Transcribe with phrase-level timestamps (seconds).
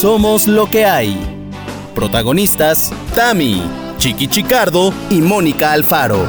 [0.00, 1.16] Somos lo que hay.
[1.94, 3.62] Protagonistas, Tami,
[3.96, 6.26] Chiqui Chicardo y Mónica Alfaro.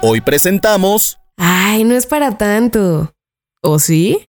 [0.00, 1.18] Hoy presentamos...
[1.36, 3.12] Ay, no es para tanto.
[3.60, 4.24] ¿O sí?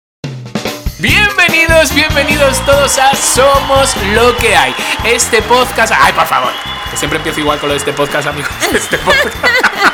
[1.00, 4.76] Bienvenidos, bienvenidos todos a Somos lo que hay.
[5.06, 5.94] Este podcast.
[5.98, 6.52] Ay, por favor.
[6.92, 8.52] Que siempre empiezo igual con lo de este podcast, amigos.
[8.74, 9.34] Este podcast.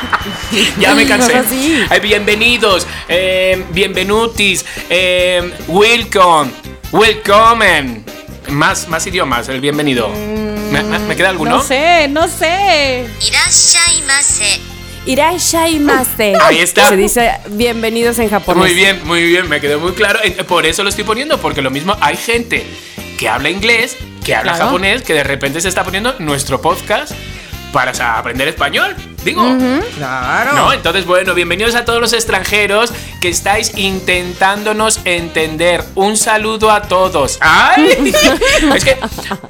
[0.78, 1.42] ya me cansé.
[1.88, 6.50] Ay, bienvenidos, eh, bienvenutis, eh, welcome,
[6.92, 8.02] welcome.
[8.48, 10.10] Más, más idiomas, el bienvenido.
[10.10, 11.58] ¿Me, queda alguno?
[11.58, 13.06] No sé, no sé.
[13.26, 14.60] Irashaimase.
[15.06, 16.34] Irashaimase.
[16.42, 16.88] Ahí está.
[16.88, 18.62] Se dice bienvenidos en japonés.
[18.62, 20.20] Muy bien, muy bien, me quedó muy claro.
[20.22, 22.66] Eh, por eso lo estoy poniendo, porque lo mismo hay gente
[23.18, 27.12] que habla inglés, que habla japonés, que de repente se está poniendo nuestro podcast
[27.72, 28.96] para aprender español.
[29.24, 29.42] Digo.
[29.96, 30.52] Claro.
[30.54, 30.72] ¿No?
[30.72, 35.84] Entonces, bueno, bienvenidos a todos los extranjeros que estáis intentándonos entender.
[35.94, 37.38] Un saludo a todos.
[37.40, 38.12] ¡Ay!
[38.74, 38.96] es que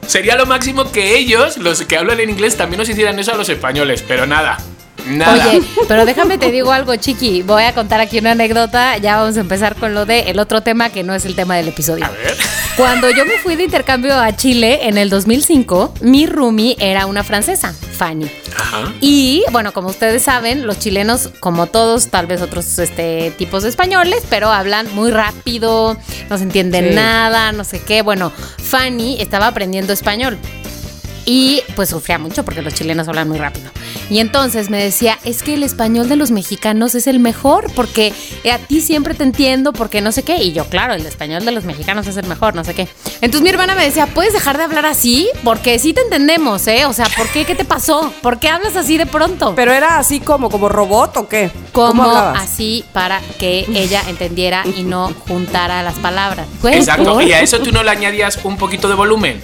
[0.06, 3.36] sería lo máximo que ellos, los que hablan en inglés, también nos hicieran eso a
[3.36, 4.58] los españoles, pero nada.
[5.06, 5.32] Nada.
[5.48, 7.42] Oye, pero déjame te digo algo, Chiqui.
[7.42, 8.96] Voy a contar aquí una anécdota.
[8.98, 11.56] Ya vamos a empezar con lo de el otro tema que no es el tema
[11.56, 12.04] del episodio.
[12.04, 12.36] A ver.
[12.76, 17.22] Cuando yo me fui de intercambio a Chile en el 2005, mi roomie era una
[17.22, 18.30] francesa, Fanny.
[18.56, 18.92] Ajá.
[19.00, 23.68] Y bueno, como ustedes saben, los chilenos, como todos, tal vez otros este, tipos de
[23.68, 25.96] españoles, pero hablan muy rápido,
[26.30, 26.94] no se entienden Sí.
[26.94, 28.00] nada, no sé qué.
[28.02, 30.38] Bueno, Fanny estaba aprendiendo español.
[31.24, 33.70] Y pues sufría mucho porque los chilenos hablan muy rápido.
[34.10, 38.12] Y entonces me decía, es que el español de los mexicanos es el mejor porque
[38.50, 40.42] a ti siempre te entiendo porque no sé qué.
[40.42, 42.88] Y yo, claro, el español de los mexicanos es el mejor, no sé qué.
[43.20, 45.28] Entonces mi hermana me decía, ¿puedes dejar de hablar así?
[45.44, 46.86] Porque sí te entendemos, ¿eh?
[46.86, 47.44] O sea, ¿por qué?
[47.44, 48.12] ¿Qué te pasó?
[48.20, 49.54] ¿Por qué hablas así de pronto?
[49.54, 51.50] Pero era así como, como robot o qué?
[51.72, 56.46] ¿Cómo como así para que ella entendiera y no juntara las palabras.
[56.64, 57.14] Exacto.
[57.14, 57.22] ¿por?
[57.22, 59.42] Y a eso tú no le añadías un poquito de volumen.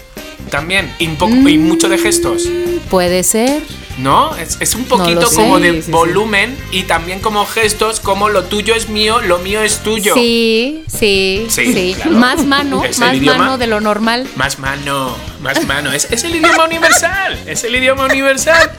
[0.50, 0.92] También.
[0.98, 2.48] Y, un poco, y mucho de gestos.
[2.90, 3.62] Puede ser.
[3.98, 4.36] ¿No?
[4.36, 5.90] Es, es un poquito como de Sí, sí, sí.
[5.90, 10.14] volumen y también como gestos, como lo tuyo es mío, lo mío es tuyo.
[10.14, 11.94] Sí, sí, Sí, sí.
[11.96, 12.12] claro.
[12.12, 13.38] Más mano, más idioma.
[13.38, 14.28] mano de lo normal.
[14.36, 15.92] Más mano, más mano.
[15.92, 17.38] Es, es el idioma universal.
[17.46, 18.70] Es el idioma universal.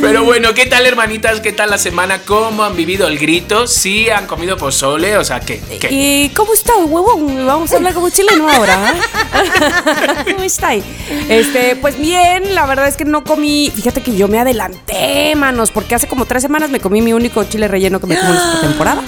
[0.00, 1.40] Pero bueno, ¿qué tal, hermanitas?
[1.40, 2.20] ¿Qué tal la semana?
[2.24, 3.66] ¿Cómo han vivido el grito?
[3.66, 5.16] ¿Sí han comido pozole?
[5.18, 5.60] O sea, ¿qué?
[5.80, 5.88] qué?
[5.90, 7.46] ¿Y cómo está, huevón?
[7.46, 8.94] Vamos a hablar como chileno ahora.
[8.94, 10.24] ¿eh?
[10.32, 10.74] ¿Cómo está?
[11.28, 12.21] Este, pues bien,
[12.54, 13.70] la verdad es que no comí.
[13.74, 17.44] Fíjate que yo me adelanté, manos, porque hace como tres semanas me comí mi único
[17.44, 19.02] chile relleno que me comí en esta temporada.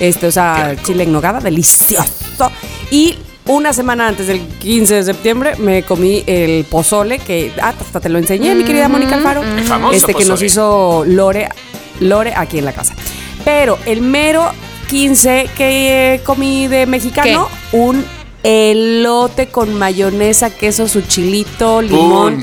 [0.00, 2.52] Este, o sea, chile en nogada, delicioso.
[2.90, 8.00] Y una semana antes del 15 de septiembre me comí el pozole que ah, hasta
[8.00, 9.42] te lo enseñé, mi querida Mónica Alfaro.
[9.42, 11.48] El famoso este que nos hizo Lore,
[12.00, 12.94] Lore aquí en la casa.
[13.44, 14.52] Pero el mero
[14.88, 18.04] 15 que comí de mexicano, un
[18.42, 22.42] elote con mayonesa, queso, su chilito, limón.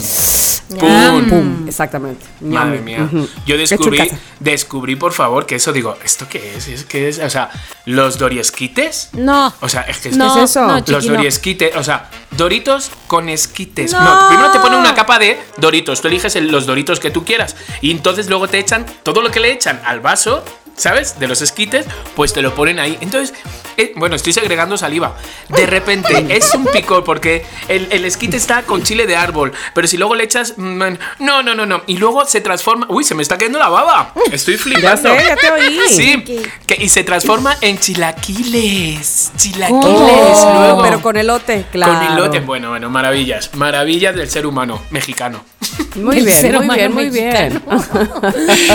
[0.68, 0.80] ¡Pum!
[0.80, 1.30] ¡Pum!
[1.30, 2.26] Pum, exactamente.
[2.42, 3.08] Madre mía.
[3.46, 6.68] Yo descubrí, descubrí, por favor, que eso digo, ¿esto qué es?
[6.68, 7.20] ¿Es qué es?
[7.20, 7.50] O sea,
[7.86, 9.10] los doriesquites.
[9.14, 9.54] No.
[9.62, 10.66] O sea, es que es no, ¿Qué es eso?
[10.66, 13.92] no, Los chiqui, doriesquites, o sea, doritos con esquites.
[13.94, 14.04] No.
[14.04, 14.28] No.
[14.28, 16.02] primero te ponen una capa de doritos.
[16.02, 17.56] Tú eliges el- los doritos que tú quieras.
[17.82, 20.44] Y entonces luego te echan todo lo que le echan al vaso,
[20.78, 21.20] ¿sabes?
[21.20, 22.98] De los esquites, pues te lo ponen ahí.
[23.02, 23.34] Entonces,
[23.78, 25.16] eh, bueno, estoy segregando saliva.
[25.50, 29.52] De repente es un picor porque el, el esquite está con chile de árbol.
[29.74, 30.54] Pero si luego le echas.
[30.58, 30.82] mm,
[31.20, 31.82] no, no, no, no.
[31.88, 32.86] Y luego se transforma.
[32.90, 34.14] Uy, se me está cayendo la baba.
[34.32, 35.10] Estoy Ya flipando.
[35.10, 35.80] sé, ya te oí.
[35.90, 36.24] Sí,
[36.68, 39.32] que- y se transforma en chilaquiles.
[39.38, 39.74] Chilaquiles.
[39.86, 40.82] Oh, luego.
[40.84, 41.94] pero con elote, claro.
[41.94, 42.40] Con elote.
[42.42, 43.54] Bueno, bueno, maravillas.
[43.56, 45.44] Maravillas del ser humano mexicano.
[45.96, 47.62] Muy bien, ser muy bien, muy bien.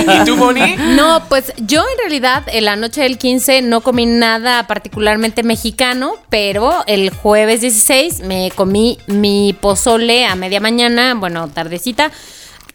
[0.09, 0.77] ¿Y tú, Moni?
[0.97, 6.15] No, pues yo en realidad en la noche del 15 no comí nada particularmente mexicano,
[6.31, 12.11] pero el jueves 16 me comí mi pozole a media mañana, bueno, tardecita,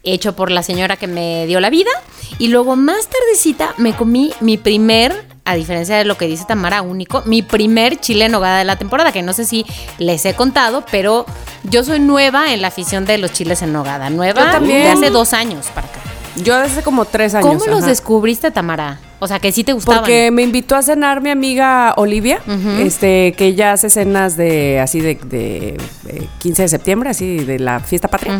[0.04, 1.90] hecho por la señora que me dio la vida.
[2.38, 6.82] Y luego más tardecita me comí mi primer, a diferencia de lo que dice Tamara,
[6.82, 9.64] único, mi primer chile en nogada de la temporada, que no sé si
[9.98, 11.24] les he contado, pero
[11.62, 14.10] yo soy nueva en la afición de los chiles en nogada.
[14.10, 14.82] Nueva Yo también.
[14.82, 16.00] de hace dos años para acá.
[16.42, 17.48] Yo hace como tres años.
[17.48, 19.00] ¿Cómo los descubriste, Tamara?
[19.18, 20.00] O sea, que sí te gustaban.
[20.00, 22.40] Porque me invitó a cenar mi amiga Olivia,
[22.78, 25.78] este, que ella hace cenas de así de, de,
[26.08, 28.38] eh, 15 de septiembre, así de la fiesta patria.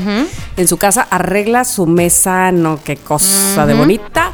[0.56, 4.32] En su casa arregla su mesa, no qué cosa de bonita.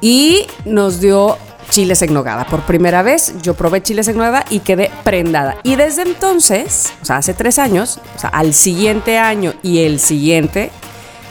[0.00, 1.36] Y nos dio
[1.70, 2.46] chiles en nogada.
[2.46, 5.56] Por primera vez yo probé chiles en nogada y quedé prendada.
[5.62, 10.00] Y desde entonces, o sea, hace tres años, o sea, al siguiente año y el
[10.00, 10.70] siguiente,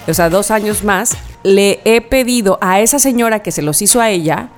[0.08, 4.02] o sea, dos años más, le he pedido a esa señora que se los hizo
[4.02, 4.50] a ella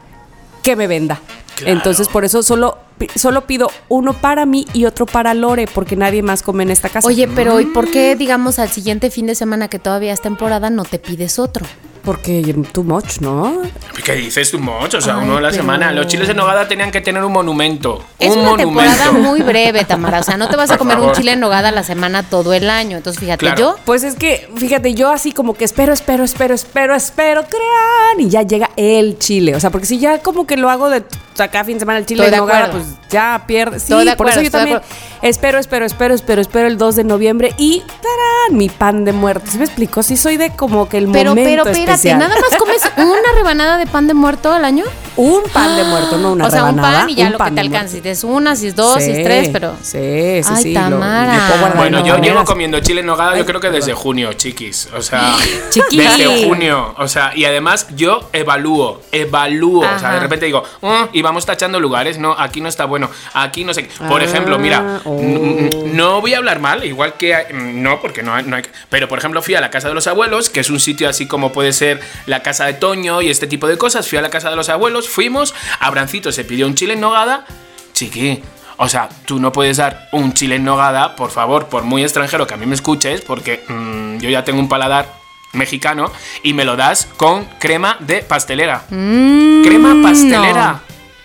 [0.63, 1.19] que me venda.
[1.55, 1.73] Claro.
[1.73, 2.77] Entonces, por eso solo,
[3.15, 6.89] solo pido uno para mí y otro para Lore, porque nadie más come en esta
[6.89, 7.07] casa.
[7.07, 10.69] Oye, pero ¿y por qué, digamos, al siguiente fin de semana que todavía es temporada
[10.69, 11.65] no te pides otro?
[12.03, 13.61] Porque too much, ¿no?
[14.03, 14.91] ¿Qué dices tú, Moch?
[14.95, 15.91] O sea, Ay, uno a la pero- semana.
[15.91, 18.03] Los chiles en nogada tenían que tener un monumento.
[18.17, 18.81] Es un una monumento.
[18.91, 20.19] temporada muy breve, Tamara.
[20.19, 22.53] O sea, no te vas a comer un chile en nogada a la semana todo
[22.53, 22.97] el año.
[22.97, 23.57] Entonces, fíjate, Claro.
[23.59, 28.19] yo Pues es que, fíjate, yo así como que espero, espero, espero, espero, espero, crean,
[28.27, 29.55] y ya llega el chile.
[29.55, 31.03] O sea, porque si ya como que lo hago de
[31.37, 33.79] acá fin de semana el chile de nogada, pues ya pierde.
[33.79, 34.79] Sí, por eso yo también
[35.21, 38.57] espero, espero, espero, espero, espero el 2 de noviembre y ¡tarán!
[38.57, 39.45] Mi pan de muerto.
[39.51, 40.03] ¿Sí me explico?
[40.03, 42.19] Sí soy de como que el Pero, momento pero, espérate, especial.
[42.19, 44.85] ¿nada más comes una rebanada de pan de muerto al año?
[45.17, 47.43] Un pan de muerto, no una O sea, un pan y ya un lo que
[47.45, 48.01] te de alcance.
[48.01, 49.75] Si es una, si es dos, si es tres, pero...
[49.81, 50.73] Sí, sí, Ay, sí.
[50.73, 51.49] Tamara.
[51.49, 52.21] lo Bueno, yo maneras.
[52.21, 54.89] llevo comiendo chile en nogada, yo creo que desde junio, chiquis.
[54.95, 55.35] O sea,
[55.69, 55.97] Chiqui.
[55.97, 56.95] desde junio.
[56.97, 59.81] O sea, y además yo evalúo, evalúo.
[59.85, 62.17] O sea, de repente digo, "Mm", y vamos tachando lugares.
[62.17, 63.09] No, aquí no está bueno.
[63.33, 63.87] Aquí no sé.
[63.87, 63.93] qué.
[64.07, 65.19] Por Ah, ejemplo, mira, oh.
[65.19, 67.35] n- n- no voy a hablar mal, igual que.
[67.35, 69.87] hay- mm, No, porque no hay, no hay- Pero por ejemplo, fui a la casa
[69.89, 73.21] de los abuelos, que es un sitio así como puede ser la casa de Toño
[73.21, 74.07] y este tipo de cosas.
[74.07, 75.53] Fui a la casa de los abuelos, fuimos.
[75.79, 77.45] Abrancito se pidió un chile en nogada.
[77.93, 78.41] Chiqui.
[78.77, 82.47] O sea, tú no puedes dar un chile en nogada, por favor, por muy extranjero
[82.47, 85.07] que a mí me escuches, porque mm, yo ya tengo un paladar
[85.53, 86.11] mexicano
[86.41, 88.83] y me lo das con crema de pastelera.
[88.89, 90.81] crema pastelera.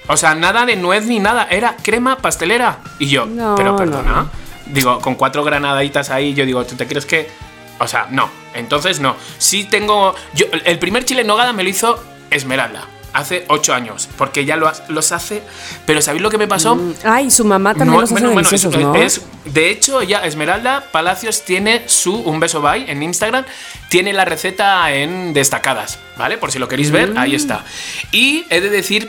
[0.08, 2.78] O sea, nada de nuez ni nada, era crema pastelera.
[2.98, 4.12] Y yo, No, pero perdona.
[4.12, 4.30] no.
[4.66, 7.30] Digo, con cuatro granaditas ahí, yo digo, ¿tú te crees que.?
[7.78, 8.28] O sea, no.
[8.54, 9.16] Entonces, no.
[9.38, 10.14] Sí tengo.
[10.34, 12.84] Yo, el primer chile en nogada me lo hizo Esmeralda.
[13.16, 14.08] Hace ocho años.
[14.18, 15.42] Porque ya lo los hace.
[15.86, 16.78] Pero ¿sabéis lo que me pasó?
[17.02, 18.94] Ay, su mamá también No, los hace bueno, bueno, deliciosos, es- ¿no?
[18.94, 19.22] es-
[19.52, 23.44] de hecho, ya Esmeralda Palacios tiene su Un Beso Bye en Instagram.
[23.88, 26.36] Tiene la receta en destacadas, ¿vale?
[26.36, 27.64] Por si lo queréis ver, ahí está.
[28.12, 29.08] Y he de decir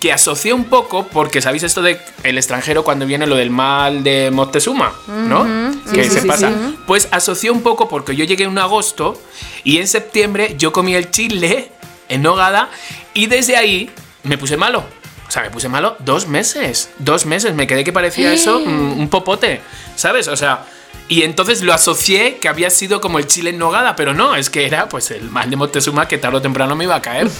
[0.00, 4.04] que asocié un poco, porque sabéis esto de el extranjero cuando viene lo del mal
[4.04, 5.44] de Moctezuma, ¿no?
[5.90, 6.52] que Sí, se sí, pasa.
[6.86, 9.18] Pues asocié un poco porque yo llegué en agosto
[9.64, 11.72] y en septiembre yo comí el chile
[12.08, 12.70] en nogada
[13.14, 13.90] y desde ahí
[14.22, 14.84] me puse malo.
[15.26, 16.90] O sea, me puse malo dos meses.
[16.98, 17.54] Dos meses.
[17.54, 19.60] Me quedé que parecía eso mm, un popote.
[19.96, 20.28] ¿Sabes?
[20.28, 20.64] O sea.
[21.08, 24.50] Y entonces lo asocié que había sido como el chile en nogada, pero no, es
[24.50, 27.30] que era pues el mal de Moctezuma que tarde o temprano me iba a caer.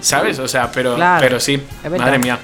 [0.00, 0.38] ¿Sabes?
[0.38, 1.60] O sea, pero, Claro, pero sí.
[1.90, 2.38] Madre mía.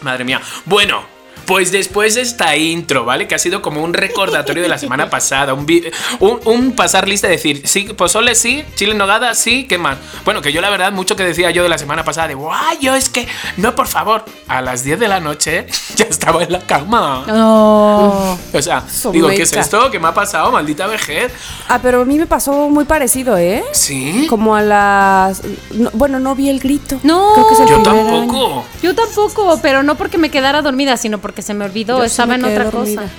[0.00, 0.40] Madre mía.
[0.64, 1.04] Bueno,
[1.46, 3.26] pues después de esta intro, ¿vale?
[3.28, 5.84] Que ha sido como un recordatorio de la semana pasada, un, vi-
[6.20, 9.98] un, un pasar lista, decir, sí, pozole sí, chile en nogada sí, ¿qué más?
[10.24, 12.58] Bueno, que yo la verdad, mucho que decía yo de la semana pasada, de, guau,
[12.80, 13.26] yo es que,
[13.56, 17.24] no, por favor, a las 10 de la noche ya estaba en la cama.
[17.26, 18.38] No.
[18.54, 19.90] O sea, digo, ¿qué es esto?
[19.90, 20.50] ¿Qué me ha pasado?
[20.52, 21.32] Maldita vejez.
[21.68, 23.64] Ah, pero a mí me pasó muy parecido, ¿eh?
[23.72, 24.26] ¿Sí?
[24.28, 25.42] Como a las...
[25.72, 26.98] no- bueno, no vi el grito.
[27.02, 27.32] No.
[27.34, 27.82] Creo que es el Yo año.
[27.82, 28.64] tampoco.
[28.82, 32.10] Yo tampoco, pero no porque me quedara dormida, sino porque se me olvidó, Yo sí
[32.10, 33.02] estaba me en otra dormida.
[33.02, 33.12] cosa.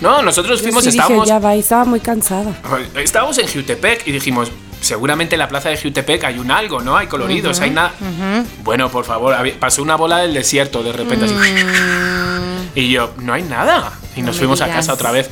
[0.00, 1.28] No, nosotros Yo fuimos, sí dije, estábamos...
[1.28, 2.54] ya va, y estaba muy cansada.
[2.96, 4.50] Estábamos en Jutepec y dijimos,
[4.80, 6.96] seguramente en la plaza de Jutepec hay un algo, ¿no?
[6.96, 7.92] Hay coloridos, hay nada.
[8.64, 11.34] Bueno, por favor, pasó una bola del desierto de repente así.
[12.74, 13.92] Y yo, no hay nada.
[14.16, 15.28] Y nos fuimos a casa otra vez.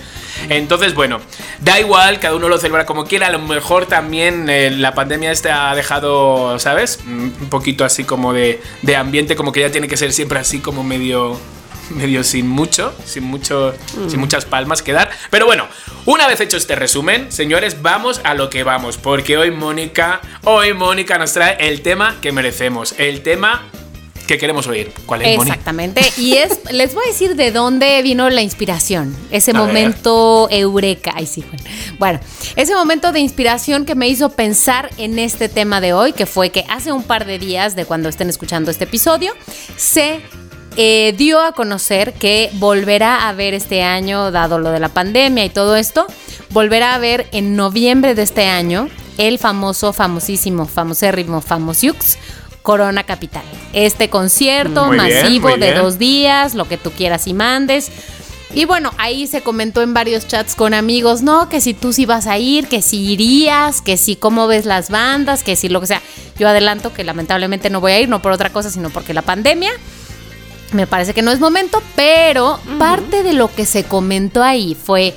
[0.49, 1.21] Entonces, bueno,
[1.61, 3.29] da igual, cada uno lo celebra como quiera.
[3.29, 6.99] A lo mejor también eh, la pandemia este ha dejado, ¿sabes?
[7.05, 10.39] Mm, Un poquito así como de, de ambiente, como que ya tiene que ser siempre
[10.41, 11.39] así como medio
[11.95, 13.75] medio sin mucho, sin mucho,
[14.09, 15.11] sin muchas palmas que dar.
[15.31, 15.67] Pero bueno,
[16.07, 20.75] una vez hecho este resumen, señores, vamos a lo que vamos, porque hoy Mónica, hoy
[20.75, 23.63] Mónica nos trae el tema que merecemos, el tema
[24.29, 24.93] que queremos oír.
[25.07, 25.55] ¿Cuál es, Mónica?
[25.55, 26.03] Exactamente.
[26.19, 29.17] Y es, les voy a decir de dónde vino la inspiración.
[29.33, 29.63] Ese A ver.
[29.63, 31.13] momento eureka.
[31.17, 31.61] Ay, sí, Juan.
[31.99, 32.21] Bueno,
[32.55, 36.51] ese momento de inspiración que me hizo pensar en este tema de hoy, que fue
[36.51, 39.33] que hace un par de días de cuando estén escuchando este episodio,
[39.77, 40.21] se
[40.81, 45.45] eh, dio a conocer que volverá a haber este año, dado lo de la pandemia
[45.45, 46.07] y todo esto,
[46.51, 52.17] volverá a haber en noviembre de este año el famoso, famosísimo, famosérrimo, famosiux
[52.63, 53.43] Corona Capital.
[53.73, 55.75] Este concierto Muy masivo de bien.
[55.75, 57.91] dos días, lo que tú quieras y mandes.
[58.55, 62.07] Y bueno, ahí se comentó en varios chats con amigos, no, que si tú sí
[62.07, 65.81] vas a ir, que si irías, que si cómo ves las bandas, que si lo
[65.81, 66.03] que sea.
[66.39, 69.23] Yo adelanto que lamentablemente no voy a ir, no por otra cosa, sino porque la
[69.23, 69.73] pandemia.
[70.73, 75.15] Me parece que no es momento, pero parte de lo que se comentó ahí fue,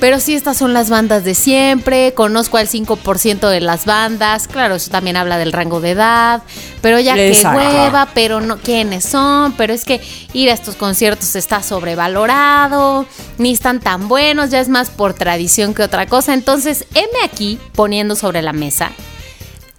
[0.00, 4.74] pero sí estas son las bandas de siempre, conozco al 5% de las bandas, claro,
[4.74, 6.42] eso también habla del rango de edad,
[6.82, 10.00] pero ya que hueva, pero no quiénes son, pero es que
[10.32, 13.06] ir a estos conciertos está sobrevalorado,
[13.38, 17.58] ni están tan buenos, ya es más por tradición que otra cosa, entonces heme aquí
[17.74, 18.90] poniendo sobre la mesa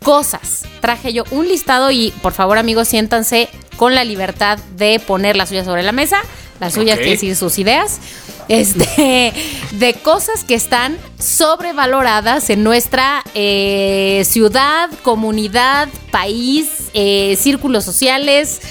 [0.06, 0.66] cosas.
[0.82, 5.50] Traje yo un listado y por favor amigos siéntanse con la libertad de poner las
[5.50, 6.22] suyas sobre la mesa,
[6.60, 7.00] las suyas Ok.
[7.00, 8.00] quiere decir sus ideas,
[8.48, 9.34] este,
[9.72, 18.62] de cosas que están sobrevaloradas en nuestra eh, ciudad, comunidad, país, eh, círculos sociales,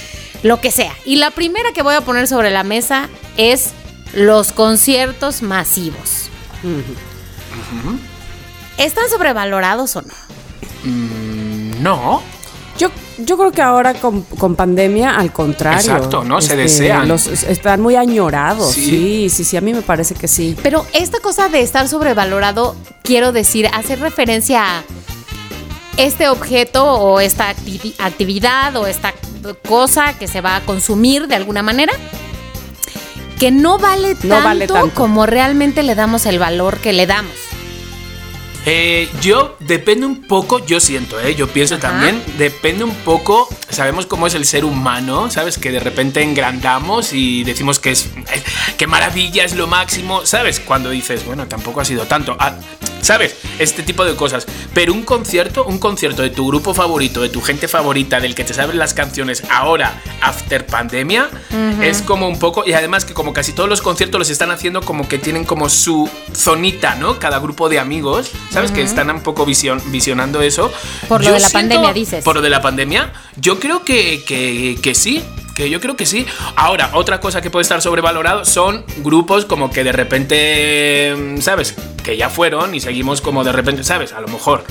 [0.45, 0.93] lo que sea.
[1.05, 3.73] Y la primera que voy a poner sobre la mesa es
[4.13, 6.29] los conciertos masivos.
[8.79, 10.15] ¿Están sobrevalorados o no?
[10.85, 12.23] No.
[12.79, 15.79] Yo, yo creo que ahora con, con pandemia, al contrario.
[15.79, 16.41] este, Exacto, ¿no?
[16.41, 17.07] Se desean.
[17.07, 18.73] los- están muy añorados.
[18.73, 18.85] Sí.
[18.85, 19.31] Sí.
[19.31, 20.57] sí, sí, a mí me parece que sí.
[20.63, 24.83] Pero esta cosa de estar sobrevalorado, quiero decir, hacer referencia a
[25.97, 29.15] este objeto o esta activi- actividad o esta
[29.69, 31.93] cosa que se va a consumir de alguna manera,
[33.39, 34.95] que no vale tanto, No vale tanto.
[34.95, 37.33] como realmente le damos el valor que le damos.
[38.67, 41.35] Eh, yo depende un poco, yo siento, ¿eh?
[41.35, 41.89] yo pienso Ajá.
[41.89, 45.59] también, depende un poco, sabemos cómo es el ser humano, ¿sabes?
[45.59, 48.43] Que de repente engrandamos y decimos que es, eh,
[48.79, 50.61] qué maravilla, es lo máximo, ¿sabes?
[50.61, 52.55] Cuando dices, bueno, tampoco ha sido tanto, Ah,
[53.05, 53.37] ¿sabes?
[53.59, 54.47] Este tipo de cosas.
[54.73, 58.45] Pero un concierto, un concierto de tu grupo favorito, de tu gente favorita, del que
[58.45, 61.29] te sabes las canciones ahora, after pandemia,
[61.83, 64.81] es como un poco, y además que como casi todos los conciertos los están haciendo
[64.83, 67.19] como que tienen como su zonita, ¿no?
[67.19, 68.71] Cada grupo de amigos, ¿sabes?
[68.73, 70.73] Que están un poco visión- visionando eso.
[71.09, 72.25] Por lo de la pandemia, dices.
[72.25, 75.23] Por lo de la pandemia, yo creo que, que, que sí.
[75.55, 76.27] Que yo creo que sí.
[76.57, 81.75] Ahora, otra cosa que puede estar sobrevalorado son grupos como que de repente, mm, ¿sabes?
[82.03, 84.13] Que ya fueron y seguimos como de repente, ¿sabes?
[84.13, 84.65] A lo mejor.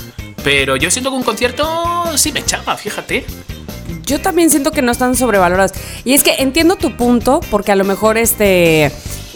[0.44, 3.25] Pero yo siento que un concierto sí me echaba, fíjate.
[4.06, 5.72] Yo también siento que no están sobrevalorados.
[6.04, 8.92] Y es que entiendo tu punto, porque a lo mejor, este,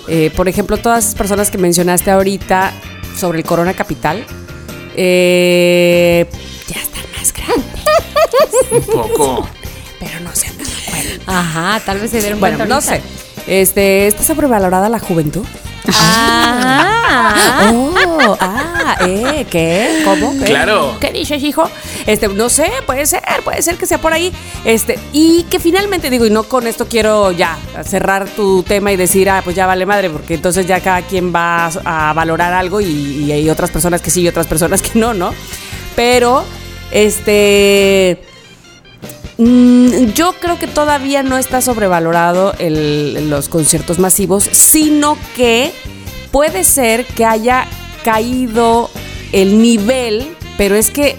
[0.09, 2.73] eh, por ejemplo, todas esas personas que mencionaste ahorita
[3.17, 4.25] sobre el Corona Capital,
[4.97, 6.25] eh,
[6.67, 9.47] ya están más grandes, Un poco.
[9.99, 10.47] pero no se
[11.25, 13.01] Ajá, tal vez se dieron Bueno, cuenta no sé.
[13.47, 15.45] Este, ¿está sobrevalorada la juventud?
[15.89, 16.93] Ah.
[18.19, 19.45] Oh, ah, ¿eh?
[19.49, 20.01] ¿Qué?
[20.03, 20.37] ¿Cómo?
[20.39, 20.45] ¿Qué?
[20.45, 20.97] Claro.
[20.99, 21.69] ¿Qué dices, hijo?
[22.05, 24.33] Este, no sé, puede ser, puede ser que sea por ahí.
[24.65, 28.97] Este, y que finalmente digo, y no con esto quiero ya cerrar tu tema y
[28.97, 32.53] decir, ah, pues ya vale madre, porque entonces ya cada quien va a, a valorar
[32.53, 32.85] algo y,
[33.25, 35.33] y hay otras personas que sí y otras personas que no, ¿no?
[35.95, 36.43] Pero,
[36.91, 38.21] este.
[39.37, 45.71] Mm, Yo creo que todavía no está sobrevalorado el- los conciertos masivos, sino que
[46.31, 47.67] puede ser que haya
[48.03, 48.89] caído
[49.31, 50.27] el nivel,
[50.57, 51.17] pero es que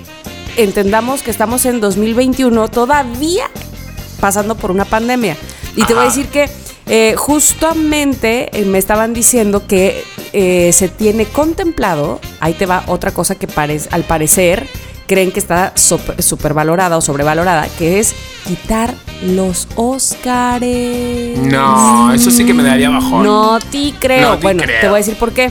[0.57, 3.49] entendamos que estamos en 2021 todavía
[4.21, 5.37] pasando por una pandemia.
[5.77, 6.49] Y te voy a decir que
[6.87, 13.13] eh, justamente eh, me estaban diciendo que eh, se tiene contemplado, ahí te va otra
[13.13, 14.67] cosa que parece, al parecer
[15.09, 18.15] creen que está super- supervalorada o sobrevalorada, que es
[18.47, 21.39] quitar los Óscares.
[21.39, 23.25] No, eso sí que me daría bajón.
[23.25, 24.31] No te creo.
[24.31, 24.81] No te bueno, creo.
[24.81, 25.51] te voy a decir por qué.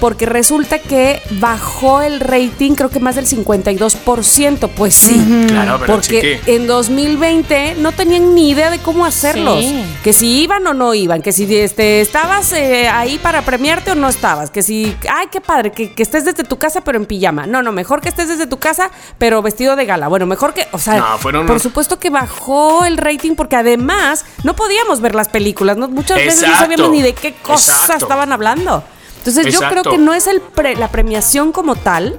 [0.00, 4.68] Porque resulta que bajó el rating, creo que más del 52%.
[4.68, 5.44] Pues sí.
[5.48, 6.52] Claro, pero Porque chiqui.
[6.52, 9.60] en 2020 no tenían ni idea de cómo hacerlos.
[9.64, 9.84] Sí.
[10.04, 13.94] Que si iban o no iban, que si este, estabas eh, ahí para premiarte o
[13.94, 17.06] no estabas, que si, ay, qué padre, que, que estés desde tu casa pero en
[17.06, 17.46] pijama.
[17.46, 20.08] No, no, mejor que estés desde tu casa pero vestido de gala.
[20.08, 23.56] Bueno, mejor que, o sea, No, fueron por unos- supuesto que bajó el rating porque
[23.56, 25.88] además no podíamos ver las películas, ¿no?
[25.88, 28.04] muchas veces no sabíamos ni de qué cosa Exacto.
[28.04, 28.84] estaban hablando.
[29.28, 32.18] Entonces yo creo que no es el pre- la premiación como tal,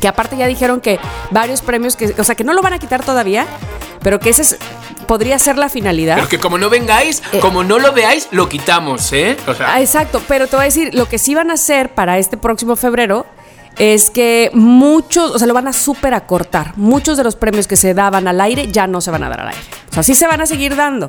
[0.00, 0.98] que aparte ya dijeron que
[1.30, 3.46] varios premios que, o sea, que no lo van a quitar todavía,
[4.02, 4.58] pero que ese es-
[5.06, 6.16] podría ser la finalidad.
[6.16, 7.40] Pero que como no vengáis, Eh.
[7.40, 9.36] como no lo veáis, lo quitamos, ¿eh?
[9.46, 11.94] O sea, Ah, exacto, pero te voy a decir, lo que sí van a hacer
[11.94, 13.24] para este próximo febrero
[13.78, 16.72] es que muchos, o sea, lo van a súper acortar.
[16.76, 19.40] Muchos de los premios que se daban al aire ya no se van a dar
[19.40, 19.60] al aire.
[19.90, 21.08] O sea, sí se van a seguir dando,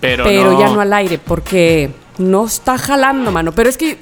[0.00, 0.60] pero, pero, no.
[0.60, 3.52] ya no al aire, porque no está jalando, mano.
[3.52, 3.98] Pero es que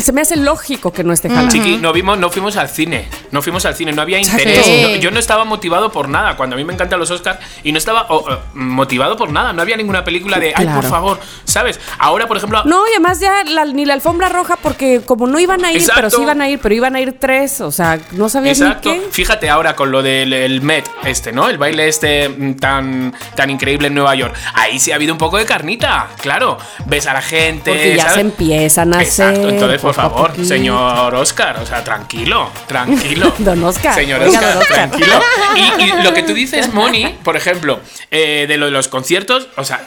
[0.00, 1.52] se me hace lógico que no esté jalando.
[1.52, 3.08] Chiqui, no vimos, no fuimos al cine.
[3.30, 4.64] No fuimos al cine, no había interés.
[4.64, 4.82] Sí.
[4.82, 6.36] No- yo no estaba motivado por nada.
[6.36, 9.52] Cuando a mí me encantan los Oscars y no estaba oh, oh, motivado por nada.
[9.52, 11.80] No había ninguna película de, ay, por favor, ¿sabes?
[11.98, 15.38] Ahora, por ejemplo, No, y además ya la- ni la alfombra roja, porque como no
[15.40, 17.98] iban a ir, pero sí iban a ir, pero iban a ir tres, o sea,
[18.12, 18.92] no sabías Exacto.
[18.92, 19.06] ni qué.
[19.10, 21.48] Fíjate ahora con lo del el Met, este, ¿no?
[21.48, 24.34] El baile este mm, tan, tan increíble en Nueva York.
[24.54, 26.58] Ahí sí ha habido un poco de carnita, claro.
[26.86, 27.53] Ves a la gente.
[27.58, 28.14] Porque ya ¿sabes?
[28.14, 29.54] se empiezan a Exacto, hacer.
[29.54, 30.48] entonces, por favor, poquito.
[30.48, 33.32] señor Oscar, o sea, tranquilo, tranquilo.
[33.38, 35.20] Don Oscar, Señor Oscar, tranquilo.
[35.56, 37.80] Y, y lo que tú dices, Moni, por ejemplo,
[38.10, 39.86] eh, de lo de los conciertos, o sea,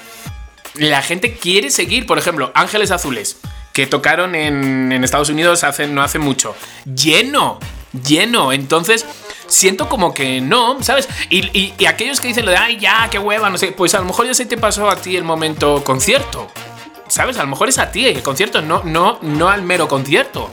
[0.76, 3.38] la gente quiere seguir, por ejemplo, Ángeles Azules,
[3.74, 6.56] que tocaron en, en Estados Unidos hace, no hace mucho.
[6.86, 7.60] Lleno,
[8.08, 8.52] lleno.
[8.52, 9.06] Entonces,
[9.48, 11.08] siento como que no, ¿sabes?
[11.30, 13.94] Y, y- y aquellos que dicen lo de, ay, ya, qué hueva, no sé, pues
[13.96, 16.48] a lo mejor ya se te pasó a ti el momento concierto.
[17.08, 17.38] ¿Sabes?
[17.38, 20.50] A lo mejor es a ti el concierto, no, no, no al mero concierto.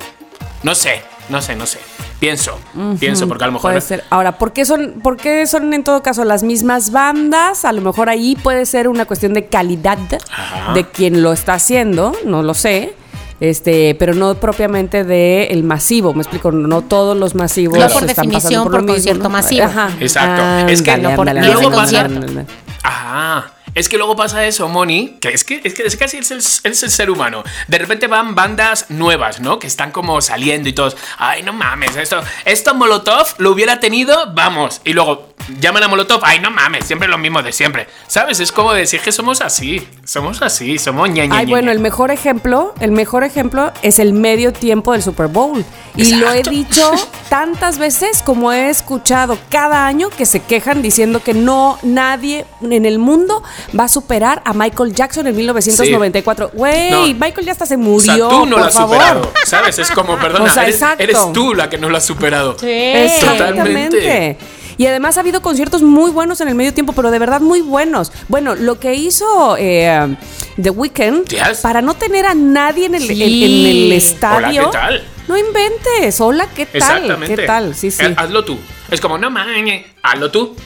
[0.62, 1.78] No sé, no sé, no sé.
[2.20, 2.58] Pienso,
[3.00, 3.72] pienso, porque a lo mejor.
[3.72, 4.04] Puede ser.
[4.08, 7.64] Ahora, ¿por qué, son, ¿por qué son en todo caso las mismas bandas?
[7.66, 9.98] A lo mejor ahí puede ser una cuestión de calidad
[10.32, 10.72] Ajá.
[10.72, 12.94] de quien lo está haciendo, no lo sé.
[13.40, 18.04] Este, pero no propiamente de el masivo, me explico, no todos los masivos No por
[18.04, 19.30] están pasando definición por, por lo mismo, concierto ¿no?
[19.30, 19.64] masivo.
[19.64, 19.90] Ajá.
[20.00, 20.68] Exacto.
[20.72, 22.46] Es que no por- ándale, luego ándale, pasa-.
[22.84, 23.44] Ah,
[23.74, 26.38] es que luego pasa eso, Moni, que es que, es que es casi es el,
[26.38, 27.42] es el ser humano.
[27.68, 29.58] De repente van bandas nuevas, ¿no?
[29.58, 34.32] Que están como saliendo y todos, ay, no mames, esto, esto Molotov lo hubiera tenido,
[34.32, 34.80] vamos.
[34.84, 37.88] Y luego llaman a Molotov, ay, no mames, siempre lo mismo de siempre.
[38.06, 38.40] ¿Sabes?
[38.40, 41.72] Es como decir que somos así, somos así, somos ña, ña, Ay, ña, bueno, ña.
[41.72, 45.64] el mejor ejemplo, el mejor ejemplo es el medio tiempo del Super Bowl.
[45.96, 46.90] Y lo he dicho
[47.28, 52.86] tantas veces como he escuchado cada año que se quejan diciendo que no nadie en
[52.86, 53.42] el mundo
[53.78, 56.50] va a superar a Michael Jackson en 1994.
[56.54, 57.02] Güey, No.
[57.06, 58.96] Michael ya hasta se O murió, sea, tú no por lo has favor.
[58.96, 59.78] superado, ¿sabes?
[59.78, 60.66] Es como, perdona, O sea,
[60.98, 62.56] eres, tú la que no lo has superado.
[62.62, 63.54] Exactamente.
[63.54, 64.38] Totalmente.
[64.76, 67.60] Y además ha habido conciertos muy buenos en el medio tiempo, pero de verdad muy
[67.60, 68.10] buenos.
[68.26, 70.16] Bueno, lo que hizo eh,
[70.60, 71.58] The Weeknd, Yes.
[71.62, 73.22] para no tener a nadie en el, en- Sí.
[73.22, 74.68] en el estadio.
[74.68, 75.04] Hola, ¿qué tal?
[75.28, 76.20] No inventes.
[76.20, 76.76] Hola, ¿qué tal?
[76.76, 77.36] Exactamente.
[77.36, 77.74] ¿Qué tal?
[77.76, 78.02] Sí, sí.
[78.04, 78.58] Eh, Hazlo tú.
[78.90, 80.56] Es como, no mames, hazlo tú.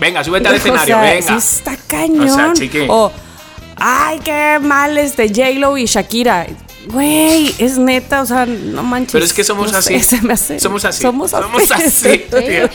[0.00, 1.26] Venga, súbete al O escenario, sea, venga.
[1.40, 2.28] sí está cañón.
[2.28, 2.86] O sea, chiqui.
[2.88, 3.10] O,
[3.76, 6.46] ay, qué mal este J-Lo y Shakira.
[6.88, 9.12] Güey, es neta, o sea, no manches.
[9.12, 10.00] Pero es que somos no así.
[10.00, 11.00] sé, se me hace- Somos así.
[11.00, 11.44] Somos así.
[11.44, 12.68] Somos así, tío.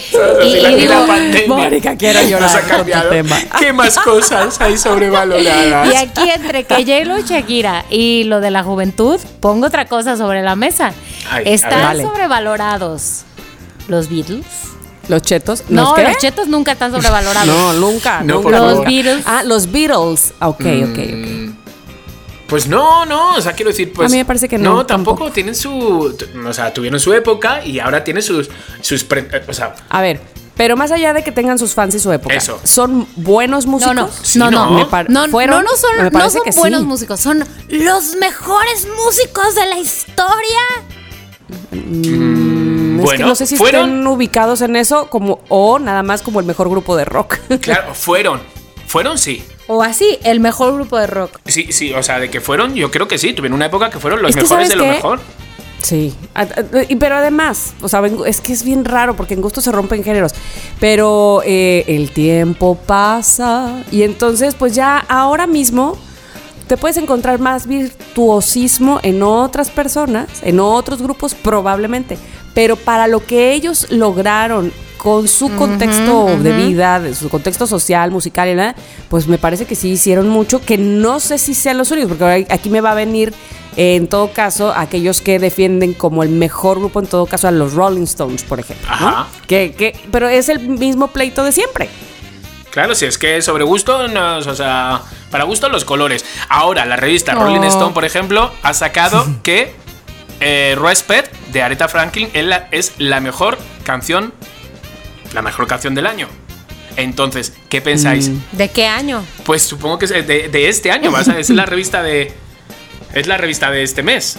[0.46, 3.10] Y- y La- digo, la pandemia Mónica, quiero llorar Nos ha con tu cambiado.
[3.10, 3.38] tema.
[3.60, 5.92] ¿Qué más cosas hay sobrevaloradas?
[5.94, 10.16] Y aquí entre que J-Lo y Shakira y lo de la juventud, pongo otra cosa
[10.16, 10.94] sobre la mesa.
[11.30, 13.24] Ay, Están sobrevalorados
[13.90, 14.46] los Beatles.
[15.08, 15.64] Los chetos.
[15.70, 16.04] No, ¿Los qué?
[16.04, 17.48] los chetos nunca están sobrevalorados.
[17.56, 18.22] No, nunca.
[18.24, 18.84] No, nunca, los.
[18.86, 19.24] Beatles.
[19.26, 20.34] Ah, los Beatles.
[20.40, 20.98] Ah, Ok, ok, ok.
[20.98, 21.52] Mm,
[22.48, 24.10] Pues no, no, o sea, quiero decir, pues.
[24.10, 25.34] A mí me parece que no, No, tampoco, tampoco.
[25.34, 26.16] tienen su.
[26.48, 28.50] O sea, tuvieron su época y ahora tienen sus.
[28.81, 30.20] sus pre- o sea, A ver,
[30.55, 32.60] pero más allá de que tengan sus fans y su época, Eso.
[32.64, 33.96] ¿son buenos músicos?
[33.96, 34.77] No, no, Sí, no, no, ¿no?
[34.79, 35.58] Me par- no, ¿fueron?
[35.64, 36.60] no, no son, Me no parece son que sí.
[36.60, 40.62] buenos músicos, son los mejores músicos de la historia.
[41.72, 41.77] Es
[43.03, 46.40] Bueno, que no sé si fueron- estén ubicados en eso como o nada más como
[46.40, 47.36] el mejor grupo de rock.
[47.62, 48.40] claro, fueron.
[48.88, 49.44] Fueron, sí.
[49.68, 51.40] O así, el mejor grupo de rock.
[51.46, 54.00] Sí, sí, o sea, de que fueron, yo creo que sí, tuvieron una época que
[54.00, 54.90] fueron los Es que, mejores ¿sabes de lo qué?
[54.92, 55.20] mejor.
[55.81, 56.16] Sí,
[57.00, 60.33] pero además, o sea, es que es bien raro porque en gusto se rompen géneros,
[60.79, 65.98] pero eh, el tiempo pasa y entonces pues ya ahora mismo
[66.68, 72.18] te puedes encontrar más virtuosismo en otras personas, en otros grupos probablemente,
[72.57, 78.09] pero para lo que ellos lograron con su contexto de vida, de su contexto social,
[78.09, 78.74] musical y nada,
[79.09, 82.48] pues me parece que sí hicieron mucho, que no sé si sean los únicos, porque
[82.50, 83.31] aquí me va a venir
[83.75, 87.51] eh, en todo caso aquellos que defienden como el mejor grupo, en todo caso a
[87.51, 89.07] los Rolling Stones, por ejemplo, ¿no?
[89.07, 89.27] Ajá.
[89.46, 91.89] Que, que, pero es el mismo pleito de siempre.
[92.72, 96.25] Claro, si es que sobre gusto, no, o sea, para gusto los colores.
[96.50, 97.35] Ahora, la revista.
[97.35, 99.75] Rolling Stone, por ejemplo, ha sacado que
[100.40, 104.34] eh, Respect de Aretha Franklin es la, es la mejor canción,
[105.34, 106.28] la mejor canción del año.
[106.96, 108.30] Entonces, ¿qué pensáis?
[108.30, 108.40] Mm.
[108.54, 109.24] ¿De qué año?
[109.46, 112.34] Pues supongo que es de, de este año, vas es la revista de.
[113.14, 114.38] Es la revista de este mes.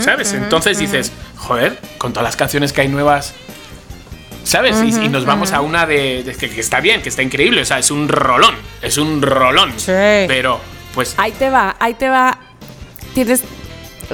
[0.00, 0.32] ¿Sabes?
[0.34, 3.34] Entonces dices, joder, con todas las canciones que hay nuevas.
[4.44, 4.76] ¿Sabes?
[4.84, 7.62] Y- y, nos vamos a una de, de que, que está bien, que está increíble.
[7.62, 8.54] O sea, es un rolón.
[8.82, 9.72] Es un rolón.
[9.78, 9.92] Sí.
[10.28, 10.60] Pero,
[10.94, 11.14] pues.
[11.16, 12.38] Ahí te va, ahí te va.
[13.14, 13.42] Tienes,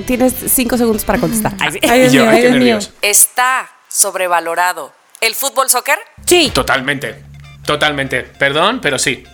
[0.06, 1.54] tienes cinco segundos para contestar.
[1.60, 1.78] Ay, sí.
[1.88, 2.74] Ay, Dios yo, mío, ay, ay, qué Dios mío.
[2.76, 2.92] nervios.
[3.02, 4.92] Está sobrevalorado.
[5.20, 5.98] ¿El fútbol soccer?
[6.26, 6.50] Sí.
[6.54, 7.24] Totalmente.
[7.66, 8.22] Totalmente.
[8.22, 9.24] Perdón, pero sí.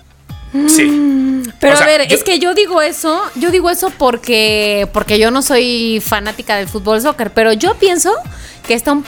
[0.68, 1.42] Sí.
[1.60, 4.88] Pero O sea, a ver, yo- es que yo digo eso, yo digo eso porque,
[4.92, 8.12] porque yo no soy fanática del fútbol soccer, pero yo pienso
[8.66, 9.04] que está un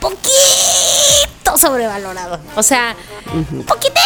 [0.00, 2.40] poquito sobrevalorado.
[2.56, 2.94] O sea,
[3.32, 4.00] un poquitito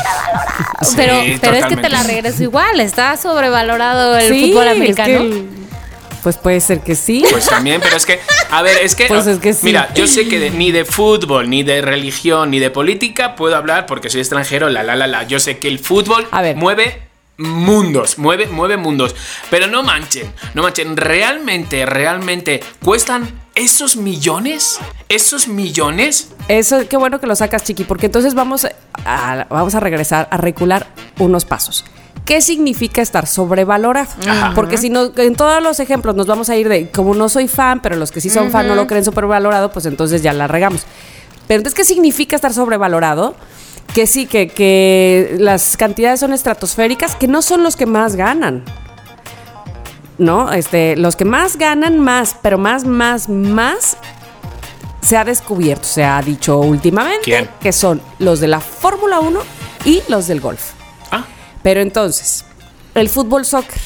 [0.00, 0.82] sobrevalorado.
[0.82, 4.72] Sí, pero pero es que te la regreso igual, está sobrevalorado el Sí, fútbol es
[4.76, 5.18] americano.
[5.20, 5.60] que
[6.22, 7.24] pues puede ser que sí.
[7.30, 9.60] Pues también, pero es que, a ver, es que, Pues es que sí.
[9.64, 13.56] mira, yo sé que de- ni de fútbol, ni de religión, ni de política puedo
[13.56, 15.22] hablar porque soy extranjero, la, la, la, la.
[15.22, 16.56] Yo sé que el fútbol A ver.
[16.56, 17.00] mueve
[17.40, 19.16] mundos, mueve, mueve mundos.
[19.50, 24.78] Pero no manchen, no manchen, realmente, realmente, ¿cuestan esos millones?
[25.08, 26.30] ¿Esos millones?
[26.48, 28.66] Eso, qué bueno que lo sacas, Chiqui, porque entonces vamos
[29.04, 30.86] a, vamos a regresar a recular
[31.18, 31.84] unos pasos.
[32.30, 34.08] ¿qué significa estar sobrevalorado?
[34.24, 34.52] Ajá.
[34.54, 37.48] Porque si no, en todos los ejemplos nos vamos a ir de, como no soy
[37.48, 40.46] fan, pero los que sí son fan no lo creen sobrevalorado, pues entonces ya la
[40.46, 40.82] regamos.
[41.48, 43.34] Pero entonces, ¿qué significa estar sobrevalorado?
[43.94, 48.64] Que sí, que, que las cantidades son estratosféricas, que no son los que más ganan.
[50.18, 50.52] ¿No?
[50.52, 53.96] Este, los que más ganan más, pero más, más, más
[55.00, 57.48] se ha descubierto, se ha dicho últimamente ¿Quién?
[57.60, 59.40] que son los de la Fórmula 1
[59.86, 60.72] y los del golf.
[61.10, 61.24] Ah,
[61.62, 62.44] Pero entonces,
[62.94, 63.80] el fútbol soccer,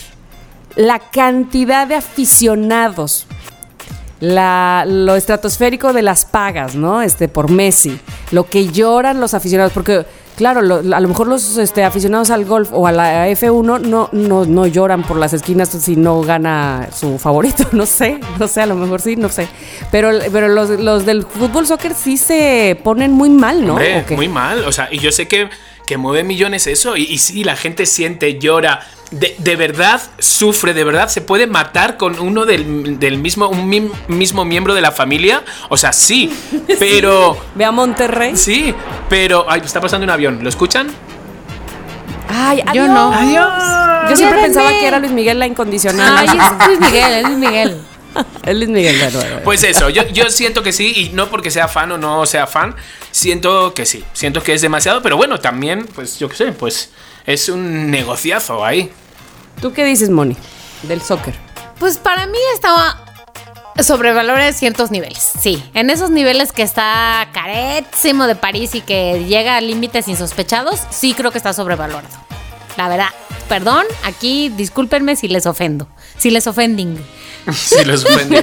[0.75, 3.27] la cantidad de aficionados,
[4.25, 7.03] la, lo estratosférico de las pagas, ¿no?
[7.03, 7.99] Este, por Messi,
[8.31, 10.05] lo que lloran los aficionados, porque,
[10.37, 14.09] claro, lo- a lo mejor los este, aficionados al golf o a la F1 no,
[14.13, 18.63] no, no lloran por las esquinas si no gana su favorito, no sé, no sé,
[18.63, 19.47] a lo mejor sí, no sé.
[19.91, 23.77] Pero, pero los, los del fútbol soccer sí se ponen muy mal, ¿no?
[24.17, 24.65] muy mal.
[24.65, 25.49] O sea, y yo sé que,
[25.87, 26.97] que mueve millones eso.
[26.97, 28.81] Y, y sí, la gente siente, llora.
[29.19, 33.69] De, de verdad sufre, de verdad se puede matar con uno del, del mismo, un
[33.69, 35.45] mim- mismo miembro de la familia.
[35.69, 36.33] O sea, sí,
[36.79, 37.37] pero.
[37.55, 38.37] Ve a Monterrey.
[38.37, 38.75] Sí,
[39.09, 39.47] pero.
[39.49, 40.41] Ay, está pasando un avión.
[40.43, 40.89] ¿Lo escuchan?
[42.29, 42.89] Ay, Yo adiós.
[42.89, 43.13] no.
[43.13, 43.53] Adiós.
[44.11, 44.43] Yo siempre Llévenme.
[44.43, 46.17] pensaba que era Luis Miguel la incondicional.
[46.19, 47.81] Ay, es Luis Miguel, es Luis Miguel.
[48.47, 49.37] Es Luis Miguel, bueno, bueno.
[49.43, 52.47] Pues eso, yo, yo siento que sí, y no porque sea fan o no sea
[52.47, 52.77] fan,
[53.11, 56.93] siento que sí, siento que es demasiado, pero bueno, también, pues yo qué sé, pues
[57.27, 58.93] es un negociazo ahí.
[59.65, 60.37] ¿Tú qué dices, Moni?
[60.83, 61.33] Del soccer.
[61.79, 62.99] Pues para mí estaba
[63.83, 65.27] sobrevalorado en ciertos niveles.
[65.41, 70.81] Sí, en esos niveles que está carétimo de París y que llega a límites insospechados,
[70.91, 72.15] sí creo que está sobrevalorado.
[72.77, 73.09] La verdad,
[73.49, 77.03] perdón, aquí discúlpenme si les ofendo, si les ofending.
[77.55, 78.37] Si los ofendí.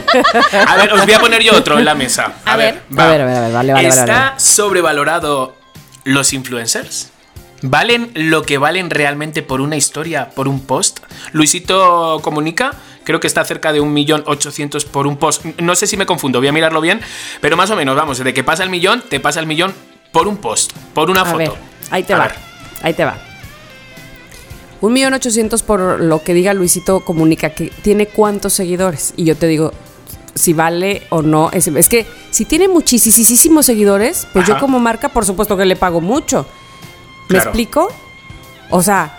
[0.67, 2.33] A ver, os voy a poner yo otro en la mesa.
[2.45, 2.99] A, A ver, ver.
[2.99, 3.05] va.
[3.05, 4.39] A ver, a ver, a ver, vale, vale, vale, ¿Está vale.
[4.39, 5.55] sobrevalorado
[6.03, 7.10] los influencers?
[7.63, 10.99] ¿Valen lo que valen realmente por una historia, por un post?
[11.31, 15.45] Luisito comunica, creo que está cerca de un millón ochocientos por un post.
[15.59, 17.01] No sé si me confundo, voy a mirarlo bien,
[17.39, 19.73] pero más o menos, vamos, de que pasa el millón, te pasa el millón
[20.11, 21.37] por un post, por una A foto.
[21.37, 21.51] ver,
[21.91, 22.23] ahí te A va.
[22.27, 22.35] ver.
[22.81, 23.17] Ahí te va.
[24.81, 29.13] Un millón ochocientos por lo que diga Luisito comunica que tiene cuántos seguidores.
[29.15, 29.71] Y yo te digo
[30.33, 31.51] si vale o no.
[31.51, 35.75] Es, es que si tiene muchísimos seguidores, pues yo como marca, por supuesto que le
[35.75, 36.47] pago mucho.
[37.31, 37.49] ¿Me Claro.
[37.49, 37.87] explico?
[38.69, 39.17] O sea,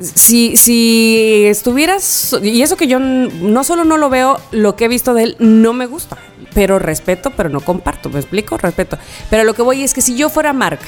[0.00, 2.36] si, si estuvieras.
[2.42, 5.36] Y eso que yo no solo no lo veo, lo que he visto de él
[5.38, 6.16] no me gusta.
[6.54, 8.08] Pero respeto, pero no comparto.
[8.08, 8.56] ¿Me explico?
[8.56, 8.98] Respeto.
[9.28, 10.86] Pero lo que voy es que si yo fuera marca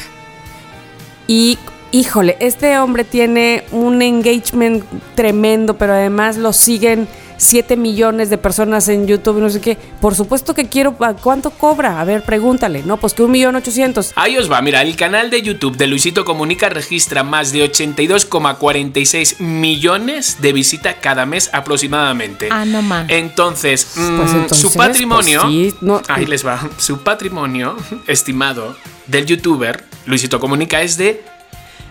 [1.26, 1.58] y,
[1.92, 7.08] híjole, este hombre tiene un engagement tremendo, pero además lo siguen
[7.40, 9.78] 7 millones de personas en YouTube y no sé qué.
[10.00, 10.96] Por supuesto que quiero.
[11.00, 12.00] ¿a ¿Cuánto cobra?
[12.00, 12.82] A ver, pregúntale.
[12.82, 14.12] No, pues que un millón ochocientos.
[14.16, 19.38] Ahí os va, mira, el canal de YouTube de Luisito Comunica registra más de 82,46
[19.40, 22.48] millones de visitas cada mes aproximadamente.
[22.50, 23.06] Ah, no más.
[23.08, 27.76] Entonces, mm, Pues entonces, su patrimonio, pues sí, no- ahí les va, su patrimonio
[28.08, 31.22] estimado del youtuber Luisito Comunica es de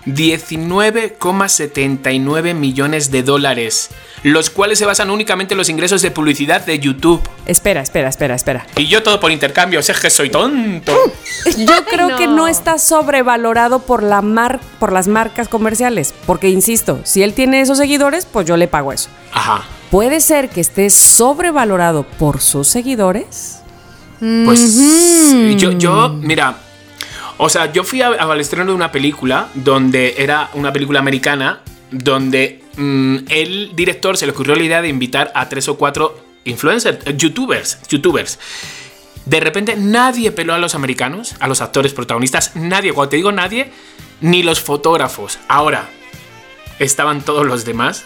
[0.07, 3.89] 19,79 millones de dólares,
[4.23, 7.21] los cuales se basan únicamente en los ingresos de publicidad de YouTube.
[7.45, 8.65] Espera, espera, espera, espera.
[8.77, 10.93] Y yo todo por intercambio, es que soy tonto.
[11.57, 12.37] Yo creo que no.
[12.37, 16.13] no está sobrevalorado por, la mar por las marcas comerciales.
[16.25, 19.09] Porque, insisto, si él tiene esos seguidores, pues yo le pago eso.
[19.33, 19.63] Ajá.
[19.91, 23.59] ¿Puede ser que esté sobrevalorado por sus seguidores?
[24.19, 24.75] Pues
[25.57, 26.57] yo, yo, mira,
[27.37, 32.63] o sea, yo fui al estreno de una película donde era una película americana donde
[32.75, 36.99] mm, el director se le ocurrió la idea de invitar a tres o cuatro influencers,
[37.17, 38.39] youtubers, youtubers.
[39.25, 43.31] De repente nadie peló a los americanos, a los actores protagonistas, nadie, cuando te digo
[43.31, 43.71] nadie,
[44.21, 45.37] ni los fotógrafos.
[45.47, 45.89] Ahora,
[46.79, 48.05] estaban todos los demás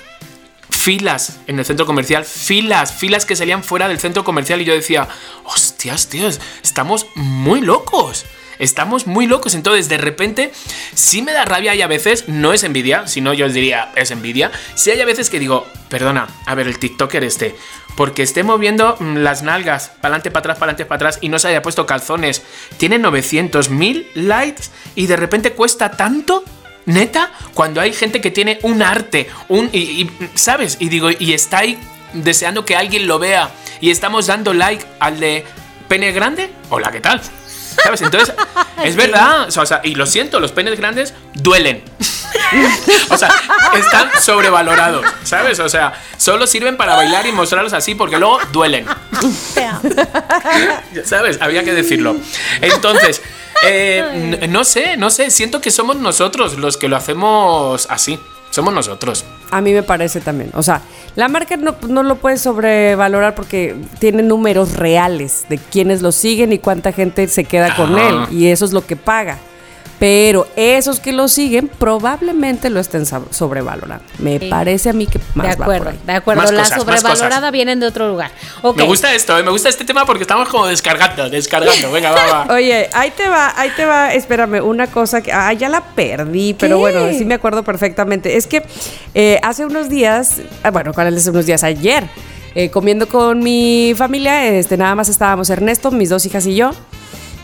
[0.70, 4.74] filas en el centro comercial, filas, filas que salían fuera del centro comercial y yo
[4.74, 5.08] decía,
[5.44, 8.26] hostias, tíos, estamos muy locos.
[8.62, 10.52] Estamos muy locos, entonces de repente
[10.94, 13.92] sí me da rabia y a veces no es envidia, si no yo os diría
[13.96, 14.52] es envidia.
[14.76, 17.56] Si hay a veces que digo, perdona, a ver, el TikToker este,
[17.96, 21.30] porque esté moviendo mm, las nalgas, para adelante, para atrás, para adelante, para atrás y
[21.30, 22.44] no se haya puesto calzones,
[22.78, 26.44] tiene 900 mil likes y de repente cuesta tanto
[26.86, 29.70] Neta, cuando hay gente que tiene un arte, un
[30.34, 30.78] ¿sabes?
[30.80, 31.78] Y digo, y está ahí
[32.14, 35.46] deseando que alguien lo vea y estamos dando like al de
[35.88, 37.22] pene grande, hola, ¿qué tal?
[37.84, 38.02] ¿Sabes?
[38.02, 38.34] Entonces,
[38.84, 41.84] es verdad, o sea, y lo siento, los penes grandes duelen.
[43.10, 43.30] o sea,
[43.74, 45.60] están sobrevalorados, ¿sabes?
[45.60, 48.86] O sea, solo sirven para bailar y mostrarlos así porque luego duelen.
[51.06, 51.40] ¿Sabes?
[51.42, 52.16] Había que decirlo.
[52.62, 53.22] Entonces,
[53.64, 58.20] eh, no sé, no sé, siento que somos nosotros los que lo hacemos así.
[58.52, 59.26] Somos nosotros.
[59.50, 60.52] A mí me parece también.
[60.54, 60.82] O sea,
[61.16, 66.54] la marca no, no lo puede sobrevalorar porque tiene números reales de quienes lo siguen
[66.54, 68.28] y cuánta gente se queda con él.
[68.30, 69.40] Y eso es lo que paga.
[70.02, 74.04] Pero esos que lo siguen probablemente lo estén sobrevalorando.
[74.18, 74.50] Me Sí.
[74.50, 76.00] parece a mí que más de va por acuerdo, ahí.
[76.08, 76.42] de acuerdo.
[76.42, 78.32] Más la cosas, sobrevalorada vienen de otro lugar.
[78.76, 81.92] Me gusta esto, eh, me gusta este tema porque estamos como descargando, descargando.
[81.92, 82.54] Venga, va, va.
[82.56, 86.56] Oye, ahí te va, ahí te va, espérame, una cosa que, ah, ya la perdí,
[86.56, 88.38] pero bueno, sí me acuerdo perfectamente.
[88.38, 88.64] Es que
[89.14, 91.64] eh, hace unos días, ah, bueno, ¿cuál es hace unos días?
[91.64, 92.06] Ayer,
[92.56, 96.72] eh, comiendo con mi familia, este, nada más estábamos Ernesto, mis dos hijas y yo,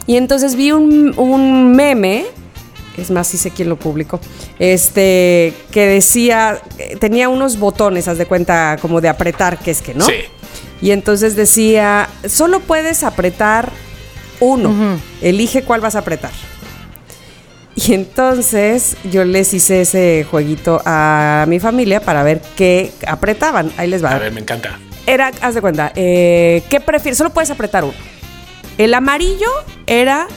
[0.07, 2.25] y entonces vi un, un meme,
[2.97, 4.19] es más, sí sé quién lo publicó,
[4.59, 6.59] este, que decía,
[6.99, 10.05] tenía unos botones, haz de cuenta, como de apretar, que es que, ¿no?
[10.05, 10.13] Sí.
[10.81, 13.71] Y entonces decía, solo puedes apretar
[14.39, 14.99] uno.
[15.21, 16.31] Elige cuál vas a apretar.
[17.75, 23.71] Y entonces yo les hice ese jueguito a mi familia para ver qué apretaban.
[23.77, 24.11] Ahí les va.
[24.11, 24.79] A ver, me encanta.
[25.05, 27.17] Era, haz de cuenta, eh, ¿qué prefieres?
[27.17, 27.93] Solo puedes apretar uno.
[28.77, 29.49] El amarillo
[29.85, 30.27] era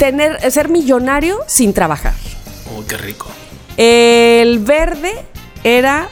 [0.00, 2.14] tener, ser millonario sin trabajar.
[2.74, 3.28] Uy, qué rico.
[3.76, 5.12] El verde
[5.62, 6.08] era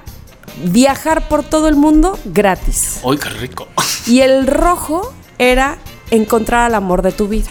[0.63, 3.01] viajar por todo el mundo gratis.
[3.03, 3.67] Uy, qué rico.
[4.07, 5.79] Y el rojo era
[6.11, 7.49] encontrar al amor de tu vida.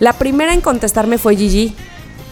[0.00, 1.76] La primera en contestarme fue Gigi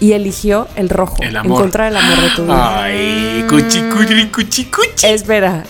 [0.00, 1.18] y eligió el rojo.
[1.20, 1.52] El amor.
[1.58, 2.82] Encontrar el amor de tu vida.
[2.82, 5.06] Ay, cuchi, cuchi, cuchi, cuchi.
[5.06, 5.62] Espera.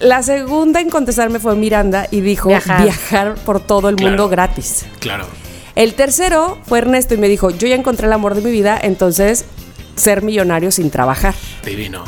[0.00, 2.82] La segunda en contestarme fue Miranda y dijo Viajar.
[2.82, 4.86] viajar, por todo el mundo gratis.
[5.00, 5.26] Claro.
[5.78, 8.76] El tercero fue Ernesto y me dijo, yo ya encontré el amor de mi vida,
[8.82, 9.44] entonces
[9.94, 11.36] ser millonario sin trabajar.
[11.64, 12.02] Divino.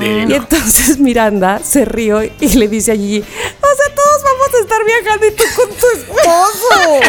[0.00, 0.34] Y Divino.
[0.34, 4.84] entonces Miranda se rió y le dice a Gigi, o sea, todos vamos a estar
[4.84, 7.00] viajando y tú con tu esposo.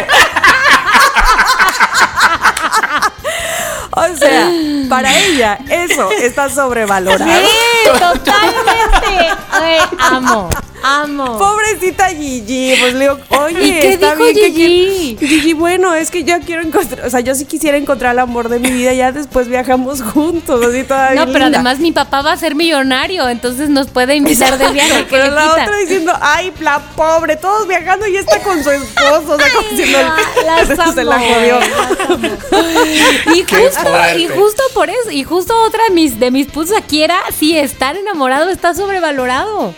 [3.90, 4.52] o sea,
[4.88, 7.26] para ella eso está sobrevalorado.
[7.26, 9.30] Sí, totalmente.
[9.50, 10.48] Ay, amo,
[10.84, 11.38] amo.
[11.38, 15.16] Pobrecita Gigi, pues le digo, oye, ¿Y qué está dijo bien que Gigi?
[15.18, 18.18] quiero- Gigi, bueno, es que yo quiero encontrar, o sea, yo sí quisiera encontrar el
[18.18, 21.24] amor de mi vida, ya después viajamos juntos, así todavía.
[21.24, 25.04] No, pero además mi papá va a ser millonario, entonces nos puede invitar de viaje.
[25.04, 25.62] ¿Qué Pero la quita?
[25.64, 29.32] otra diciendo, ay, la pobre, todos viajando y está con su esposo.
[29.32, 29.98] O sea, como diciendo,
[30.46, 31.58] La- las se la jodió.
[31.60, 32.18] las amo.
[33.34, 37.02] Y justo, y justo por eso, y justo otra de mis, de mis puntos aquí
[37.02, 39.74] era, sí, estar enamorado está sobrevalorado.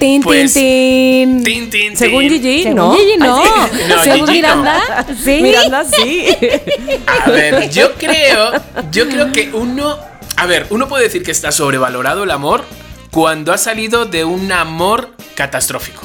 [0.00, 1.44] Tin, Pues, tin, tin.
[1.44, 2.22] Tin, tin, Según.
[2.28, 2.94] Gigi, Según no.
[2.96, 3.42] Gigi, no.
[3.88, 4.56] No, Según Gigi no.
[4.56, 5.40] Miranda, sí.
[5.42, 6.26] Miranda sí.
[7.06, 8.52] A ver, yo creo,
[8.90, 9.98] yo creo que uno,
[10.36, 12.64] a ver, uno puede decir que está sobrevalorado el amor
[13.10, 16.02] cuando ha salido de un amor catastrófico.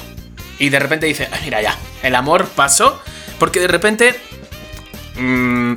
[0.59, 3.01] Y de repente dice, "Ah, mira ya, el amor pasó,
[3.39, 4.15] porque de repente
[5.17, 5.73] mm,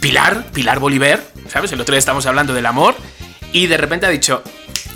[0.00, 1.72] Pilar, Pilar Bolívar, ¿sabes?
[1.72, 2.94] El otro día estamos hablando del amor
[3.52, 4.42] y de repente ha dicho,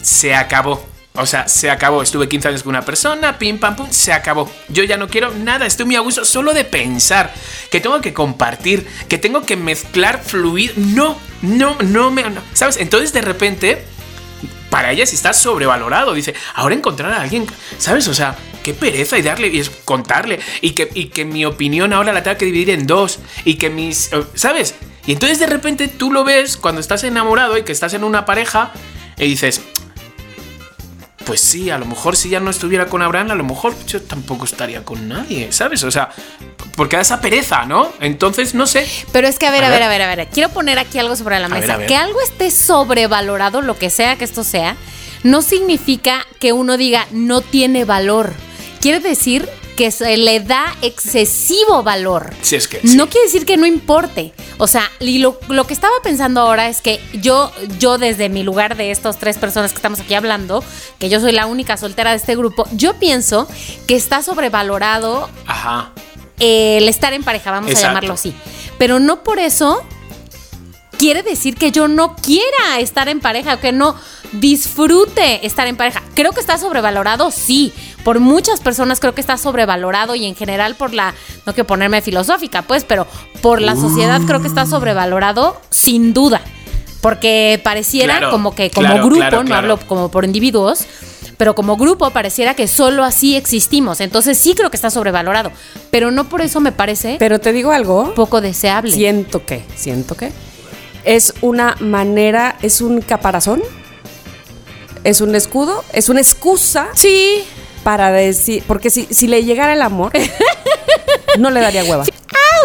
[0.03, 0.87] se acabó.
[1.15, 2.03] O sea, se acabó.
[2.03, 4.51] Estuve 15 años con una persona, pim, pam, pum, se acabó.
[4.69, 7.33] Yo ya no quiero nada, estoy muy a gusto solo de pensar
[7.71, 10.73] que tengo que compartir, que tengo que mezclar, fluir.
[10.77, 12.23] No, no, no me.
[12.23, 12.41] no.
[12.55, 12.79] ¿Sabes?
[12.79, 13.85] Entonces de repente,
[14.71, 16.15] para ella sí está sobrevalorado.
[16.15, 17.47] Dice, ahora encontrar a alguien,
[17.77, 18.09] ¿sabes?
[18.09, 20.41] O sea, qué pereza y darle y contarle.
[20.63, 23.19] Y que, y que mi opinión ahora la tenga que dividir en dos.
[23.45, 24.11] Y que mis.
[24.35, 24.77] ¿Sabes?
[25.05, 28.25] Y entonces de repente tú lo ves cuando estás enamorado y que estás en una
[28.25, 28.73] pareja
[29.19, 29.61] y dices,
[31.25, 34.03] pues sí, a lo mejor si ya no estuviera con Abraham, a lo mejor yo
[34.03, 35.83] tampoco estaría con nadie, ¿sabes?
[35.85, 36.11] O sea,
[36.77, 37.93] porque da esa pereza, ¿no?
[38.01, 38.87] Entonces, no sé.
[39.13, 39.83] Pero es que, a ver, A a ver, ver.
[39.85, 40.29] a ver, a ver.
[40.29, 41.75] Quiero poner aquí algo sobre la mesa.
[41.75, 41.87] a ver.
[41.87, 44.77] Que algo esté sobrevalorado, lo que sea que esto sea,
[45.23, 48.33] no significa que uno diga no tiene valor.
[48.81, 49.49] Quiere decir
[49.83, 52.33] que se le da excesivo valor.
[52.41, 52.79] Si es que.
[52.87, 52.97] sí.
[52.97, 54.33] No quiere decir que no importe.
[54.59, 58.45] O sea, y lo, lo que estaba pensando ahora es que yo, yo desde mi
[58.45, 60.63] lugar de estas tres personas que estamos aquí hablando,
[61.01, 63.49] que yo soy la única soltera de este grupo, yo pienso
[63.89, 65.91] que está sobrevalorado Ajá.
[66.39, 67.87] el estar en pareja, vamos Exacto.
[67.87, 68.33] a llamarlo así.
[68.79, 69.83] Pero no por eso
[70.97, 73.97] quiere decir que yo no quiera estar en pareja o que no
[74.31, 76.03] disfrute estar en pareja.
[76.15, 77.73] Creo que está sobrevalorado, sí.
[78.05, 81.15] Por muchas personas creo que está sobrevalorado y en general por la,
[81.47, 83.07] no quiero ponerme filosófica, pues, pero
[83.41, 86.41] por la sociedad creo que está sobrevalorado sin duda.
[87.01, 90.85] Porque pareciera Claro, como que como claro, grupo, claro, no hablo como por individuos,
[91.37, 94.01] pero como grupo pareciera que solo así existimos.
[94.01, 95.51] Entonces sí creo que está sobrevalorado,
[95.91, 98.93] pero no por eso me parece Pero te digo algo, poco deseable.
[98.93, 100.31] siento que, siento que
[101.05, 103.61] es una manera, es un caparazón,
[105.03, 107.43] es un escudo, es una excusa Sí.
[107.83, 110.13] Para decir, porque si, si le llegara el amor,
[111.39, 112.05] no le daría hueva.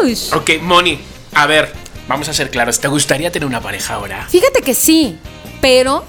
[0.02, 0.34] Ouch.
[0.34, 1.00] Ok, Moni,
[1.34, 1.72] a ver.
[2.08, 4.26] vamos a ser claros, ¿te gustaría tener una pareja ahora?
[4.30, 5.18] Fíjate que sí,
[5.62, 6.06] pero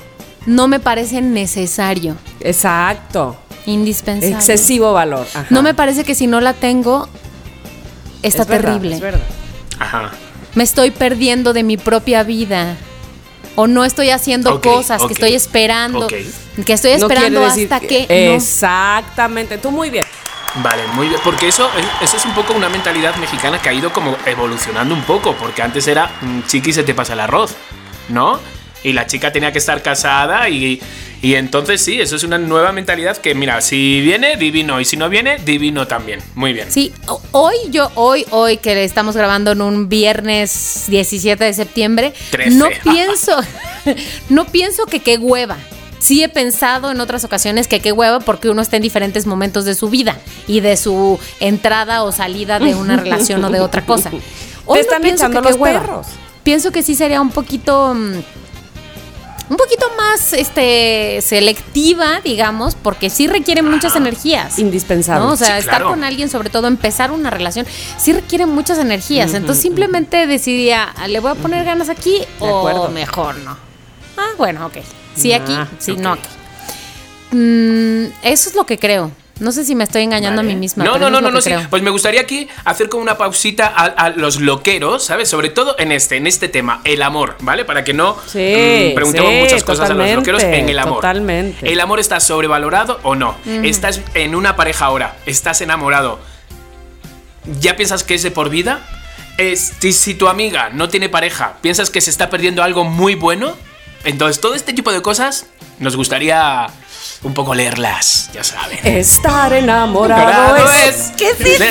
[0.46, 3.36] no me parece necesario, Exacto.
[3.66, 4.34] indispensable.
[4.36, 5.26] Excesivo valor.
[5.34, 5.46] ajá.
[5.50, 7.08] No me parece que si no la tengo,
[8.22, 8.94] está Es verdad, terrible.
[8.96, 9.20] es verdad.
[9.78, 10.10] Ajá.
[10.54, 12.76] Me estoy perdiendo de mi propia vida.
[13.54, 16.06] O no estoy haciendo cosas que estoy esperando.
[16.06, 16.12] ok.
[16.64, 18.00] Que estoy No esperando decir hasta que.
[18.08, 18.34] no.
[18.36, 19.58] Exactamente.
[19.58, 20.04] Tú muy bien.
[20.56, 21.20] Vale, muy bien.
[21.22, 21.68] Porque eso,
[22.00, 25.34] eso es un poco una mentalidad mexicana que ha ido como evolucionando un poco.
[25.34, 27.54] Porque antes era mm, chiqui se te pasa el arroz,
[28.08, 28.40] ¿no?
[28.82, 30.80] Y la chica tenía que estar casada y,
[31.22, 34.80] y entonces sí, eso es una nueva mentalidad que mira, si viene, divino.
[34.80, 36.20] Y si no viene, divino también.
[36.34, 36.70] Muy bien.
[36.70, 36.92] Sí,
[37.32, 42.50] hoy yo, hoy, hoy que estamos grabando en un viernes 17 de septiembre, 13.
[42.56, 43.36] no pienso,
[44.28, 45.56] no pienso que qué hueva.
[45.98, 49.64] Sí he pensado en otras ocasiones que qué hueva porque uno está en diferentes momentos
[49.64, 53.84] de su vida y de su entrada o salida de una relación o de otra
[53.84, 54.10] cosa.
[54.64, 55.80] Hoy Te están pienso echando que qué los hueva.
[55.80, 56.06] perros.
[56.44, 58.12] Pienso que sí sería un poquito mm,
[59.48, 64.58] un poquito más este selectiva, digamos, porque sí requiere muchas energías.
[64.58, 65.24] Indispensable.
[65.26, 65.32] ¿no?
[65.32, 65.88] O sea, Sí, estar claro.
[65.90, 67.66] con alguien, sobre todo empezar una relación,
[67.98, 69.34] sí requiere muchas energías.
[69.34, 72.88] Entonces simplemente decidía, ¿le voy a poner ganas aquí o acuerdo.
[72.90, 73.56] mejor no?
[74.16, 74.76] Ah, bueno, ok.
[75.16, 75.98] Sí aquí, Ah, sí ok.
[75.98, 76.28] no aquí.
[77.30, 79.10] Mm, eso es lo que creo.
[79.40, 80.50] No sé si me estoy engañando Vale.
[80.50, 80.84] a mí misma.
[80.84, 81.52] No, no, no, no, no, sí.
[81.70, 85.28] Pues me gustaría aquí hacer como una pausita a, a los loqueros, ¿sabes?
[85.28, 87.64] Sobre todo en este, en este tema, el amor, ¿vale?
[87.64, 90.96] Para que no Sí, mm, preguntemos sí, muchas cosas a los loqueros en el amor.
[90.96, 91.70] totalmente.
[91.72, 93.36] ¿El amor está sobrevalorado o no?
[93.46, 95.16] ¿Estás en una pareja ahora?
[95.26, 96.18] ¿Estás enamorado?
[97.60, 98.80] ¿Ya piensas que es de por vida?
[99.38, 103.54] Es- si tu amiga no tiene pareja, ¿piensas que se está perdiendo algo muy bueno?
[104.04, 105.46] Entonces, todo este tipo de cosas
[105.78, 106.66] nos gustaría
[107.22, 108.78] un poco leerlas, ya saben.
[108.84, 111.12] Estar enamorado es.
[111.16, 111.64] ¿Qué es eso?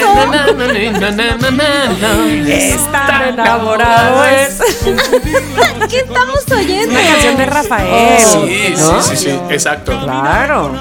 [2.76, 4.60] Estar enamorado es.
[5.90, 6.92] ¿Qué estamos oyendo?
[6.92, 8.20] Una canción de Rafael.
[8.20, 9.02] Sí, ¿no?
[9.02, 9.98] sí, sí, sí, exacto.
[10.02, 10.74] Claro.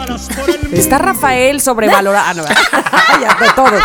[0.72, 2.26] Está Rafael sobrevalorado.
[2.26, 2.44] Ah, no.
[3.22, 3.82] ya, de todos.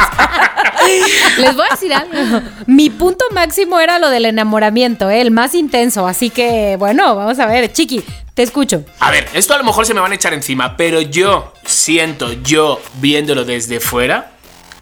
[1.37, 2.41] Les voy a decir algo.
[2.67, 5.21] Mi punto máximo era lo del enamoramiento, ¿eh?
[5.21, 6.07] el más intenso.
[6.07, 7.71] Así que, bueno, vamos a ver.
[7.71, 8.83] Chiqui, te escucho.
[8.99, 12.33] A ver, esto a lo mejor se me van a echar encima, pero yo siento,
[12.43, 14.31] yo viéndolo desde fuera,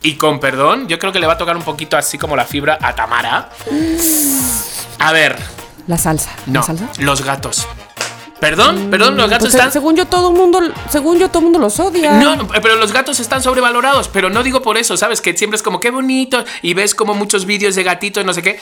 [0.01, 2.45] y con perdón, yo creo que le va a tocar un poquito así como la
[2.45, 3.49] fibra a Tamara.
[4.99, 5.37] A ver,
[5.87, 6.31] La salsa.
[6.45, 6.89] no, ¿La salsa?
[6.99, 7.67] los gatos.
[8.39, 9.71] Perdón, perdón, los gatos Pues, están...
[9.71, 12.13] Según yo, todo el mundo, según yo, todo el mundo los odia.
[12.13, 15.19] No, pero los gatos están sobrevalorados, pero no digo por eso, ¿sabes?
[15.19, 18.41] Que siempre es como qué bonito y ves como muchos vídeos de gatitos, no sé
[18.41, 18.59] qué.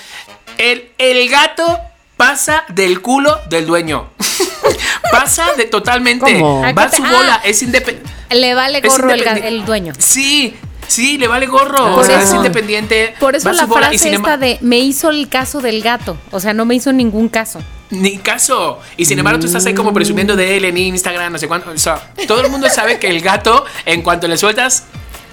[0.58, 1.80] El, el gato
[2.18, 4.10] pasa del culo del dueño.
[5.12, 6.34] pasa de totalmente.
[6.40, 6.62] ¿Cómo?
[6.74, 7.12] Va a su Ah.
[7.12, 8.12] bola, es independiente.
[8.32, 9.94] Le vale Es gorro el, el dueño.
[10.00, 10.58] Sí,
[10.88, 11.94] sí, le vale gorro.
[11.94, 13.14] Por o sea, eso- es independiente.
[13.20, 16.18] Por eso la frase sin esta de me hizo el caso del gato.
[16.32, 17.60] O sea, no me hizo ningún caso.
[17.90, 18.80] Ni caso.
[18.98, 21.70] Y sin embargo, tú estás ahí como presumiendo de él en Instagram, no sé cuánto.
[21.72, 24.84] O sea, todo el mundo sabe que el gato, en cuanto le sueltas,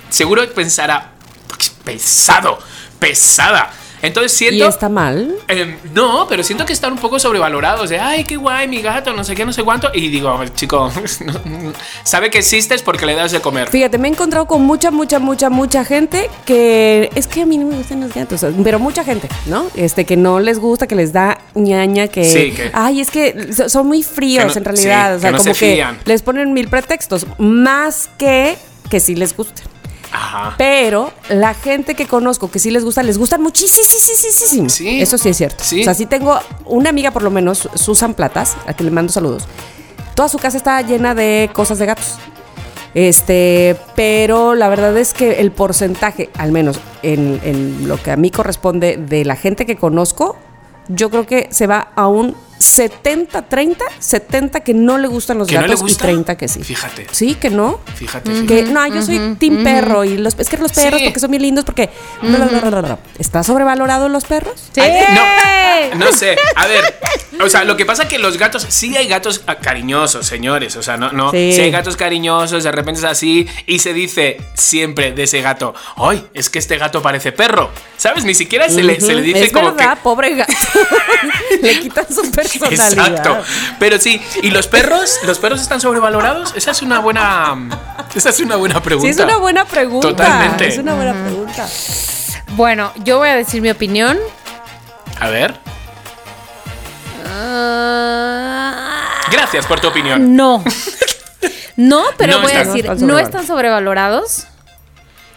[0.09, 1.13] seguro pensará,
[1.85, 2.59] pesado,
[2.99, 3.71] pesada.
[4.05, 4.69] Entonces ¿Y siento.
[4.69, 5.35] está mal?
[5.49, 7.91] eh, no, pero siento que están un poco sobrevalorados.
[7.91, 9.91] De, ay, qué guay, mi gato, no sé qué, no sé cuánto.
[9.95, 10.91] Y digo, chico,
[12.05, 13.69] sabe que existes porque le das de comer.
[13.71, 17.59] Fíjate, me he encontrado con mucha, mucha, mucha, mucha gente que es que a mí
[17.59, 19.67] no me gustan los gatos, pero mucha gente, ¿no?
[19.75, 23.53] Este que no les gusta, que les da ñaña, que, Sí, que- ay, es que
[23.53, 25.87] so- son muy fríos no- en realidad, sí, o sea, que no como se que
[26.05, 28.57] les ponen mil pretextos, más que
[28.91, 29.63] que sí les guste.
[30.15, 30.55] Ajá.
[30.57, 34.69] Pero la gente que conozco que sí les gusta, les gustan muchísimo.
[34.69, 35.01] Sí.
[35.01, 35.65] Eso sí es cierto.
[35.65, 35.81] Sí.
[35.81, 39.13] O sea, sí tengo una amiga por lo menos, Susan Platas, a que le mando
[39.13, 39.47] saludos.
[40.15, 42.19] Toda su casa está llena de cosas de gatos.
[42.95, 48.17] Este, pero la verdad es que el porcentaje, al menos en, en lo que a
[48.17, 50.37] mí corresponde de la gente que conozco,
[50.87, 55.55] yo creo que se va a un 70-30, 70 que no le gustan los ¿Que
[55.57, 56.05] no le gatos y gusta?
[56.05, 56.63] 30 que sí.
[56.63, 57.07] Fíjate.
[57.11, 57.81] Sí, que no.
[57.95, 61.07] Fíjate, Que, no, yo soy team perro y los es que los perros Sí.
[61.07, 61.91] porque son bien lindos porque.
[63.19, 64.71] ¿Está sobrevalorado los perros?
[64.77, 66.37] Ay, No, no sé.
[66.57, 66.83] A ver,
[67.41, 70.77] o sea, lo que pasa es que los gatos, sí hay gatos ah, cariñosos, señores.
[70.77, 71.31] O sea, no, no.
[71.31, 71.53] Sí.
[71.55, 71.61] Sí.
[71.63, 76.25] hay gatos cariñosos, de repente es así y se dice siempre de ese gato, ¡ay!
[76.35, 77.71] Es que este gato parece perro.
[77.97, 78.25] ¿Sabes?
[78.25, 80.03] Ni siquiera se, le, se le dice es como verdad, que.
[80.03, 80.53] pobre gato.
[81.63, 83.09] le quitan su personalidad.
[83.09, 83.43] Exacto.
[83.79, 85.19] Pero sí, ¿y los perros?
[85.25, 86.53] ¿Los perros están sobrevalorados?
[86.57, 87.57] Esa es una buena.
[88.15, 89.07] Esa es una buena pregunta.
[89.13, 90.09] Sí, es una buena pregunta.
[90.09, 90.69] Totalmente.
[90.69, 91.67] Es una buena pregunta.
[92.57, 94.19] Bueno, yo voy a decir mi opinión.
[95.21, 95.55] A ver.
[97.27, 100.35] Ah, Gracias por tu opinión.
[100.37, 100.63] no.
[101.77, 103.27] No, pero No voy a decir, no están no sobrevalorados.
[103.29, 104.47] están sobrevalorados.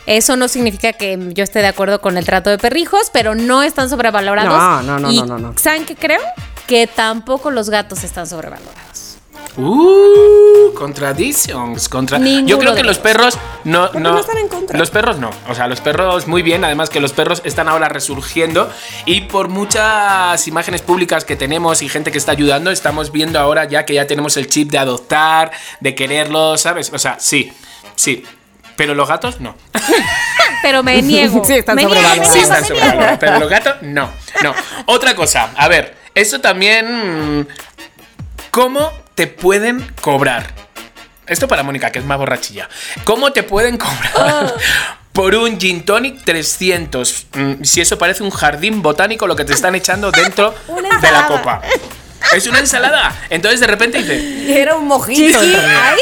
[0.06, 3.64] Eso no significa que yo esté de acuerdo con el trato de perrijos, pero no
[3.64, 4.54] están sobrevalorados.
[4.54, 5.54] No, no, no, Y no, no, no.
[5.58, 6.22] ¿Saben qué creo?
[6.68, 9.18] Que tampoco los gatos están sobrevalorados.
[9.58, 11.90] Uh, contradictions.
[11.90, 12.20] Contra...
[12.20, 14.12] Ninguno Yo creo que los perros no, no.
[14.12, 14.78] no están en contra?
[14.78, 15.32] Los perros no.
[15.50, 16.64] O sea, los perros muy bien.
[16.64, 18.72] Además que los perros están ahora resurgiendo.
[19.06, 23.66] Y por muchas imágenes públicas que tenemos y gente que está ayudando, estamos viendo ahora
[23.66, 26.92] ya que ya tenemos el chip de adoptar, de quererlos, ¿sabes?
[26.94, 27.52] O sea, sí,
[27.96, 28.24] sí.
[28.76, 29.56] Pero los gatos no.
[30.62, 31.44] Pero me niego.
[31.44, 32.34] Sí, están me niego, sobrevalorados.
[32.34, 33.20] Sí, están me sobrevalorados, niego.
[33.20, 34.12] Pero los gatos, no.
[34.44, 34.54] No.
[34.86, 35.50] Otra cosa.
[35.56, 37.48] A ver, eso también.
[38.52, 40.48] ¿Cómo te pueden cobrar?
[41.28, 42.70] Esto para Mónica, que es más borrachilla.
[43.04, 44.14] ¿Cómo te pueden cobrar?
[44.16, 44.54] Ah.
[45.12, 47.28] Por un gin tonic 300.
[47.34, 50.54] Mm, Si eso parece un jardín botánico, lo que te están echando dentro
[51.02, 51.62] de la copa.
[52.34, 53.16] Es una ensalada.
[53.30, 55.40] Entonces de repente dice, Era un mojito.
[55.40, 56.00] Sí, ahí,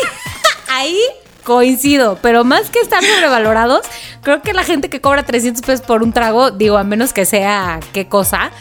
[0.70, 1.00] ahí
[1.44, 3.82] coincido, pero más que estar sobrevalorados,
[4.24, 7.26] creo que la gente que cobra 300 pesos por un trago, digo, a menos que
[7.26, 8.52] sea qué cosa,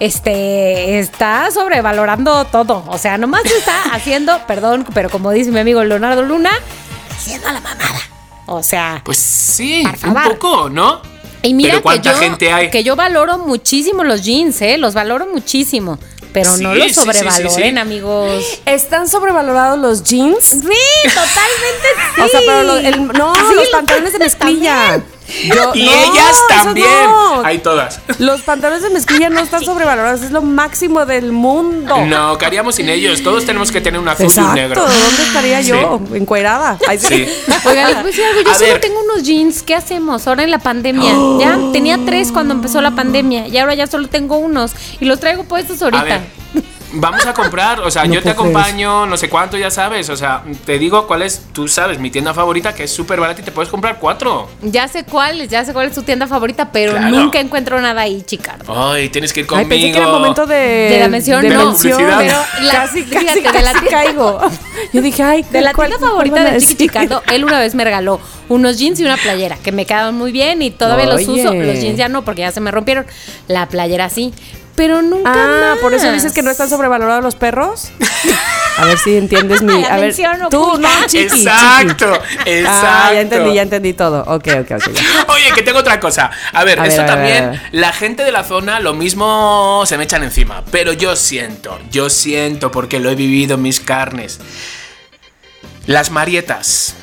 [0.00, 2.84] este, está sobrevalorando todo.
[2.88, 6.50] O sea, nomás está haciendo, perdón, pero como dice mi amigo Leonardo Luna,
[7.10, 8.00] haciendo la mamada.
[8.46, 11.02] O sea, pues sí, un poco, ¿no?
[11.42, 12.70] y mira Pero ¿cuánta que yo, gente hay?
[12.70, 14.76] que yo valoro muchísimo los jeans, ¿eh?
[14.78, 15.98] Los valoro muchísimo.
[16.32, 17.78] Pero no los sí, sí, sí, sobrevaloren, sí.
[17.80, 18.44] amigos.
[18.66, 20.42] ¿Están sobrevalorados los jeans?
[20.44, 22.20] Sí, totalmente sí.
[22.22, 25.00] O sea, pero lo- el- no, Sí, los pantalones de mezclilla.
[25.44, 26.86] Yo- Y no, ellas también.
[27.04, 27.44] no.
[27.44, 28.00] Hay todas.
[28.18, 31.96] Los pantalones de mezclilla no están sobrevalorados, es lo máximo del mundo.
[32.06, 33.22] No, ¿qué haríamos sin ellos?
[33.22, 34.80] Todos tenemos que tener un azul y un Exacto, negro.
[34.82, 36.00] ¿dónde estaría yo?
[36.14, 36.78] Encuerada.
[36.86, 37.06] Ay, sí.
[37.08, 37.26] Sí.
[37.64, 38.40] Oigan, les voy a decir algo.
[38.42, 38.80] Yo A solo ver.
[38.80, 39.62] tengo unos jeans.
[39.62, 41.12] ¿Qué hacemos ahora en la pandemia?
[41.38, 45.20] Ya tenía tres cuando empezó la pandemia y ahora ya solo tengo unos y los
[45.20, 46.20] traigo puestos A ahorita.
[46.92, 50.16] Vamos a comprar, o sea, No yo te acompaño, no sé cuánto, ya sabes, o
[50.16, 53.44] sea, te digo cuál es, tú sabes, mi tienda favorita que es súper barata y
[53.44, 54.48] te puedes comprar cuatro.
[54.62, 57.08] Ya sé cuál, ya sé cuál es tu tienda favorita, pero Claro.
[57.08, 58.90] nunca encuentro nada ahí, Chicardo.
[58.92, 59.68] Ay, tienes que ir Ay, conmigo.
[59.68, 60.56] pensé que era momento de.
[60.56, 61.66] De la mención, de no.
[61.66, 62.18] mención, publicidad.
[62.18, 64.40] pero La- casi, casi, fíjate, casi de la tienda- caigo.
[64.92, 66.76] Yo dije, ay, De la ¿cuál- tienda favorita de Chiqui?
[66.86, 70.32] Chicardo, él una vez me regaló unos jeans y una playera que me quedaban muy
[70.32, 71.52] bien y todavía los uso.
[71.52, 73.04] Los jeans ya no, porque ya se me rompieron.
[73.46, 74.32] La playera sí,
[74.78, 77.90] pero nunca Ah, por eso dices que no están sobrevalorados los perros.
[78.76, 79.84] A ver si entiendes mi.
[79.90, 80.14] A ver,
[80.48, 81.24] tú, no, chiqui.
[81.24, 82.50] Exacto, chiqui.
[82.50, 82.86] exacto.
[82.86, 84.20] Ah, ya entendí, ya entendí todo.
[84.20, 84.92] Ok, ok, ok.
[84.92, 85.02] ya.
[85.34, 86.30] Oye, que tengo otra cosa.
[86.52, 87.60] A ver, A ver, esto a ver, también, a ver.
[87.72, 90.62] la gente de la zona lo mismo se me echan encima.
[90.70, 94.38] Pero yo siento, yo siento porque lo he vivido en mis carnes.
[95.86, 96.94] Las marietas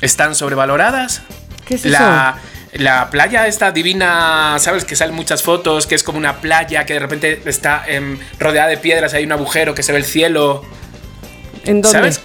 [0.00, 1.22] están sobrevaloradas.
[1.64, 2.38] ¿Qué es la,
[2.74, 4.84] la playa esta divina, ¿sabes?
[4.84, 8.68] Que salen muchas fotos, que es como una playa que de repente está em, rodeada
[8.68, 10.62] de piedras, hay un agujero que se ve el cielo.
[11.64, 11.98] ¿En dónde?
[11.98, 12.20] ¿Sabes?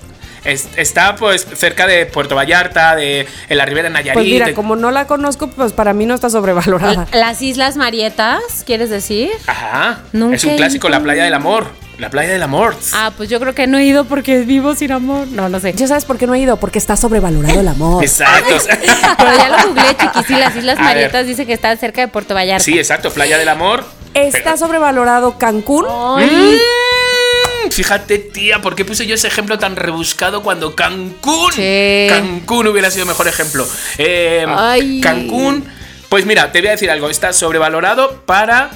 [0.46, 4.14] Es- está pues cerca de Puerto Vallarta, de en la Ribera de Nayarit.
[4.14, 7.08] Pues mira, de- como no la conozco, pues para mí no está sobrevalorada.
[7.14, 9.30] Las Islas Marietas, ¿quieres decir?
[9.48, 10.00] Ajá.
[10.14, 11.68] Nunca es un clásico, la playa del amor.
[12.00, 12.76] La playa del amor.
[12.94, 15.28] Ah, pues yo creo que no he ido porque vivo sin amor.
[15.28, 15.74] No, no sé.
[15.74, 16.56] ¿Ya sabes por qué no he ido?
[16.58, 18.02] Porque está sobrevalorado el amor.
[18.04, 18.56] Exacto.
[19.18, 20.24] Pero ya lo googleé, chiqui.
[20.26, 20.80] Sí, las Islas.
[20.80, 22.64] Marietas dice que está cerca de Puerto Vallarta.
[22.64, 23.84] sí, exacto, playa del amor.
[24.14, 25.86] ¿Está Pero- sobrevalorado Cancún?
[26.18, 26.58] Ay,
[27.66, 31.52] Mm, Fíjate, tía, ¿por qué puse yo ese ejemplo tan rebuscado cuando Cancún?
[31.54, 32.08] Sí.
[32.10, 33.68] Cancún hubiera sido mejor ejemplo.
[33.98, 35.02] Eh, Ay.
[35.02, 35.66] Cancún,
[36.08, 37.10] pues mira, te voy a decir algo.
[37.10, 38.72] Está sobrevalorado para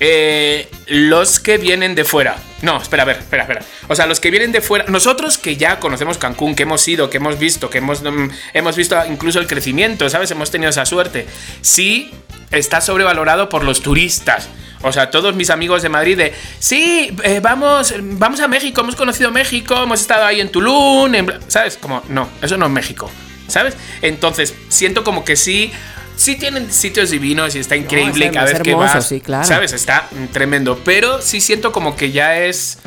[0.00, 2.36] eh, los que vienen de fuera.
[2.62, 3.60] No, espera, a ver, espera, espera.
[3.88, 4.84] O sea, los que vienen de fuera.
[4.88, 8.76] Nosotros que ya conocemos Cancún, que hemos ido, que hemos visto, que hemos, mm, hemos
[8.76, 10.30] visto incluso el crecimiento, ¿sabes?
[10.30, 11.26] Hemos tenido esa suerte.
[11.60, 12.10] Sí,
[12.50, 14.48] está sobrevalorado por los turistas.
[14.82, 18.94] O sea, todos mis amigos de Madrid de, sí, eh, vamos, vamos a México, hemos
[18.94, 21.78] conocido México, hemos estado ahí en Tulum, en ¿sabes?
[21.78, 23.10] Como, no, eso no es México,
[23.48, 23.74] ¿sabes?
[24.02, 25.72] Entonces, siento como que sí,
[26.16, 29.44] sí tienen sitios divinos y está increíble es cada vez que hermoso, vas, sí, claro.
[29.44, 29.72] ¿sabes?
[29.72, 32.78] Está tremendo, pero sí siento como que ya es...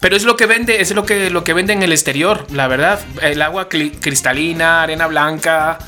[0.00, 2.68] Pero es lo que vende, es lo que, lo que vende en el exterior, la
[2.68, 3.00] verdad.
[3.20, 5.78] El agua cristalina, arena blanca.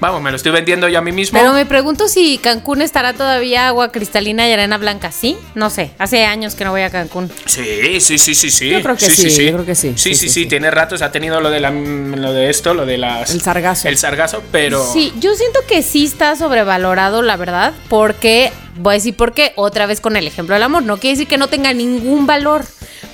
[0.00, 1.38] Vamos, me lo estoy vendiendo yo a mí mismo.
[1.38, 5.12] Pero me pregunto si Cancún estará todavía agua cristalina y arena blanca.
[5.12, 5.36] ¿Sí?
[5.54, 5.90] No sé.
[5.98, 7.30] Hace años que no voy a Cancún.
[7.46, 8.70] Sí, sí, sí, sí, sí.
[8.70, 9.92] Yo creo que sí, yo creo que sí.
[9.96, 10.46] Sí, sí, Sí, sí, sí, sí.
[10.46, 13.88] tiene ratos, ha tenido lo de la lo de esto, lo de las El sargazo.
[13.88, 18.94] El sargazo, pero Sí, yo siento que sí está sobrevalorado, la verdad, porque, voy a
[18.98, 21.48] decir por qué, otra vez con el ejemplo del amor, no quiere decir que no
[21.48, 22.64] tenga ningún valor,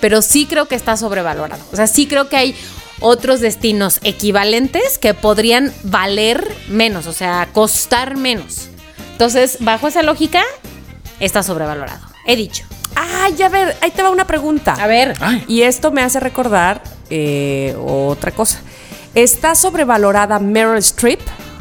[0.01, 1.63] pero sí creo que está sobrevalorado.
[1.73, 2.55] O sea, sí creo que hay
[3.03, 8.69] otros destinos equivalentes que podrían valer menos, o sea, costar menos.
[9.13, 10.43] Entonces, bajo esa lógica,
[11.21, 12.01] está sobrevalorado.
[12.27, 12.65] He dicho.
[12.95, 14.73] Ay, a ver, ahí te va una pregunta.
[14.75, 15.15] A ver.
[15.21, 18.61] Ay, Y esto me hace recordar eh, otra cosa.
[19.15, 21.21] ¿Está sobrevalorada Meryl Streep?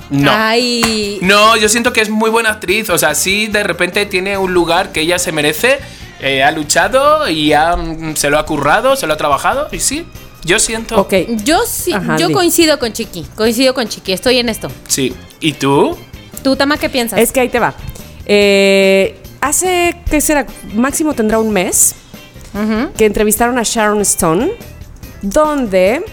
[0.10, 0.30] No.
[0.34, 1.20] Ay.
[1.22, 2.90] No, yo siento que es muy buena actriz.
[2.90, 5.80] O sea, sí, de repente tiene un lugar que ella se merece.
[6.20, 9.70] eh, ha luchado y ha, mm, se lo ha currado, se lo ha trabajado.
[9.72, 10.06] Y sí,
[10.44, 11.00] yo siento.
[11.00, 11.14] Ok.
[11.44, 12.34] Yo sí, Ajá, yo di.
[12.34, 13.26] coincido con Chiqui.
[13.36, 14.12] Coincido con Chiqui.
[14.14, 14.70] Estoy en esto.
[14.88, 15.14] Sí.
[15.40, 15.98] ¿Y tú?
[16.44, 17.20] ¿Tú, Tama, qué piensas?
[17.20, 17.74] Es que ahí te va.
[18.26, 20.46] Eh, hace, ¿qué será?
[20.74, 21.96] Máximo tendrá un mes
[22.98, 24.52] que entrevistaron a Sharon Stone,
[25.22, 26.04] donde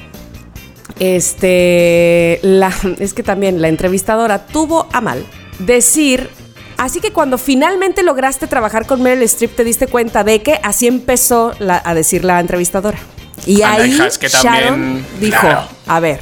[1.00, 5.24] este la es que también la entrevistadora tuvo a mal
[5.58, 6.28] decir
[6.76, 10.86] así que cuando finalmente lograste trabajar con Meryl Streep te diste cuenta de que así
[10.86, 12.98] empezó la- a decir la entrevistadora
[13.46, 15.68] y ahí que también, Sharon dijo claro.
[15.86, 16.20] a ver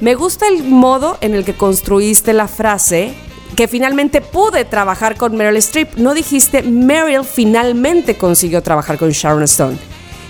[0.00, 3.14] me gusta el modo en el que construiste la frase
[3.54, 5.96] que finalmente pude trabajar con Meryl Streep.
[5.96, 9.78] No dijiste Meryl finalmente consiguió trabajar con Sharon Stone.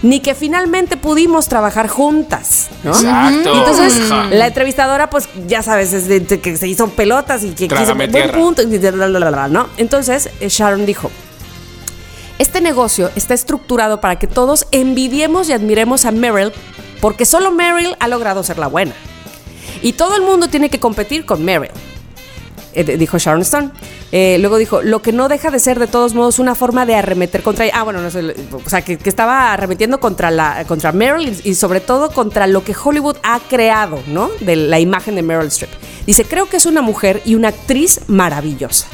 [0.03, 2.91] Ni que finalmente pudimos trabajar juntas, ¿no?
[2.91, 3.53] Exacto.
[3.55, 4.01] Y entonces
[4.31, 7.75] la entrevistadora, pues ya sabes, es de- de que se hizo pelotas y que quiso
[7.75, 8.39] Trágame buen tierra.
[8.39, 8.62] punto.
[9.79, 11.11] Entonces eh, Sharon dijo,
[12.39, 16.53] este negocio está estructurado para que todos envidiemos y admiremos a Meryl
[17.01, 18.95] porque solo Meryl ha logrado ser la buena.
[19.82, 21.70] Y todo el mundo tiene que competir con Meryl.
[22.72, 23.70] eh, dijo Sharon Stone.
[24.12, 26.95] Eh, luego dijo, lo que no deja de ser de todos modos una forma de
[26.95, 27.74] arremeter contra ella.
[27.76, 31.80] Ah, bueno, o sea, que, que estaba arremetiendo contra, la, contra Meryl y, y sobre
[31.80, 34.30] todo contra lo que Hollywood ha creado, ¿no?
[34.41, 35.72] De la imagen de Meryl Streep.
[36.07, 38.87] Dice, creo que es una mujer y una actriz maravillosa.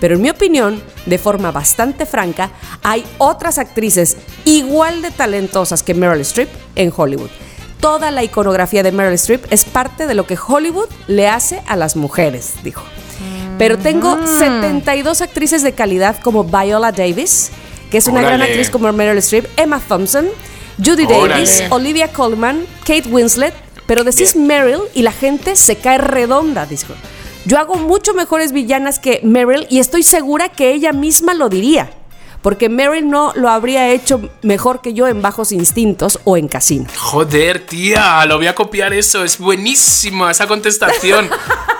[0.00, 2.50] Pero en mi opinión, de forma bastante franca,
[2.82, 7.30] hay otras actrices igual de talentosas que Meryl Streep en Hollywood.
[7.80, 11.76] Toda la iconografía de Meryl Streep es parte de lo que Hollywood le hace a
[11.76, 12.82] las mujeres, dijo.
[13.58, 17.50] Pero tengo 72 actrices de calidad como Viola Davis,
[17.90, 20.26] que es una gran actriz como Meryl Streep, Emma Thompson,
[20.78, 21.28] Judy Órale.
[21.28, 23.54] Davis, Olivia Colman, Kate Winslet,
[23.86, 26.92] pero decís Meryl y la gente se cae redonda, dijo.
[27.46, 31.90] Yo hago mucho mejores villanas que Meryl y estoy segura que ella misma lo diría.
[32.42, 36.86] Porque Meryl no lo habría hecho mejor que yo en Bajos Instintos o en Casino.
[36.98, 39.22] Joder, tía, lo voy a copiar eso.
[39.22, 41.30] Es buenísima esa contestación.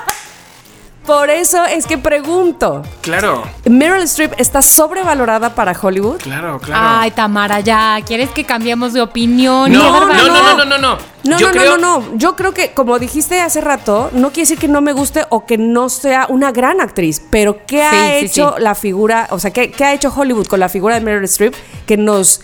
[1.06, 6.16] Por eso es que pregunto, claro, ¿Meryl Streep está sobrevalorada para Hollywood?
[6.20, 6.98] claro, claro.
[7.00, 7.98] Ay, Tamara, ya.
[8.04, 9.70] ¿Quieres que cambiemos de opinión?
[9.72, 10.98] no, no, no, no, no, no, no.
[11.24, 12.16] No, Yo no, creo- no, no, no.
[12.16, 15.44] Yo creo que, como dijiste hace rato, no quiere decir que no me guste o
[15.46, 17.90] que no sea una gran actriz, pero ¿qué ha
[18.20, 18.62] Sí, hecho sí.
[18.62, 21.54] la figura, o sea, ¿qué, qué ha hecho Hollywood con la figura de Meryl Streep
[21.86, 22.42] que nos,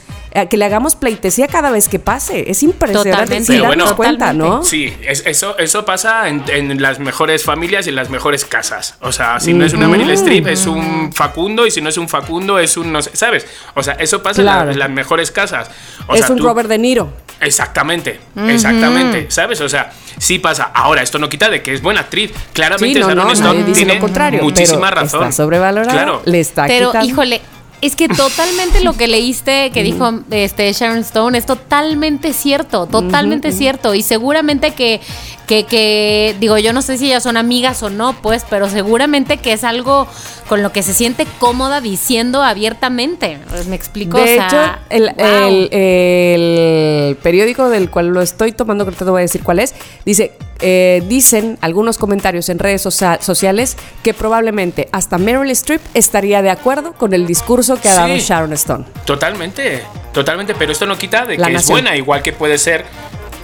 [0.48, 2.50] que le hagamos pleitesía cada vez que pase?
[2.50, 3.44] Es impresionante Totalmente.
[3.46, 4.62] sin Pero darnos bueno, cuenta, ¿no?
[4.64, 8.96] Sí, es- eso, eso pasa en, en las mejores familias y en las mejores casas.
[9.00, 11.98] O sea, si no es una Meryl Streep, es un Facundo, y si no es
[11.98, 13.46] un Facundo, es un no sé, ¿sabes?
[13.74, 14.70] O sea, eso pasa en la- Claro.
[14.72, 15.70] en, las mejores casas.
[16.06, 17.10] O es sea, un tú- Robert De Niro.
[17.40, 19.60] Exactamente, exactamente, ¿sabes?
[19.60, 20.70] O sea, sí pasa.
[20.74, 22.30] Ahora, esto no quita de que es buena actriz.
[22.52, 24.42] Claramente Sí, no, Sharon no, Stone tiene lo contrario.
[24.42, 25.22] muchísima razón.
[25.24, 25.92] Está sobrevalorada.
[25.92, 26.22] Claro.
[26.24, 27.08] Le está Pero, quitando.
[27.08, 27.40] híjole,
[27.82, 33.50] es que totalmente lo que leíste que dijo este Sharon Stone es totalmente cierto, totalmente
[33.50, 33.92] cierto.
[33.94, 35.00] Y seguramente que,
[35.46, 39.38] que, que, digo, yo no sé si ellas son amigas o no, pues, pero seguramente
[39.38, 40.06] que es algo
[40.48, 43.38] con lo que se siente cómoda diciendo abiertamente.
[43.48, 44.16] Pues, Me explico.
[44.18, 45.26] De O sea, hecho, el, wow.
[45.48, 49.74] el- el periódico del cual lo estoy tomando, que te voy a decir cuál es,
[50.04, 56.40] dice, eh, dicen algunos comentarios en redes socia- sociales que probablemente hasta Meryl Streep estaría
[56.42, 58.20] de acuerdo con el discurso que ha dado Sí.
[58.20, 58.84] Sharon Stone.
[59.04, 59.82] Totalmente,
[60.12, 60.54] totalmente.
[60.54, 62.84] Pero esto no quita de La que es buena, igual que puede ser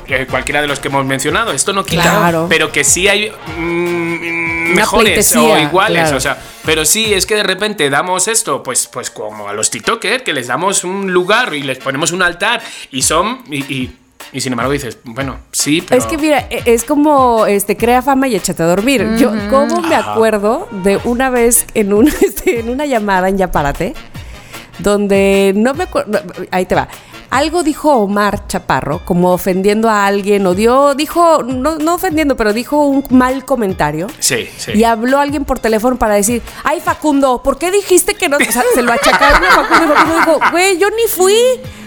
[0.09, 1.53] eh, cualquiera de los que hemos mencionado.
[1.53, 2.47] Esto no quita, Claro.
[2.49, 6.03] pero que sí hay mm, mejores o iguales.
[6.03, 6.17] claro.
[6.17, 9.71] O sea, pero sí es que de repente damos esto, pues, pues como a los
[9.71, 13.43] TikTokers, que les damos un lugar y les ponemos un altar y son.
[13.51, 13.97] Y, y-
[14.31, 15.99] y sin embargo dices, bueno, sí, pero.
[15.99, 19.07] Es que mira, e- es como este crea fama y échate a dormir.
[19.17, 20.13] Yo cómo me Ajá.
[20.13, 23.95] acuerdo de una vez en un este, en una llamada en Yapárate
[24.79, 26.89] donde no me acuerdo, ahí te va.
[27.31, 32.55] Algo dijo Omar Chaparro, como ofendiendo a alguien, o dio, dijo, no, no ofendiendo, pero
[32.55, 34.07] dijo un mal comentario.
[34.19, 34.73] Sí, sí.
[34.75, 38.39] Y habló alguien por teléfono para decir, ay Facundo, ¿por qué dijiste que no?
[38.39, 41.35] O sea, se lo achacaron a Facundo y Facundo dijo, güey, yo ni fui.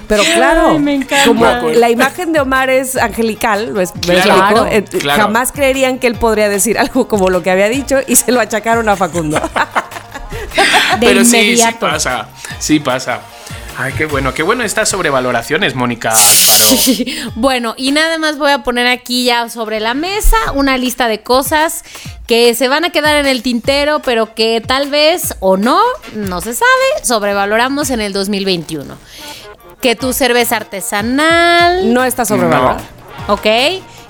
[0.08, 1.26] Pero claro, Ay, me encanta.
[1.26, 4.66] como la imagen de Omar es angelical, ¿no es- me Claro?
[4.68, 5.24] Eh, claro.
[5.24, 8.42] jamás creerían que él podría decir algo como lo que había dicho y se lo
[8.42, 9.40] achacaron a Facundo.
[11.00, 12.28] de pero sí, sí pasa.
[12.60, 13.22] Sí pasa.
[13.78, 17.32] Ay, qué bueno, qué bueno estas sobrevaloraciones, Mónica Alfaro.
[17.36, 21.22] Bueno, y nada más voy a poner aquí ya sobre la mesa una lista de
[21.24, 21.84] cosas
[22.28, 25.80] que se van a quedar en el tintero, pero que tal vez o no,
[26.16, 28.96] no se sabe, sobrevaloramos en el 2021.
[29.82, 32.82] Que tu cerveza artesanal, No está sobrevalorada.
[33.30, 33.48] ¿ok?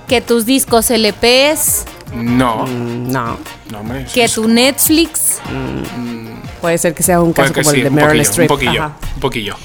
[0.07, 3.38] Que tus discos LPs, No, No.
[3.70, 4.05] no, hombre.
[4.14, 5.38] Que tu Netflix,
[6.62, 8.49] Puede ser que sea un caso como sí, el de Meryl Streep.
[8.51, 8.95] un poquillo, Ajá.
[9.16, 9.55] un poquillo.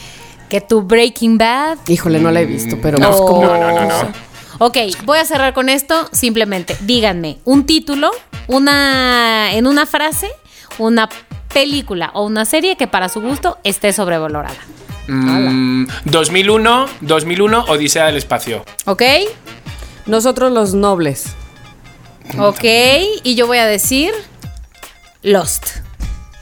[0.48, 1.78] que tu Breaking Bad.
[1.88, 3.44] Híjole, no la he visto, pero No, como.
[3.44, 4.26] no, no, no, no.
[4.58, 6.08] Ok, voy a cerrar con esto.
[6.12, 8.10] Simplemente, díganme un título,
[8.46, 10.28] una en una frase,
[10.78, 11.08] una
[11.52, 14.56] película o una serie que para su gusto esté sobrevalorada.
[15.08, 18.64] Mm, 2001, 2001, Odisea del Espacio.
[18.86, 19.02] ¿Ok?
[20.06, 21.26] Nosotros los nobles.
[22.38, 22.64] Ok,
[23.24, 24.12] y yo voy a decir
[25.22, 25.66] Lost,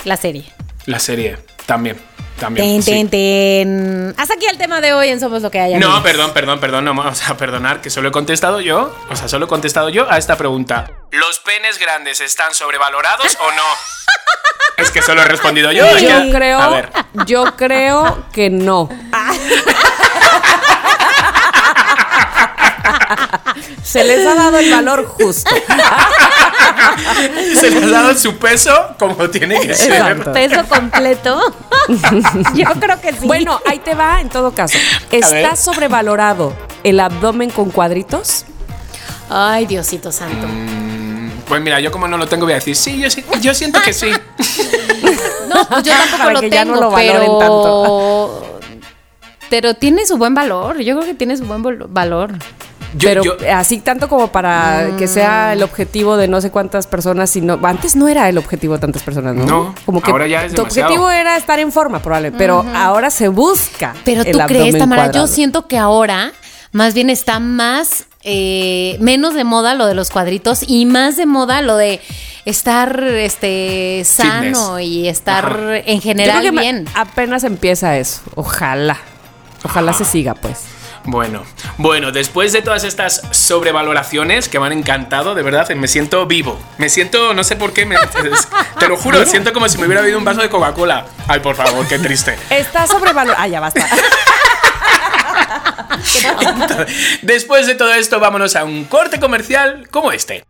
[0.04, 0.44] la serie.
[0.86, 1.98] La serie, también.
[2.38, 2.66] También.
[2.66, 2.90] Ten, sí.
[2.90, 4.14] ten, ten.
[4.18, 5.74] Hasta aquí el tema de hoy en Somos lo que hay.
[5.74, 6.02] No, amigos.
[6.02, 9.44] perdón, perdón, perdón, no vamos a perdonar que solo he contestado yo, o sea, solo
[9.46, 10.90] he contestado yo a esta pregunta.
[11.12, 13.62] ¿Los penes grandes están sobrevalorados o no?
[14.76, 15.86] Es que solo he respondido yo.
[15.98, 16.90] Yo creo, A ver,
[17.26, 18.88] yo creo que no.
[23.82, 25.50] Se les ha dado el valor justo.
[27.60, 30.32] se les ha dado su peso como tiene que ser.
[30.32, 31.40] Peso completo.
[32.54, 33.26] yo creo que sí.
[33.26, 34.78] Bueno, ahí te va en todo caso.
[35.10, 38.44] ¿Está sobrevalorado el abdomen con cuadritos?
[39.30, 40.46] Ay, Diosito santo.
[41.46, 43.80] Pues mira, yo como no lo tengo voy a decir, sí, yo, sí- yo siento
[43.82, 44.10] que sí.
[45.48, 47.38] No, pues yo tampoco Para lo que tengo, ya no lo pero...
[47.38, 48.60] tanto.
[49.50, 50.80] Pero tiene su buen valor.
[50.80, 51.62] Yo creo que tiene su buen
[51.92, 52.32] valor.
[52.96, 56.86] Yo- pero yo- así tanto como para que sea el objetivo de no sé cuántas
[56.86, 59.44] personas, sino antes no era el objetivo de tantas personas, ¿no?
[59.44, 60.88] No, como que ahora ya es tu demasiado.
[60.90, 63.94] objetivo era estar en forma, probablemente, pero ahora se busca.
[64.04, 65.26] Pero el tú crees, Tamara, cuadrado.
[65.26, 66.32] yo siento que ahora
[66.72, 71.26] más bien está más, eh, menos de moda lo de los cuadritos y más de
[71.26, 72.00] moda lo de
[72.44, 74.80] estar este sano Fitness.
[74.88, 75.76] y estar Ajá.
[75.78, 76.84] en Yo general creo que bien.
[76.94, 78.20] apenas empieza eso.
[78.34, 78.98] Ojalá.
[79.64, 79.98] Ojalá Ajá.
[79.98, 80.60] se siga, pues.
[81.06, 81.42] Bueno,
[81.76, 86.58] bueno, después de todas estas sobrevaloraciones que me han encantado, de verdad, me siento vivo.
[86.78, 87.96] Me siento, no sé por qué, me-
[88.78, 91.04] te lo juro, siento como si me hubiera bebido un vaso de Coca-Cola.
[91.28, 92.36] Ay, por favor, qué triste.
[92.48, 93.38] Está sobrevalorado.
[93.42, 93.86] Ah, ya basta.
[97.22, 100.44] Después de todo esto, vámonos a un corte comercial como este.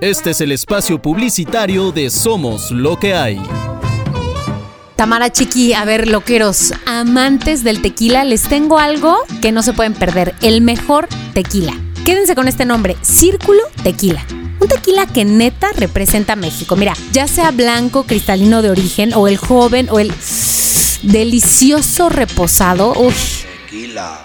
[0.00, 3.40] Este es el espacio publicitario de Somos lo que hay.
[5.02, 9.94] Tamara Chiqui, a ver, loqueros, amantes del tequila, les tengo algo que no se pueden
[9.94, 11.72] perder, el mejor tequila.
[12.04, 14.24] Quédense con este nombre, Círculo Tequila.
[14.60, 16.76] Un tequila que neta representa a México.
[16.76, 20.12] Mira, ya sea blanco, cristalino de origen, o el joven, o el
[21.02, 22.94] delicioso reposado.
[22.96, 23.12] Uy,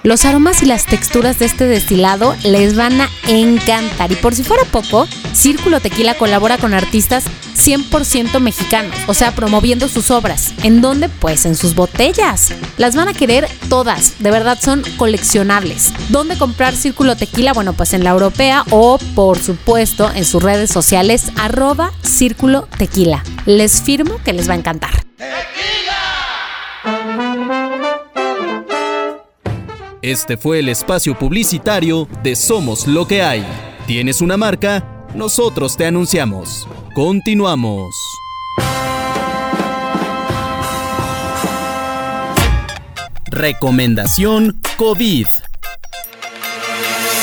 [0.04, 4.12] los aromas y las texturas de este destilado les van a encantar.
[4.12, 7.26] Y por si fuera poco, Círculo Tequila colabora con artistas
[7.56, 10.54] 100% mexicanos, o sea, promoviendo sus obras.
[10.64, 11.10] ¿En dónde?
[11.10, 12.54] Pues en sus botellas.
[12.78, 15.94] Las van a querer todas, de verdad son coleccionables.
[16.10, 17.54] ¿Dónde comprar Círculo Tequila?
[17.54, 23.24] Bueno, pues en la europea o, por supuesto, en sus redes sociales, arroba Círculo Tequila.
[23.46, 24.92] Les firmo que les va a encantar.
[30.08, 33.46] Este fue el espacio publicitario de Somos lo que hay.
[33.88, 35.06] ¿Tienes una marca?
[35.14, 36.66] Nosotros te anunciamos.
[36.96, 37.94] Continuamos.
[43.26, 45.28] Recomendación COVID.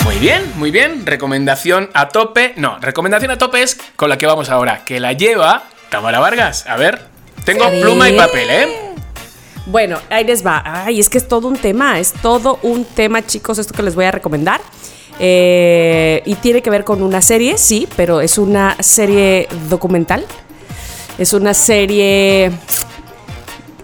[0.04, 1.06] Muy bien, muy bien.
[1.06, 2.52] Recomendación a tope.
[2.58, 6.66] No, recomendación a tope es con la que vamos ahora, que la lleva Tamara Vargas.
[6.68, 7.00] A ver,
[7.46, 7.80] tengo Sí.
[7.80, 8.83] pluma y papel, ¿eh?
[9.66, 10.62] Bueno, ahí les va.
[10.64, 13.94] Ay, es que es todo un tema, es todo un tema, chicos, esto que les
[13.94, 14.60] voy a recomendar.
[15.18, 20.24] Eh, y tiene que ver con una serie, sí, pero es una serie documental.
[21.18, 22.50] Es una serie...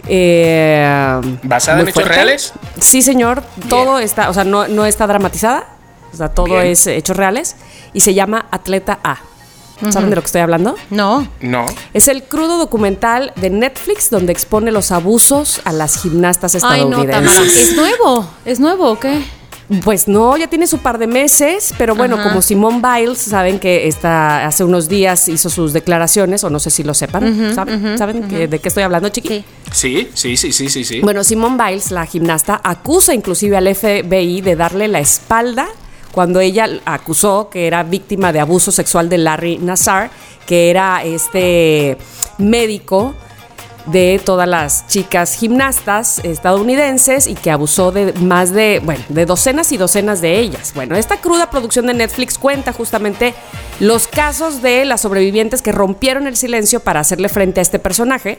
[0.06, 2.52] eh, ¿Basada en hechos reales?
[2.80, 3.42] Sí, señor.
[3.68, 5.68] Todo está, o sea, no, no está dramatizada.
[6.12, 6.66] O sea, todo Bien.
[6.66, 7.56] es hechos reales.
[7.92, 9.18] Y se llama Atleta A.
[9.90, 10.74] ¿Saben de lo que estoy hablando?
[10.90, 11.26] No.
[11.40, 11.66] No.
[11.94, 16.90] Es el crudo documental de Netflix donde expone los abusos a las gimnastas Ay, no,
[16.90, 17.18] Tamara.
[17.18, 17.68] estadounidenses.
[17.70, 18.26] ¿Es nuevo?
[18.44, 19.22] ¿Es nuevo o qué?
[19.84, 22.24] pues no, ya tiene su par de meses, pero bueno, Ajá.
[22.28, 26.70] como Simone Biles, saben que está, hace unos días hizo sus declaraciones, o no sé
[26.70, 29.44] si lo sepan, ¿saben, ¿Saben que- de qué estoy hablando, chiqui?
[29.70, 30.08] Sí.
[30.12, 31.00] Sí, sí, sí, sí, sí, sí.
[31.02, 35.68] Bueno, Simone Biles, la gimnasta, acusa inclusive al FBI de darle la espalda
[36.12, 40.10] cuando ella acusó que era víctima de abuso sexual de Larry Nassar,
[40.46, 41.96] que era este
[42.38, 43.14] médico
[43.86, 49.72] de todas las chicas gimnastas estadounidenses y que abusó de más de, bueno, de docenas
[49.72, 50.72] y docenas de ellas.
[50.74, 53.34] Bueno, esta cruda producción de Netflix cuenta justamente
[53.78, 58.38] los casos de las sobrevivientes que rompieron el silencio para hacerle frente a este personaje.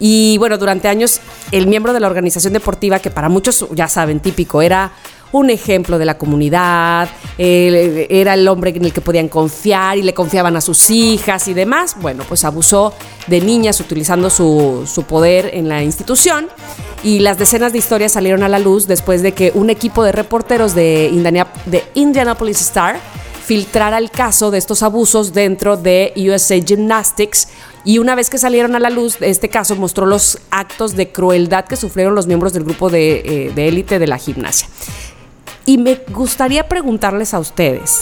[0.00, 4.20] Y bueno, durante años el miembro de la organización deportiva, que para muchos ya saben,
[4.20, 4.92] típico, era
[5.32, 10.14] un ejemplo de la comunidad, era el hombre en el que podían confiar y le
[10.14, 11.96] confiaban a sus hijas y demás.
[12.00, 12.92] Bueno, pues abusó
[13.26, 16.48] de niñas utilizando su, su poder en la institución
[17.02, 20.12] y las decenas de historias salieron a la luz después de que un equipo de
[20.12, 21.10] reporteros de,
[21.66, 22.98] de Indianapolis Star
[23.44, 27.48] filtrara el caso de estos abusos dentro de USA Gymnastics
[27.82, 31.64] y una vez que salieron a la luz, este caso mostró los actos de crueldad
[31.64, 34.68] que sufrieron los miembros del grupo de eh, de élite de la gimnasia.
[35.68, 38.00] Y me gustaría preguntarles a ustedes,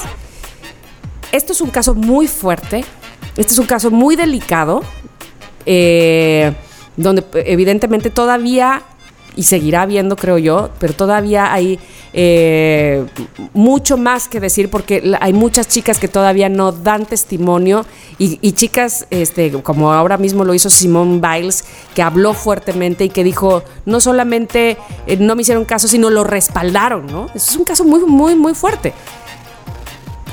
[1.32, 2.84] esto es un caso muy fuerte,
[3.36, 4.84] este es un caso muy delicado,
[5.66, 6.52] eh,
[6.96, 8.84] donde evidentemente todavía,
[9.36, 11.78] y seguirá habiendo creo yo, pero todavía hay
[12.12, 13.04] eh,
[13.52, 17.84] mucho más que decir porque hay muchas chicas que todavía no dan testimonio
[18.18, 21.64] y, y chicas este, como ahora mismo lo hizo Simone Biles,
[21.94, 26.24] que habló fuertemente y que dijo, no solamente eh, no me hicieron caso, sino lo
[26.24, 27.26] respaldaron, ¿no?
[27.34, 28.94] Eso es un caso muy, muy, muy fuerte.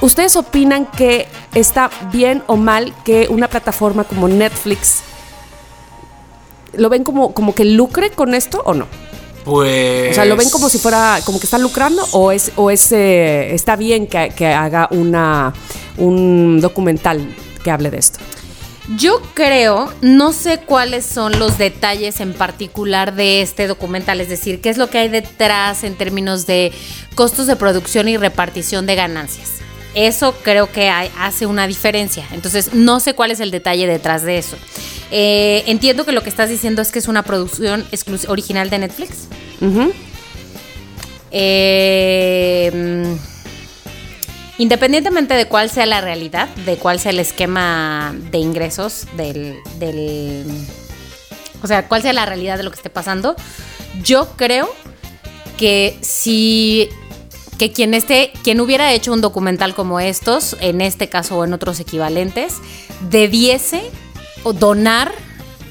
[0.01, 5.03] ¿Ustedes opinan que está bien o mal que una plataforma como Netflix
[6.73, 8.87] lo ven como, como que lucre con esto o no?
[9.45, 10.11] Pues.
[10.11, 12.91] O sea, ¿lo ven como si fuera, como que están lucrando o es, o es
[12.93, 15.53] eh, está bien que, que haga una,
[15.97, 18.19] un documental que hable de esto?
[18.97, 24.59] Yo creo, no sé cuáles son los detalles en particular de este documental, es decir,
[24.59, 26.71] qué es lo que hay detrás en términos de
[27.15, 29.49] costos de producción y repartición de ganancias.
[29.95, 32.25] Eso creo que hay- hace una diferencia.
[32.33, 34.57] Entonces, no sé cuál es el detalle detrás de eso.
[35.11, 37.85] Eh, entiendo que lo que estás diciendo es que es una producción
[38.27, 39.27] original de Netflix.
[41.31, 43.15] Eh,
[44.57, 50.45] independientemente de cuál sea la realidad, de cuál sea el esquema de ingresos del, del-
[51.61, 53.35] o sea, cuál sea la realidad de lo que esté pasando,
[54.03, 54.69] yo creo
[55.57, 56.89] que si
[57.57, 61.53] que quien esté, quien hubiera hecho un documental como estos, en este caso o en
[61.53, 62.55] otros equivalentes,
[63.09, 63.83] debiese
[64.51, 65.13] donar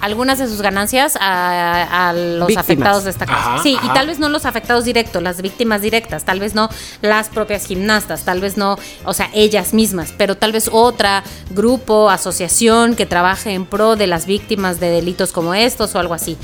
[0.01, 2.65] algunas de sus ganancias a, a los Víctimas.
[2.65, 3.39] afectados de esta cosa.
[3.39, 3.87] Ajá, sí, ajá.
[3.87, 6.69] y tal vez no los afectados directos, las víctimas directas, tal vez no
[7.03, 12.11] las propias gimnastas, tal vez no, o sea, ellas mismas, pero tal vez otra grupo,
[12.11, 16.37] asociación que trabaje en pro de las víctimas de delitos como estos o algo así.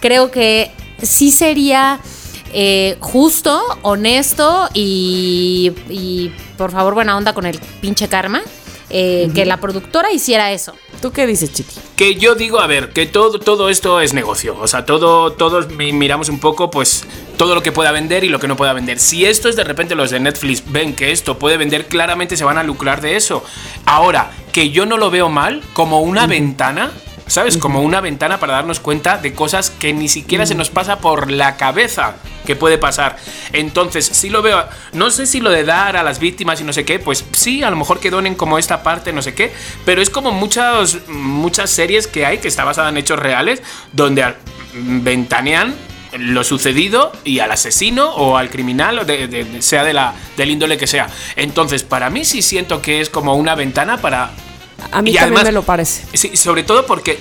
[0.00, 2.00] Creo que sí sería
[2.52, 8.42] eh, justo, honesto y, y, por favor buena onda con el pinche karma.
[8.90, 10.74] eh, Que la productora hiciera eso.
[11.00, 11.74] ¿Tú qué dices, Chiqui?
[11.96, 14.56] Que yo digo, a ver, que todo, todo esto es negocio.
[14.60, 17.04] O sea, todo, todos mi- miramos un poco, pues,
[17.36, 18.98] todo lo que pueda vender y lo que no pueda vender.
[18.98, 22.44] Si esto es de repente los de Netflix ven que esto puede vender, claramente se
[22.44, 23.44] van a lucrar de eso.
[23.84, 26.90] Ahora, que yo no lo veo mal, como una ventana.
[27.26, 27.56] ¿Sabes?
[27.56, 31.30] Como una ventana para darnos cuenta de cosas que ni siquiera se nos pasa por
[31.30, 33.16] la cabeza que puede pasar.
[33.54, 34.62] Entonces, sí lo veo.
[34.92, 37.62] No sé si lo de dar a las víctimas y no sé qué, pues sí,
[37.62, 39.52] a lo mejor que donen como esta parte, no sé qué.
[39.86, 43.62] Pero es como muchas, muchas series que hay que está basada en hechos reales,
[43.92, 44.34] donde
[44.74, 45.74] ventanean
[46.18, 50.76] lo sucedido y al asesino o al criminal, de- de- sea de la, del índole
[50.76, 51.08] que sea.
[51.36, 54.30] Entonces, para mí sí siento que es como una ventana para
[54.92, 56.04] A mí Y también además- me lo parece.
[56.16, 57.18] Sí, sobre todo porque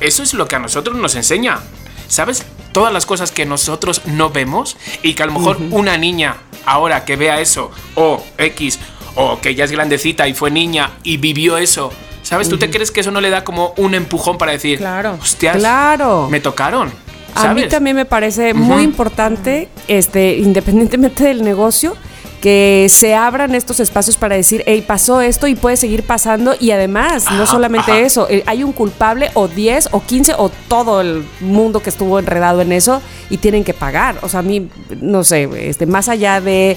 [0.00, 1.60] eso es lo que a nosotros nos enseña.
[2.08, 2.44] ¿Sabes?
[2.72, 6.36] Todas las cosas que nosotros no vemos y que a lo mejor una niña
[6.66, 8.78] ahora que vea eso, o X,
[9.14, 11.90] o que ya es grandecita y fue niña y vivió eso,
[12.22, 12.48] ¿sabes?
[12.48, 15.18] ¿Tú te crees que eso no le da como un empujón para decir, Claro.
[15.20, 16.28] hostias, Claro.
[16.30, 16.92] me tocaron?
[17.34, 17.64] A ¿sabes?
[17.64, 21.96] mí también me parece muy importante, este, independientemente del negocio,
[22.44, 26.54] que se abran estos espacios para decir, hey, pasó esto y puede seguir pasando.
[26.60, 28.00] Y además, no solamente ajá.
[28.02, 32.18] eso, eh, hay un culpable o 10 o 15 o todo el mundo que estuvo
[32.18, 34.16] enredado en eso y tienen que pagar.
[34.20, 34.68] O sea, a mí,
[35.00, 36.76] no sé, este, más allá de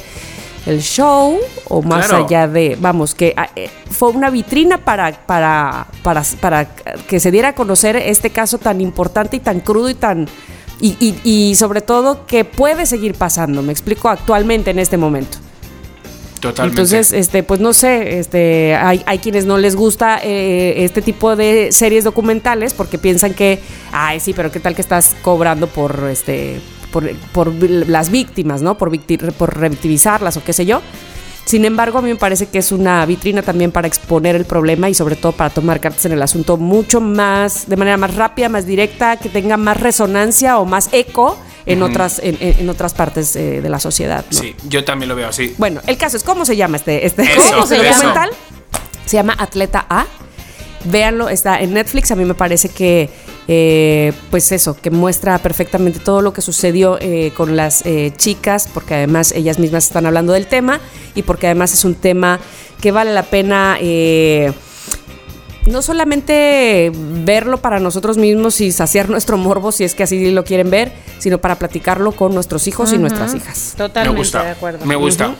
[0.67, 1.37] el show
[1.67, 2.23] o más Claro.
[2.25, 6.65] allá de, vamos, que ah, eh, fue una vitrina para, para, para, para
[7.09, 10.29] que se diera a conocer este caso tan importante y tan crudo y tan...
[10.79, 15.39] Y, y- y sobre todo que puede seguir pasando, me explico, actualmente en este momento.
[16.71, 21.35] Entonces, este, pues no sé, este, hay, hay quienes no les gusta eh, este tipo
[21.35, 23.59] de series documentales porque piensan que,
[23.91, 26.59] ay, sí, pero qué tal que estás cobrando por, este,
[26.91, 28.77] por, por las víctimas, ¿no?
[28.77, 30.81] Por, victi- por o qué sé yo.
[31.45, 34.89] Sin embargo, a mí me parece que es una vitrina también para exponer el problema
[34.89, 38.49] y sobre todo para tomar cartas en el asunto mucho más, de manera más rápida,
[38.49, 41.37] más directa, que tenga más resonancia o más eco
[41.67, 44.25] en, otras, en, en- en otras partes eh, de la sociedad.
[44.31, 44.37] ¿no?
[44.39, 45.53] Sí, yo también lo veo así.
[45.57, 48.29] Bueno, el caso es, ¿cómo se llama este, este, Eso, ¿cómo se documental?
[49.05, 50.05] Se llama Atleta A.
[50.85, 52.11] Véanlo, está en Netflix.
[52.11, 53.09] A mí me parece que
[53.47, 58.69] eh, pues eso, que muestra perfectamente todo lo que sucedió eh, con las eh, chicas,
[58.73, 60.79] porque además ellas mismas están hablando del tema
[61.15, 62.39] y porque además es un tema
[62.81, 64.51] que vale la pena eh,
[65.67, 70.43] no solamente verlo para nosotros mismos y saciar nuestro morbo si es que así lo
[70.43, 73.73] quieren ver, sino para platicarlo con nuestros hijos y nuestras hijas.
[73.77, 74.43] Totalmente me gusta.
[74.43, 74.85] de acuerdo.
[74.85, 75.35] Me gusta.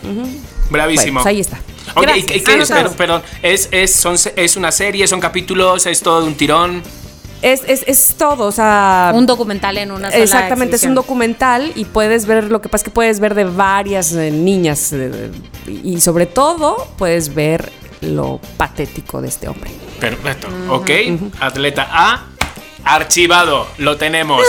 [0.69, 1.21] Bravísimo.
[1.21, 1.57] Bueno, pues ahí está.
[1.95, 2.17] Ok, Gracias.
[2.25, 2.69] ¿y qué- qué es?
[2.97, 6.83] Perdón, ¿es, es, son, ¿es una serie, son capítulos, es todo de un tirón?
[7.41, 9.11] Es, es, es todo, o sea...
[9.13, 12.81] Un documental en una sola Exactamente, es un documental y puedes ver, lo que pasa
[12.81, 15.29] es que puedes ver de varias eh, niñas eh,
[15.67, 17.71] y sobre todo puedes ver
[18.01, 19.69] lo patético de este hombre.
[19.99, 20.47] Perfecto.
[20.69, 20.89] Ok,
[21.39, 22.25] atleta A,
[22.83, 24.43] archivado, lo tenemos.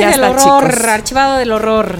[0.00, 0.88] Ya del está, horror, chicos.
[0.88, 1.98] archivado del horror.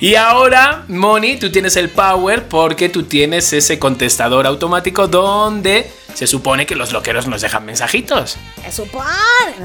[0.00, 6.26] Y ahora, Moni, tú tienes el power porque tú tienes ese contestador automático donde se
[6.26, 8.36] supone que los loqueros nos dejan mensajitos.
[8.62, 9.06] Se supone.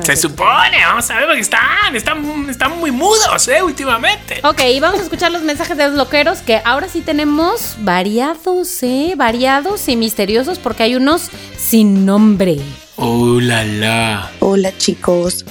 [0.02, 3.62] Se supone, vamos a ver, porque están, están, están muy mudos, ¿eh?
[3.64, 4.40] Últimamente.
[4.44, 8.84] Ok, y vamos a escuchar los mensajes de los loqueros que ahora sí tenemos variados,
[8.84, 9.14] ¿eh?
[9.16, 12.58] Variados y misteriosos porque hay unos sin nombre.
[12.98, 14.32] ¡Oh, la, la!
[14.40, 15.46] Hola chicos,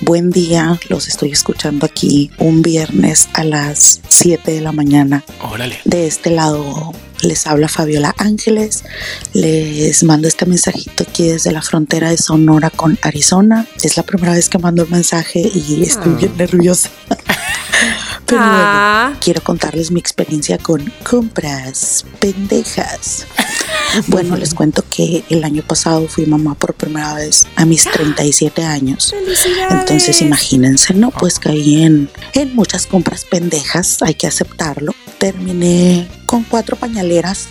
[0.00, 0.78] buen día.
[0.88, 5.24] Los estoy escuchando aquí un viernes a las 7 de la mañana.
[5.42, 5.78] Órale.
[5.84, 6.92] De este lado
[7.22, 8.84] les habla Fabiola Ángeles.
[9.32, 13.66] Les mando este mensajito aquí desde la frontera de Sonora con Arizona.
[13.82, 16.90] Es la primera vez que mando un mensaje y estoy bien nerviosa.
[18.26, 19.04] Pero Ah.
[19.06, 23.24] bueno, quiero contarles mi experiencia con compras pendejas.
[24.08, 28.62] Bueno, les cuento que el año pasado fui mamá por primera vez a mis 37
[28.64, 29.14] años.
[29.70, 31.10] Entonces imagínense, ¿no?
[31.10, 34.94] Pues caí en, en muchas compras pendejas, hay que aceptarlo.
[35.18, 37.48] Terminé con cuatro pañaleras,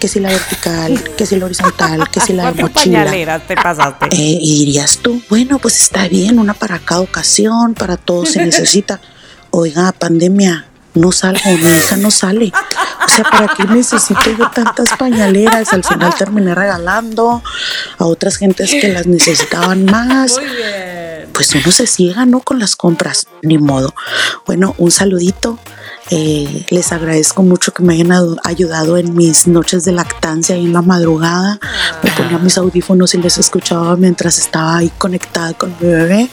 [0.00, 3.04] que si la vertical, que si la horizontal, que si la Cuatro mochila.
[3.04, 4.06] pañaleras te pasaste.
[4.06, 8.44] Eh, y dirías tú, bueno, pues está bien, una para cada ocasión, para todo se
[8.44, 9.00] necesita.
[9.50, 12.52] Oiga, pandemia, no salgo, mi hija no sale.
[13.04, 15.72] O sea, ¿para qué necesito yo tantas pañaleras?
[15.72, 17.42] Al final terminé regalando
[17.98, 20.38] a otras gentes que las necesitaban más.
[21.32, 22.40] Pues uno se ciega, ¿no?
[22.40, 23.94] Con las compras, ni modo.
[24.46, 25.58] Bueno, un saludito.
[26.10, 28.12] Eh, les agradezco mucho que me hayan
[28.44, 31.58] ayudado en mis noches de lactancia y en la madrugada.
[32.02, 36.28] Me ponía mis audífonos y les escuchaba mientras estaba ahí conectada con mi bebé.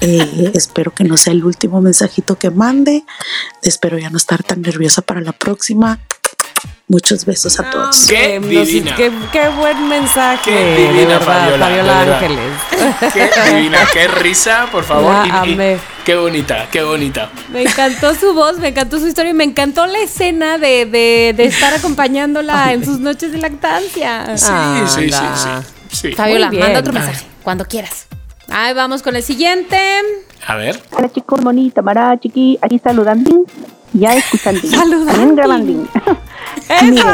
[0.00, 3.04] Eh, espero que no sea el último mensajito que mande.
[3.62, 5.98] Espero ya no estar tan nerviosa para la próxima.
[6.90, 8.06] Muchos besos a todos.
[8.08, 10.42] ¡Qué Eh, no, qué, qué buen mensaje.
[10.50, 12.14] Qué divina, verdad, Fabiola, verdad.
[12.14, 12.52] Ángeles.
[13.14, 13.78] ¡Qué divina!
[13.92, 15.12] ¡Qué risa, por favor!
[15.14, 15.78] La Y- y- amé.
[16.04, 17.30] ¡Qué bonita, qué bonita!
[17.52, 21.32] Me encantó su voz, me encantó su historia y me encantó la escena de, de-
[21.36, 24.36] de estar acompañándola en sus noches de lactancia.
[24.36, 24.46] Sí,
[24.88, 25.96] sí, sí, sí.
[26.08, 26.12] sí.
[26.14, 28.08] Fabiola, manda otro mensaje, cuando quieras.
[28.50, 29.76] Ahí vamos con el siguiente.
[30.46, 30.80] A ver.
[30.96, 33.44] Hola chicos, bonita, Mara, chiqui, aquí saludando,
[33.92, 35.06] ya escuchando, Saludando.
[35.12, 35.72] también grabando.
[36.82, 37.06] Miren,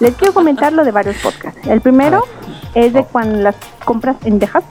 [0.00, 1.60] les quiero comentar lo de varios podcasts.
[1.66, 2.24] El primero
[2.74, 4.64] es de cuando las compras en Dejas.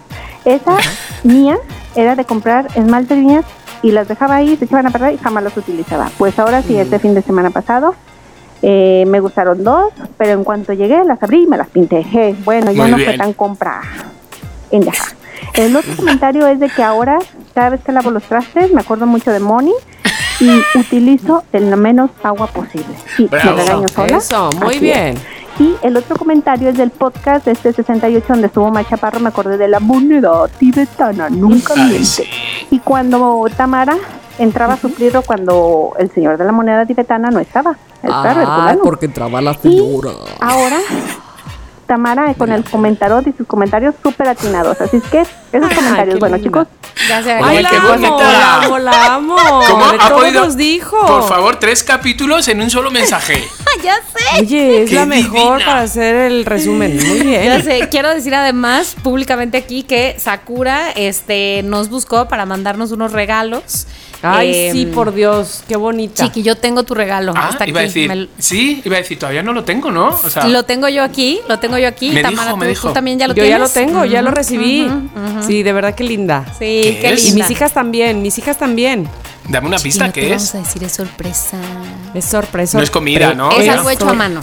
[0.45, 0.77] Esa
[1.23, 1.57] mía
[1.95, 3.45] era de comprar esmalte de uñas
[3.83, 6.09] y las dejaba ahí, se echaban a perder y jamás las utilizaba.
[6.17, 7.95] Pues ahora sí, este fin de semana pasado
[8.61, 12.35] eh, me gustaron dos, pero en cuanto llegué las abrí y me las pinté.
[12.45, 13.09] Bueno, ya Muy no bien.
[13.09, 13.81] fue tan compra
[14.71, 15.15] en Dejas.
[15.53, 17.19] El otro comentario es de que ahora,
[17.53, 19.73] cada vez que lavo los trastes, me acuerdo mucho de Moni
[20.39, 22.95] y utilizo de lo menos agua posible.
[23.15, 23.55] Sí, Bravo.
[23.55, 24.17] me regaño sola.
[24.17, 25.15] Eso, muy Así bien.
[25.17, 25.21] es.
[25.59, 29.57] Y el otro comentario es del podcast de este 68 donde estuvo Machaparro, me acordé
[29.57, 32.05] de la moneda tibetana, nunca miente.
[32.05, 32.23] sí.
[32.69, 33.97] Y cuando Tamara
[34.37, 37.71] entraba a suplirlo cuando el señor de la moneda tibetana no estaba,
[38.03, 40.11] el el Ah, porque entraba la Y señora.
[40.39, 40.77] ahora
[41.87, 44.79] Tamara con el comentario y sus comentarios súper atinados.
[44.81, 46.49] Así es que esos comentarios, bueno linda.
[46.49, 46.67] chicos,
[47.07, 48.31] Ya se Ay, la qué amo, bonita.
[48.31, 49.35] la amo, la amo.
[49.69, 50.43] ¿Cómo De ha podido?
[50.45, 50.97] nos dijo.
[51.05, 53.43] Por favor, tres capítulos en un solo mensaje.
[53.83, 54.41] ya sé.
[54.41, 55.65] Oye, es Qué la mejor divina.
[55.65, 56.97] para hacer el resumen.
[57.07, 57.43] Muy bien.
[57.45, 63.11] Ya sé, quiero decir además públicamente aquí que Sakura este, nos buscó para mandarnos unos
[63.11, 63.87] regalos.
[64.23, 66.23] Ay, Eh, sí, por Dios, qué bonita.
[66.23, 67.33] Chiqui, yo tengo tu regalo.
[67.35, 67.93] Ah, está iba a aquí.
[67.93, 68.09] decir.
[68.09, 70.07] Me- Sí, iba a decir, todavía no lo tengo, ¿no?
[70.23, 72.09] O sea, lo tengo yo aquí, lo tengo yo aquí.
[72.09, 72.87] Me Tamara, dijo, me tú- dijo.
[72.87, 73.51] tú también ya lo Yo tienes.
[73.51, 74.87] ya lo tengo, ya lo recibí.
[74.87, 75.43] ujú.
[75.47, 76.45] Sí, de verdad, qué linda.
[76.53, 77.23] Sí, ¿Qué qué es?
[77.23, 77.43] Y linda.
[77.47, 79.07] mis hijas también, mis hijas también.
[79.47, 80.55] dame una pista, ¿qué vamos es?
[80.55, 81.57] a decir, es sorpresa.
[82.13, 82.77] Es sorpresa.
[82.77, 83.51] No es comida, ¿no?
[83.51, 84.41] es algo hecho a mano.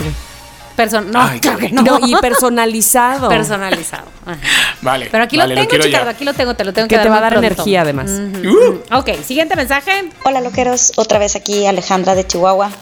[0.76, 1.82] Person no, Ay, claro qué que no.
[1.82, 3.28] No, y personalizado.
[3.28, 4.06] Personalizado.
[4.26, 4.38] Ajá.
[4.82, 5.08] Vale.
[5.08, 6.10] Pero aquí vale, lo tengo, quiero Chicardo, ya.
[6.10, 7.46] aquí lo tengo, te lo tengo que, que te va a dar pronto.
[7.46, 8.10] energía, además.
[8.10, 10.10] Uh, Ok, siguiente mensaje.
[10.24, 12.72] Hola loqueros, otra vez aquí Alejandra de Chihuahua.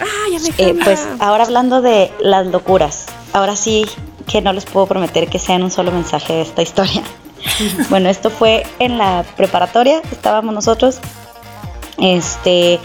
[0.00, 0.84] Ay, Eh, Alejandra.
[0.86, 3.04] pues ahora hablando de las locuras,
[3.34, 3.84] ahora sí
[4.26, 7.02] que no les puedo prometer que sea en un solo mensaje esta historia.
[7.90, 10.98] Bueno, esto fue en la preparatoria, estábamos nosotros.
[11.98, 12.78] Este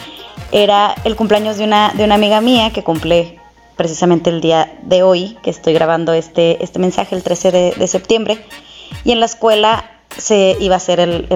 [0.51, 3.39] era el cumpleaños de una, de una amiga mía que cumple
[3.75, 8.43] precisamente el día de hoy, que estoy grabando este, este mensaje el 13 de, septiembre.
[9.03, 11.27] Y en la escuela se iba a hacer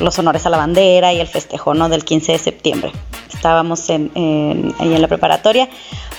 [0.00, 1.88] los honores a la bandera y el festejo ¿no?
[1.88, 2.92] del 15 de septiembre.
[3.32, 4.12] Estábamos en-
[4.78, 5.68] ahí en la preparatoria.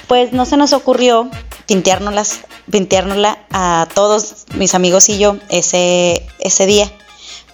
[0.07, 1.29] Pues no se nos ocurrió
[1.73, 6.91] pinteárnoslas, pinteárnosla a todos mis amigos y yo ese, ese día.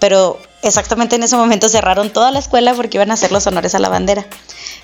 [0.02, 3.76] Pero exactamente en ese momento cerraron toda la escuela porque iban a hacer los honores
[3.76, 4.28] a la bandera.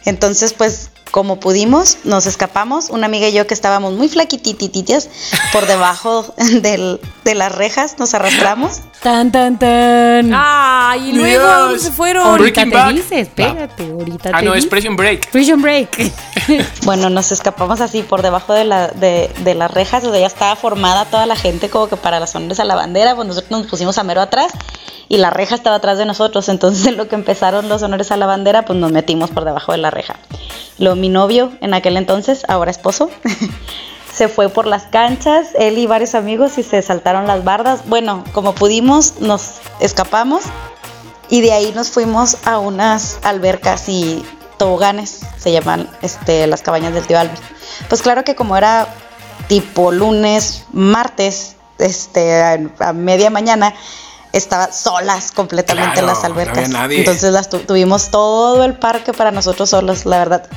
[0.05, 2.89] Entonces, pues, como pudimos, nos escapamos.
[2.89, 5.07] Una amiga y yo que estábamos muy flaquititititas
[5.53, 6.26] por debajo
[6.61, 8.82] del- de las rejas, nos arrastramos.
[9.01, 10.32] Tan, tan, tan.
[10.36, 11.59] Ay, y luego Dios.
[11.59, 12.28] ¿dónde se fueron.
[12.28, 14.66] ahorita te dice, espérate, ahorita Ah, te no, es.
[14.66, 15.30] Prison Break.
[15.32, 16.11] Prison Break.
[16.84, 20.28] Bueno, nos escapamos así por debajo de, la, de, de las rejas, o sea, ya
[20.28, 23.49] estaba formada toda la gente como que para los honores a la bandera, pues nosotros
[23.61, 24.51] nos pusimos a mero atrás
[25.07, 28.18] y la reja estaba atrás de nosotros, entonces en lo que empezaron los honores a
[28.18, 30.18] la bandera, pues nos metimos por debajo de la reja.
[30.78, 33.12] Lo, mi novio en aquel entonces, ahora esposo,
[34.14, 37.82] se fue por las canchas, él y varios amigos y se saltaron las bardas.
[37.88, 40.43] Bueno, como pudimos, nos escapamos
[41.30, 44.26] y de ahí nos fuimos a unas albercas y
[44.58, 47.41] toboganes, se llaman este, las cabañas del tío Albert.
[47.88, 48.88] Pues claro que como era
[49.47, 53.76] tipo lunes, martes, este, a, a media mañana,
[54.34, 56.58] estaba solas completamente Claro, las no albercas.
[56.66, 56.99] había nadie.
[56.99, 60.49] Entonces las tu- tuvimos todo el parque para nosotros solos, la verdad.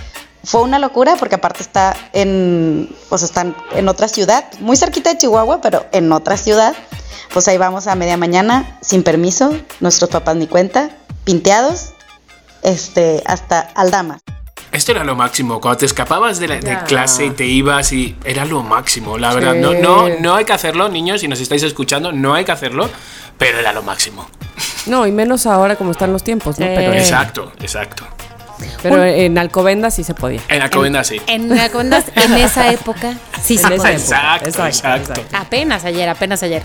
[0.48, 5.18] Fue una locura porque aparte está en, pues están en otra ciudad, muy cerquita de
[5.18, 6.74] Chihuahua, pero en otra ciudad.
[7.34, 10.88] Pues ahí vamos a media mañana, sin permiso, nuestros papás ni cuenta,
[11.24, 11.90] pinteados,
[12.62, 14.20] este, hasta Aldama.
[14.72, 15.60] Esto era lo máximo.
[15.60, 19.34] Cuando te escapabas de, la, de clase y te ibas y era lo máximo, la
[19.34, 19.52] verdad.
[19.52, 19.58] Sí.
[19.58, 22.88] No, no, no hay que hacerlo, niños, si nos estáis escuchando, no hay que hacerlo,
[23.36, 24.26] pero era lo máximo.
[24.86, 26.64] No, y menos ahora como están los tiempos, ¿no?
[26.64, 26.72] Sí.
[26.74, 28.06] Pero, Exacto, exacto.
[28.82, 30.40] Pero en Alcobendas sí se podía.
[30.48, 31.20] En Alcobendas sí.
[31.26, 32.06] En, ¿me acuerdas?
[32.14, 33.92] en esa época, sí se podía.
[33.92, 35.20] Exacto, exacto.
[35.32, 36.62] Apenas ayer, apenas ayer.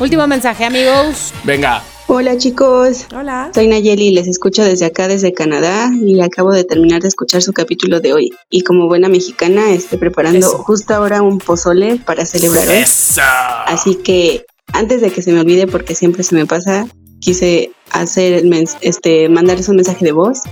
[0.00, 1.32] Último mensaje, amigos.
[1.44, 3.50] Venga, Hola chicos, Hola.
[3.54, 7.42] soy Nayeli y les escucho desde acá, desde Canadá y acabo de terminar de escuchar
[7.42, 8.30] su capítulo de hoy.
[8.48, 10.56] Y como buena mexicana estoy preparando Eso.
[10.56, 12.76] justo ahora un pozole para celebrar hoy.
[12.76, 13.20] eso.
[13.66, 16.86] Así que antes de que se me olvide, porque siempre se me pasa,
[17.20, 18.42] quise hacer
[18.80, 20.44] este, mandarles un mensaje de voz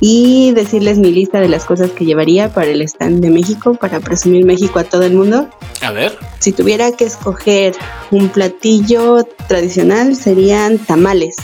[0.00, 4.00] y decirles mi lista de las cosas que llevaría para el stand de México, para
[4.00, 5.48] presumir México a todo el mundo.
[5.82, 7.74] A ver, Si tuviera que escoger
[8.10, 11.36] un platillo tradicional, serían tamales.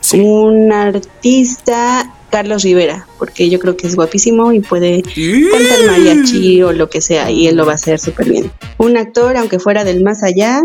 [0.00, 0.20] Sí.
[0.20, 6.72] Un artista, Carlos Rivera, porque yo creo que es guapísimo y puede cantar mariachi o
[6.72, 8.50] lo que sea, y él lo va a hacer súper bien.
[8.76, 10.60] Un actor, aunque fuera del más allá,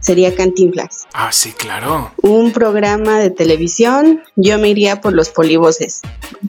[0.00, 1.06] sería Cantinflas.
[1.14, 2.12] Ah, sí, claro.
[2.22, 6.02] Un programa de televisión, yo me iría por los polivoces.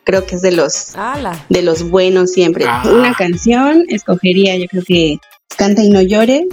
[0.04, 1.46] Creo que es de los Ala.
[1.50, 2.66] de los buenos siempre.
[2.68, 2.84] Ah.
[2.86, 5.18] Una canción, escogería, yo creo que
[5.58, 6.46] Canta y no llores.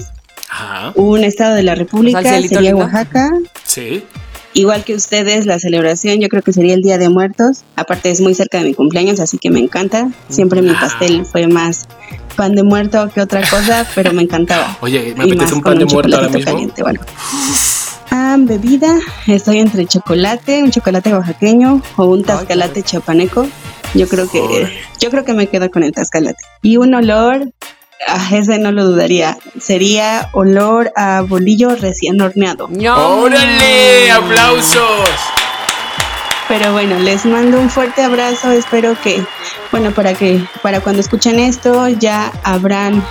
[0.48, 2.76] Ajá, Un estado de la República Al cielito sería.
[2.76, 3.30] Oaxaca.
[3.64, 4.04] sí.
[4.54, 7.64] Igual que ustedes, la celebración yo creo que sería el Día de Muertos.
[7.76, 10.10] Aparte es muy cerca de mi cumpleaños, así que me encanta.
[10.28, 11.88] Siempre mi pastel fue más
[12.36, 14.76] pan de muerto que otra cosa, pero me encantaba.
[14.80, 16.52] Oye, me apetece un pan de muerto ahora mismo.
[16.52, 17.00] caliente, bueno.
[18.10, 23.48] Ah, bebida, estoy entre chocolate, un chocolate oaxaqueño o un tascalate chapaneco.
[23.94, 26.42] Yo creo que yo creo que me quedo con el tascalate.
[26.60, 27.50] Y un olor,
[28.06, 32.68] ah, ese no lo dudaría, sería olor a bolillo recién horneado.
[32.68, 34.10] ¡Órale!
[34.10, 35.10] ¡Aplausos!
[36.48, 38.50] Pero bueno, les mando un fuerte abrazo.
[38.50, 39.24] Espero que,
[39.70, 43.02] bueno, para que para cuando escuchen esto ya habrán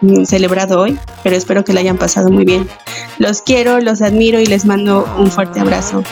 [0.00, 2.68] mm, celebrado hoy, pero espero que la hayan pasado muy bien.
[3.18, 6.02] Los quiero, los admiro y les mando un fuerte abrazo.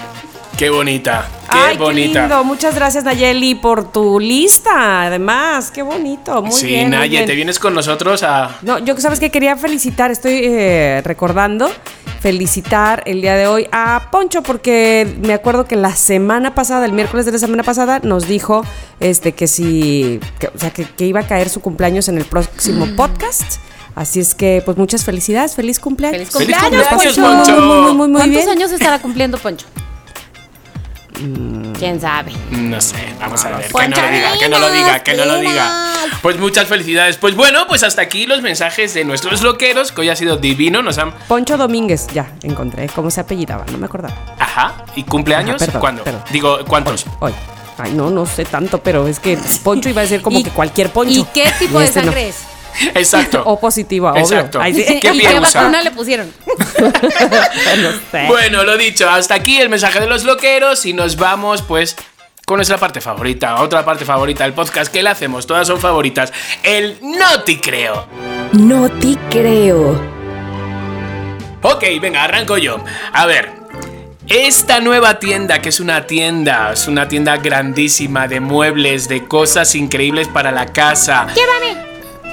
[0.58, 1.28] ¡Qué bonita!
[1.51, 2.20] ¡Qué Ay, qué bonita!
[2.22, 2.44] lindo.
[2.44, 5.03] Muchas gracias, Nayeli, por tu lista.
[5.03, 6.42] Además, qué bonito.
[6.42, 6.88] Muy sí, bien.
[6.88, 7.26] muy Naye, bien.
[7.26, 8.57] te vienes con nosotros a.
[8.62, 11.70] No, yo sabes que quería felicitar, estoy eh, recordando,
[12.20, 16.92] felicitar el día de hoy a Poncho, porque me acuerdo que la semana pasada, el
[16.92, 18.64] miércoles de la semana pasada, nos dijo
[19.01, 22.24] este que si, que, o sea, que, que iba a caer su cumpleaños en el
[22.24, 23.61] próximo podcast.
[23.94, 26.28] Así es que, pues muchas felicidades, feliz cumpleaños.
[26.28, 27.55] Feliz ¡Feliz cumpleaños, cumpleaños, Poncho!
[27.55, 27.61] Poncho!
[27.66, 28.49] Muy, muy, muy, muy ¿Cuántos bien.
[28.51, 29.66] años estará cumpliendo Poncho?
[31.78, 32.32] ¿Quién sabe?
[32.50, 33.66] No sé, vamos a ver.
[33.72, 35.92] Que no lo diga, que no lo diga, que no lo diga.
[36.22, 37.16] Pues muchas felicidades.
[37.16, 40.82] Pues bueno, pues hasta aquí los mensajes de nuestros loqueros, que hoy ha sido divino.
[40.82, 41.12] Nos han.
[41.28, 44.14] Poncho Domínguez, ya encontré cómo se apellidaba, no me acordaba.
[44.38, 44.84] Ajá.
[44.94, 45.56] ¿Y cumpleaños?
[45.56, 46.04] Ajá, perdón, ¿Cuándo?
[46.04, 46.22] perdón.
[46.30, 47.06] Digo, ¿cuántos?
[47.20, 47.32] Hoy.
[47.78, 50.50] Ay, no, no sé tanto, pero es que Poncho iba a ser como ¿Y- que
[50.50, 51.12] cualquier Poncho.
[51.20, 52.04] ¿Y qué tipo Y de este no.
[52.06, 52.36] sangre es?
[52.94, 53.42] Exacto.
[53.44, 54.22] O positiva, obvio.
[54.22, 54.60] Exacto.
[54.60, 54.84] Ay, sí.
[54.84, 55.60] ¿Qué ¿Y pie qué usa?
[55.62, 56.32] vacuna le pusieron?
[56.76, 58.26] No sé.
[58.28, 61.96] Bueno, lo dicho, hasta aquí el mensaje de los loqueros y nos vamos pues
[62.46, 66.32] con nuestra parte favorita, otra parte favorita del podcast que le hacemos, todas son favoritas,
[66.62, 68.06] el no te creo.
[68.52, 70.00] No te creo.
[71.62, 72.78] Ok, venga, arranco yo.
[73.12, 73.50] A ver,
[74.28, 79.74] esta nueva tienda, que es una tienda, es una tienda grandísima de muebles, de cosas
[79.74, 81.26] increíbles para la casa.
[81.34, 81.86] Llévame.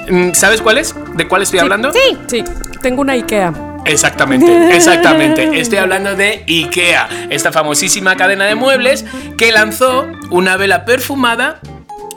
[0.08, 0.94] Mm, ¿Sabes cuál es?
[1.14, 1.92] ¿De cuál estoy hablando?
[1.92, 2.18] Sí.
[2.26, 2.44] Sí,
[2.82, 3.52] tengo una IKEA.
[3.86, 5.60] Exactamente, exactamente.
[5.60, 9.04] Estoy hablando de IKEA, esta famosísima cadena de muebles
[9.36, 11.60] que lanzó una vela perfumada.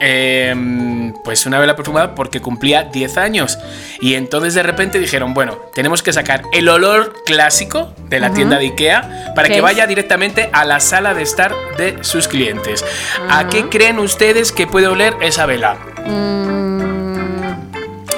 [0.00, 3.58] em, pues una vela perfumada porque cumplía 10 años.
[4.00, 8.58] Y entonces de repente dijeron, bueno, tenemos que sacar el olor clásico de la tienda
[8.58, 9.62] de IKEA para ¿Qué que es?
[9.62, 12.84] vaya directamente a la sala de estar de sus clientes.
[13.28, 15.76] ¿A qué creen ustedes que puede oler esa vela?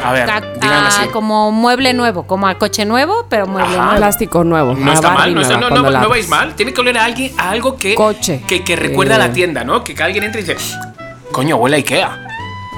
[0.02, 1.08] A ver, a- así.
[1.08, 3.84] como mueble nuevo, como a coche nuevo, pero mueble Ajá.
[3.84, 3.96] nuevo.
[3.98, 4.74] Plástico nuevo.
[4.74, 6.28] No a está mal, no, está- nueva, no, no, la no abres.
[6.28, 6.54] vais mal.
[6.54, 8.42] Tiene que oler a alguien, a algo que, Coche.
[8.46, 9.28] que, que recuerda a Eh.
[9.28, 9.84] la tienda, ¿no?
[9.84, 10.56] Que, que alguien entre y dice,
[11.32, 12.26] coño, huele a Ikea.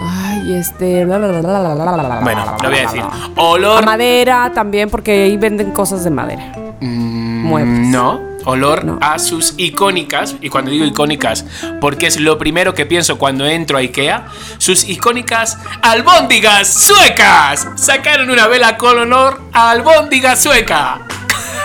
[0.04, 1.04] Ay, este.
[1.04, 3.02] bla, bla, bla, bla, bla, bla, bla, Bueno, lo voy a decir.
[3.36, 3.82] Olor.
[3.82, 6.52] A madera también, porque ahí venden cosas de madera.
[6.82, 7.86] Mm, Muebles.
[7.88, 8.32] No.
[8.44, 8.98] Olor No.
[9.00, 11.44] a sus icónicas, y cuando digo icónicas,
[11.80, 14.26] porque es lo primero que pienso cuando entro a IKEA,
[14.58, 17.68] sus icónicas albóndigas suecas.
[17.76, 21.02] Sacaron una vela con olor a albóndiga sueca.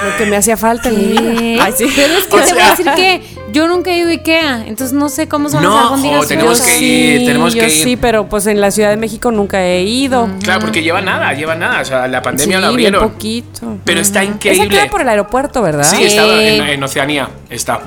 [0.05, 1.63] Lo que me hacía falta en mi vida.
[1.65, 1.91] Ay, sí.
[1.95, 4.65] Pero es que O te voy a decir que yo nunca he ido a Ikea,
[4.67, 6.19] entonces no sé cómo son No, las albóndigas.
[6.21, 6.75] jo, tenemos suecas.
[6.75, 7.71] que ir, tenemos yo que ir.
[7.83, 10.29] sí, pero pues en la Ciudad de México nunca he ido.
[10.43, 11.81] Claro, porque lleva nada, lleva nada.
[11.81, 13.09] O sea, la pandemia sí, bien abrieron.
[13.11, 13.77] poquito.
[13.83, 14.69] Pero está Esa increíble.
[14.69, 15.83] queda por el aeropuerto, ¿verdad?
[15.85, 17.81] Sí, estaba en, en Oceanía, está.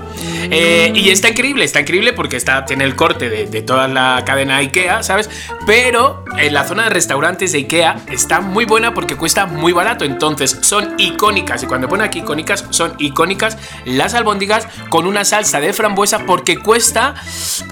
[0.50, 4.22] Eh, y está increíble, está increíble porque está, tiene el corte de, de toda la
[4.24, 5.30] cadena IKEA, ¿sabes?
[5.66, 10.04] Pero en la zona de restaurantes de IKEA está muy buena porque cuesta muy barato.
[10.04, 11.62] Entonces son icónicas.
[11.62, 16.58] Y cuando pone aquí icónicas, son icónicas las albóndigas con una salsa de frambuesa porque
[16.58, 17.14] cuesta,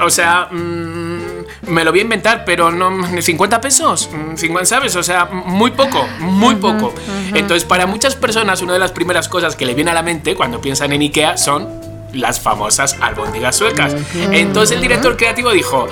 [0.03, 1.19] o sea, mm,
[1.69, 4.97] me lo voy a inventar, pero no, 50 pesos, mm, 50, ¿sabes?
[4.97, 6.95] O sea, muy poco, muy poco.
[7.35, 10.35] Entonces, para muchas personas, una de las primeras cosas que le viene a la mente
[10.35, 11.78] cuando piensan en IKEA son
[12.13, 13.95] las famosas albóndigas suecas.
[14.33, 15.87] Entonces, el director creativo dijo,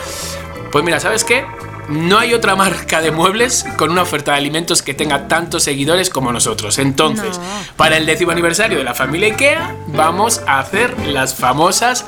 [0.72, 1.44] pues mira, ¿sabes qué?
[1.88, 6.10] No hay otra marca de muebles con una oferta de alimentos que tenga tantos seguidores
[6.10, 6.78] como nosotros.
[6.78, 7.40] Entonces,
[7.76, 12.04] para el décimo aniversario de la familia IKEA, vamos a hacer las famosas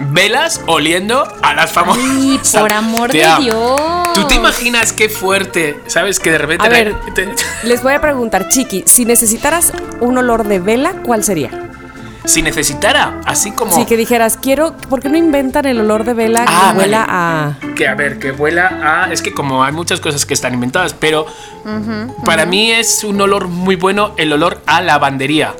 [0.00, 2.02] velas oliendo a las famosas.
[2.04, 3.80] Ay, por amor de Dios.
[4.14, 5.80] ¿Tú te imaginas qué fuerte?
[5.86, 6.20] ¿Sabes?
[6.20, 6.66] Que de repente.
[6.66, 6.94] A la- ver.
[7.14, 7.28] te-
[7.64, 11.70] Les voy a preguntar, Chiqui, si necesitaras un olor de vela, ¿cuál sería?
[12.28, 13.74] Si necesitara, así como.
[13.74, 16.98] Sí, que dijeras, quiero, ¿por qué no inventan el olor de vela que Ah, huela
[17.06, 17.72] vale.
[17.72, 17.74] a...
[17.74, 19.12] Que a ver, que huela a.
[19.12, 21.26] Es que como hay muchas cosas que están inventadas, pero
[22.24, 25.54] para mí es un olor muy bueno el olor a lavandería.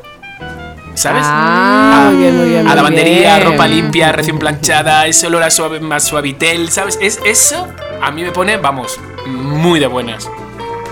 [0.95, 1.23] ¿Sabes?
[1.27, 2.67] Ah, muy bien, muy bien.
[2.67, 3.51] a lavandería, bien.
[3.53, 6.99] ropa limpia, recién planchada, ese olor a suave, más suavitel, ¿sabes?
[7.01, 7.69] Es, eso
[8.03, 10.29] a mí me pone, vamos, muy de buenas.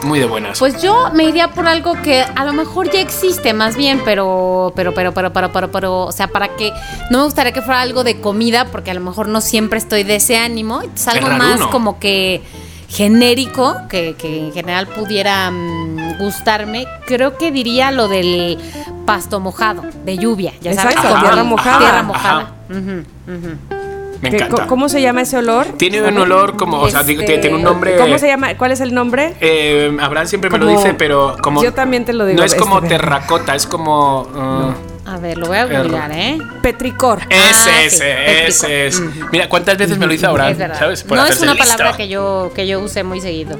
[0.02, 0.58] Muy de buenas.
[0.58, 4.72] Pues yo me iría por algo que a lo mejor ya existe más bien, pero,
[4.76, 6.72] pero, pero, pero, pero, pero, pero, o sea, para que
[7.10, 10.02] no me gustaría que fuera algo de comida, porque a lo mejor no siempre estoy
[10.04, 12.42] de ese ánimo, entonces algo más como que
[12.88, 18.58] genérico, que, que en general pudiera mm, gustarme, creo que diría lo del
[19.06, 21.78] pasto mojado, de lluvia, ya sabes, Exacto, tierra mojada.
[21.78, 22.02] Tierra Ajá.
[22.02, 22.54] mojada.
[22.70, 23.75] Ujú, ujú.
[24.20, 24.66] Me ¿Qué- encanta.
[24.66, 25.66] ¿Cómo se llama ese olor?
[25.76, 27.96] Tiene un olor como, o sea, Este, tiene un nombre.
[27.96, 28.54] ¿Cómo se llama?
[28.56, 29.34] ¿Cuál es el nombre?
[29.40, 31.62] Eh, Abraham siempre me lo Como- dice, pero como.
[31.62, 32.38] Yo también te lo digo.
[32.38, 34.22] No es como este, terracota, es como.
[34.22, 36.38] uh, A ver, lo voy a googlear, ¿eh?
[36.62, 37.20] Petricor.
[37.30, 39.02] Ese, Ah, sí, ese, ese es.
[39.30, 40.52] Mira, ¿cuántas veces me lo dice Abraham?
[40.52, 40.78] Es verdad.
[40.78, 41.02] ¿Sabes?
[41.04, 41.68] Por no es una listo.
[41.68, 43.56] palabra que yo, que yo use muy seguido.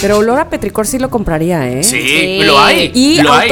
[0.00, 1.82] Pero olor a petricor sí lo compraría, ¿eh?
[1.84, 2.40] Sí, Sí.
[2.44, 2.90] lo hay.
[2.94, 3.50] Y lo hay.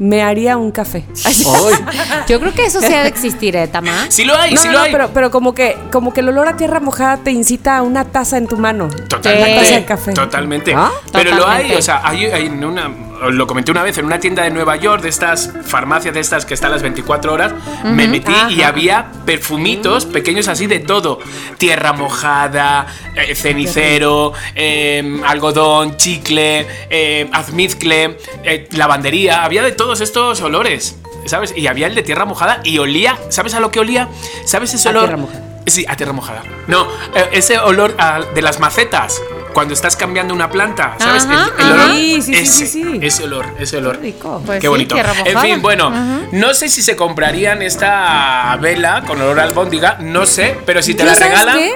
[0.00, 1.04] Me haría un café.
[1.24, 1.36] Ay,
[2.28, 4.06] Yo creo que eso sí ha de existir, ¿eh, Tama?
[4.08, 4.92] Sí lo hay, No, sí no, lo no, hay.
[4.92, 8.06] pero, pero como que como que el olor a tierra mojada te incita a una
[8.06, 8.88] taza en tu mano.
[9.08, 9.52] Totalmente.
[9.52, 10.12] Una taza de café.
[10.14, 10.74] Totalmente.
[10.74, 10.90] ¿Ah?
[11.12, 12.90] Pero lo hay, o sea, hay, hay en una.
[13.22, 16.20] Os Lo comenté una vez en una tienda de Nueva York, de estas farmacias de
[16.20, 17.52] estas que están las 24 horas.
[17.84, 21.18] Me metí y había perfumitos pequeños así de todo:
[21.58, 22.86] tierra mojada,
[23.16, 29.44] eh, cenicero, eh, algodón, chicle, eh, azmizcle, eh, lavandería.
[29.44, 31.52] Había de todos estos olores, ¿sabes?
[31.56, 33.18] Y había el de tierra mojada y olía.
[33.28, 34.08] ¿Sabes a lo que olía?
[34.44, 35.02] ¿Sabes ese A olor?
[35.04, 35.40] tierra mojada.
[35.66, 36.42] Sí, a tierra mojada.
[36.68, 39.20] No, eh, ese olor a- de las macetas.
[39.52, 41.26] Cuando estás cambiando una planta, ¿sabes?
[41.26, 41.90] Ajá, el, olor.
[41.94, 42.98] Sí, sí, sí, ese, sí, sí.
[43.02, 43.98] Ese olor, ese olor.
[44.00, 44.42] rico.
[44.44, 44.96] Pues Qué bonito.
[45.24, 45.90] En fin, bueno,
[46.32, 50.94] no sé si se comprarían esta vela con olor a albóndiga, no sé, pero si
[50.94, 51.56] te ¿Yo la regalan.
[51.56, 51.74] qué?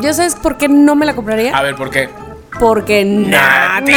[0.00, 1.56] ¿Yo sabes por qué no me la compraría?
[1.56, 2.08] A ver, ¿por qué?
[2.58, 3.26] Porque no
[3.84, 3.92] te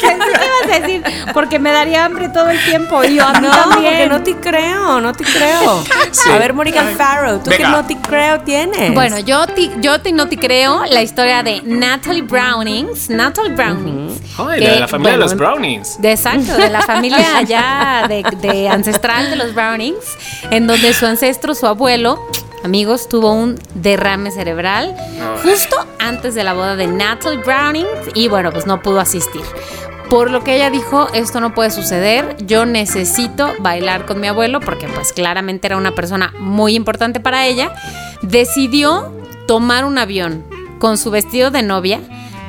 [0.00, 1.02] Pensé que ibas a decir,
[1.32, 3.02] porque me daría hambre todo el tiempo.
[3.04, 4.08] Y yo, a mí No, también.
[4.08, 5.82] no te creo, no te creo.
[6.12, 6.30] Sí.
[6.30, 7.70] A ver, Mónica Farrow, ¿tú qué Venga.
[7.70, 8.94] no te creo tienes?
[8.94, 13.08] Bueno, yo, ti- yo ti- no te creo la historia de Natalie Brownings.
[13.10, 14.20] Natalie Brownings.
[14.38, 16.00] Ay, que, de la familia de los Brownings.
[16.00, 20.04] De exacto, de la familia allá de, de ancestral de los Brownings,
[20.50, 22.20] en donde su ancestro, su abuelo,
[22.66, 24.96] amigos, tuvo un derrame cerebral
[25.40, 29.42] justo antes de la boda de Natalie Browning y bueno, pues no pudo asistir.
[30.10, 34.58] Por lo que ella dijo, esto no puede suceder, yo necesito bailar con mi abuelo
[34.58, 37.72] porque pues claramente era una persona muy importante para ella.
[38.22, 39.12] Decidió
[39.46, 40.44] tomar un avión
[40.80, 42.00] con su vestido de novia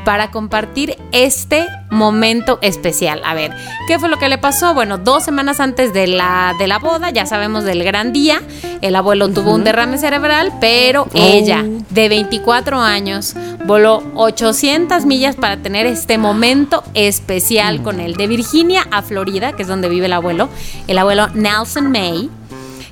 [0.08, 3.22] para compartir este momento especial.
[3.26, 3.52] A ver,
[3.90, 4.74] ¿qué fue lo que le pasó?
[4.74, 8.42] Bueno, dos semanas antes de la, de la boda, ya sabemos del gran día,
[8.80, 13.36] el abuelo tuvo un derrame cerebral, pero ella, de 24 años,
[13.66, 18.14] voló 800 millas para tener este momento especial con él.
[18.14, 20.48] De Virginia a Florida, que es donde vive el abuelo,
[20.88, 22.30] el abuelo Nelson May.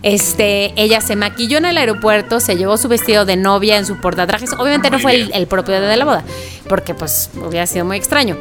[0.04, 3.98] Este, ella se maquilló en el aeropuerto, se llevó su vestido de novia en su
[3.98, 4.54] portatrajes.
[4.54, 6.24] Obviamente no fue el, el propio día de la boda,
[6.68, 8.38] porque pues hubiera sido muy extraño.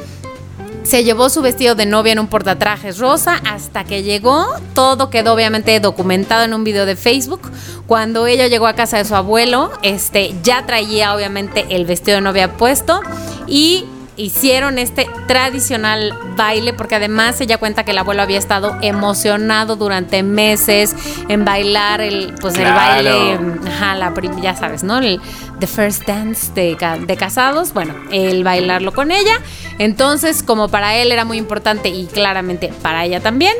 [0.84, 4.46] Se llevó su vestido de novia en un portatrajes rosa hasta que llegó.
[4.74, 7.40] Todo quedó obviamente documentado en un video de Facebook.
[7.86, 12.20] Cuando ella llegó a casa de su abuelo, este ya traía obviamente el vestido de
[12.20, 13.00] novia puesto
[13.46, 19.76] y hicieron este tradicional baile porque además ella cuenta que el abuelo había estado emocionado
[19.76, 20.94] durante meses
[21.28, 24.98] en bailar el pues el baile Ajá, la ya sabes, ¿no?
[24.98, 25.20] El
[25.58, 26.76] the first dance de,
[27.06, 29.40] de casados, bueno, el bailarlo con ella.
[29.78, 33.54] Entonces, como para él era muy importante y claramente para ella también,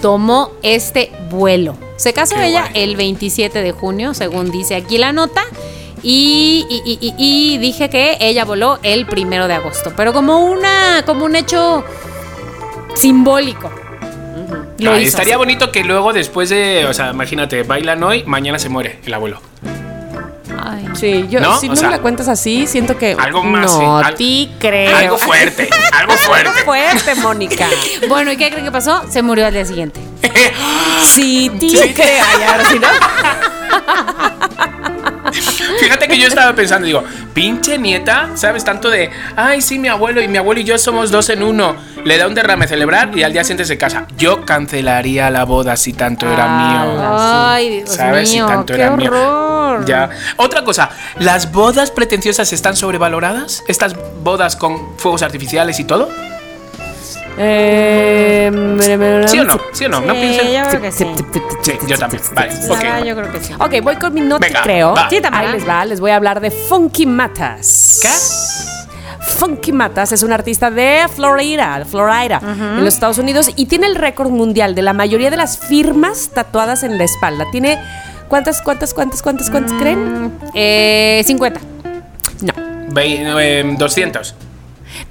[0.00, 1.76] tomó este vuelo.
[1.96, 2.82] Se casó Qué ella guay.
[2.82, 5.42] el 27 de junio, según dice aquí la nota.
[6.06, 7.14] Y, y- y- y-
[7.54, 9.92] y dije que ella voló el primero de agosto.
[9.96, 11.82] Pero como una, como un hecho
[12.94, 13.70] simbólico.
[14.78, 15.38] Lo Ah, hizo estaría así.
[15.38, 19.40] bonito que luego después de, o sea, imagínate, bailan hoy, mañana se muere el abuelo.
[20.62, 20.88] Ay.
[20.94, 21.58] Sí, yo ¿No?
[21.58, 24.14] si O no sea, me la cuentas así, siento que algo más, no sí, al-
[24.14, 24.96] te creo.
[24.96, 26.62] Algo fuerte, algo Algo fuerte.
[26.64, 27.66] fuerte, Mónica.
[28.08, 29.02] Bueno, ¿y qué creen que pasó?
[29.10, 30.00] Se murió al día siguiente.
[31.04, 31.92] Sí, te Sí.
[31.94, 32.24] creo.
[32.34, 32.88] Ay, ahora sí, ¿no?
[35.84, 37.04] Fíjate que yo estaba pensando, digo,
[37.34, 38.64] pinche nieta, ¿sabes?
[38.64, 41.76] Tanto de, ay, sí, mi abuelo y mi abuelo y yo somos dos en uno.
[42.04, 44.06] Le da un derrame cerebral y al día siguiente se casa.
[44.16, 47.06] Yo cancelaría la boda si tanto era mío.
[47.18, 48.30] Ay, Dios ¿Sabes?
[48.32, 49.10] mío, si tanto qué era mío.
[49.10, 49.84] horror.
[49.84, 50.08] Ya.
[50.38, 50.88] Otra cosa,
[51.18, 53.62] ¿las bodas pretenciosas están sobrevaloradas?
[53.68, 56.08] ¿Estas bodas con fuegos artificiales y todo?
[57.38, 59.60] Eh, ¿Sí o no?
[59.72, 60.00] ¿Sí o no?
[60.00, 60.52] ¿No Sí, piensen?
[60.52, 61.06] yo creo que sí.
[61.62, 62.22] Sí, yo también.
[62.34, 62.78] Vale, ok.
[62.78, 63.52] verdad, yo creo que sí.
[63.58, 64.94] Ok, voy con mi no te Venga, creo.
[64.94, 65.08] va.
[65.10, 65.48] Sí, Tamara.
[65.48, 67.98] Ahí les va, les voy a hablar de Funky Matas.
[68.02, 68.08] ¿Qué?
[69.38, 73.94] Funky Matas es un artista de Florida, Florida, en los Estados Unidos y tiene el
[73.96, 77.46] récord mundial de la mayoría de las firmas tatuadas en la espalda.
[77.50, 77.78] Tiene
[78.28, 80.32] ¿cuántas, cuántas, cuántas, cuántas, cuántas creen?
[80.54, 81.60] Eh, 50.
[82.42, 82.52] No.
[82.90, 84.34] Ve- eh, 200.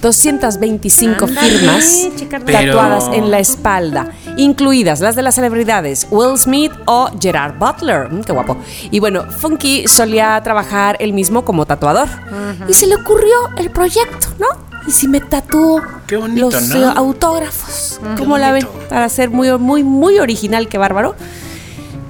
[0.04, 6.38] 225 Ándale, firmas chica Pero- tatuadas en la espalda, incluidas las de las celebridades Will
[6.38, 8.12] Smith o Gerard Butler.
[8.12, 8.58] Mm, qué guapo.
[8.92, 12.08] Y bueno, Funky solía trabajar él mismo como tatuador.
[12.68, 14.48] Y se le ocurrió el proyecto, ¿no?
[14.86, 16.76] Y si me tatúo los ¿no?
[16.90, 18.02] eh, autógrafos.
[18.18, 18.68] ¿Cómo la ven?
[18.90, 21.16] Para ser muy, muy, muy original, qué bárbaro.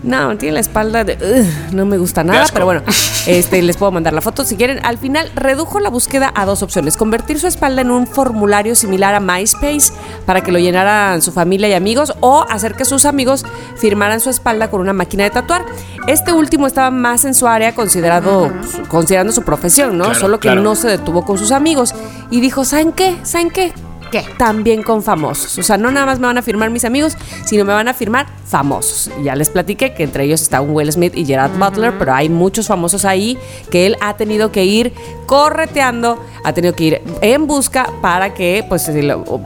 [0.03, 1.47] No, tiene la espalda de.
[1.71, 2.81] no me gusta nada, pero bueno,
[3.25, 4.85] este, les puedo mandar la foto si quieren.
[4.85, 9.15] Al final redujo la búsqueda a dos opciones: convertir su espalda en un formulario similar
[9.15, 9.93] a MySpace
[10.25, 13.45] para que lo llenaran su familia y amigos, o hacer que sus amigos
[13.77, 15.65] firmaran su espalda con una máquina de tatuar.
[16.07, 18.51] Este último estaba más en su área, considerado,
[18.89, 20.05] considerando su profesión, ¿no?
[20.05, 20.61] Claro, Solo que claro.
[20.61, 21.95] no se detuvo con sus amigos.
[22.29, 23.15] Y dijo: ¿Saben qué?
[23.23, 23.73] ¿Saben qué?
[24.13, 24.23] ¿Qué?
[24.37, 25.57] También con famosos.
[25.57, 27.95] O sea, no nada más me van a firmar mis amigos, sino me van a
[27.95, 29.09] firmar famosos.
[29.19, 32.13] Y ya les platiqué que entre ellos está un Will Smith y Gerard Butler, pero
[32.13, 33.39] hay muchos famosos ahí
[33.71, 34.93] que él ha tenido que ir
[35.25, 38.87] correteando, ha tenido que ir en busca para que, pues,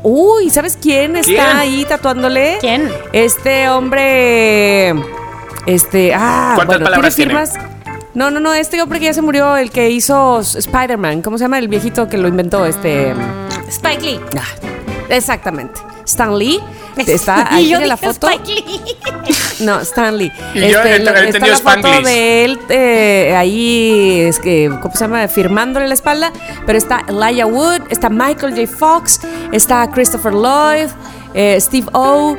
[0.04, 1.58] uy, ¿sabes quién está ¿Quién?
[1.58, 2.58] ahí tatuándole?
[2.60, 2.92] ¿Quién?
[3.14, 4.90] Este hombre,
[5.66, 7.77] este, ah, ¿Cuántas bueno, palabras tiene tiene?
[8.18, 11.44] No, no, no, este hombre que ya se murió, el que hizo Spider-Man, ¿cómo se
[11.44, 11.60] llama?
[11.60, 13.14] El viejito que lo inventó, este...
[13.70, 14.20] Spike Lee.
[14.36, 14.44] Ah,
[15.10, 15.80] exactamente.
[16.04, 16.60] Stan Lee
[16.98, 18.28] está ahí Y yo tiene la foto.
[18.30, 18.82] Spike Lee.
[19.60, 20.32] No, Stan Lee.
[20.56, 22.04] Y yo he- he lo- está la foto Spanglish.
[22.06, 25.28] de él eh, ahí, es que, ¿cómo se llama?
[25.28, 26.32] Firmándole la espalda.
[26.66, 28.66] Pero está Elijah Wood, está Michael J.
[28.68, 29.20] Fox,
[29.52, 30.88] está Christopher Lloyd,
[31.36, 32.36] eh, Steve O.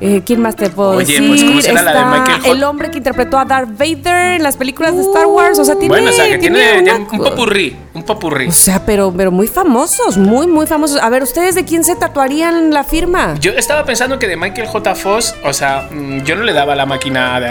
[0.00, 1.28] Eh, ¿Quién más te puedo Oye, decir?
[1.28, 2.48] pues, ¿cómo será la de Michael J?
[2.52, 5.58] El hombre que interpretó a Darth Vader en las películas de Star Wars.
[5.58, 5.88] O sea, tiene.
[5.88, 8.46] bueno, o sea, que tiene, una- un popurrí, un popurrí.
[8.48, 11.00] O sea, pero, pero muy famosos, muy, muy famosos.
[11.02, 13.34] A ver, ¿ustedes de quién se tatuarían la firma?
[13.40, 14.94] Yo estaba pensando que de Michael J.
[14.94, 17.48] Foss, o sea, mm, yo no le daba la máquina de,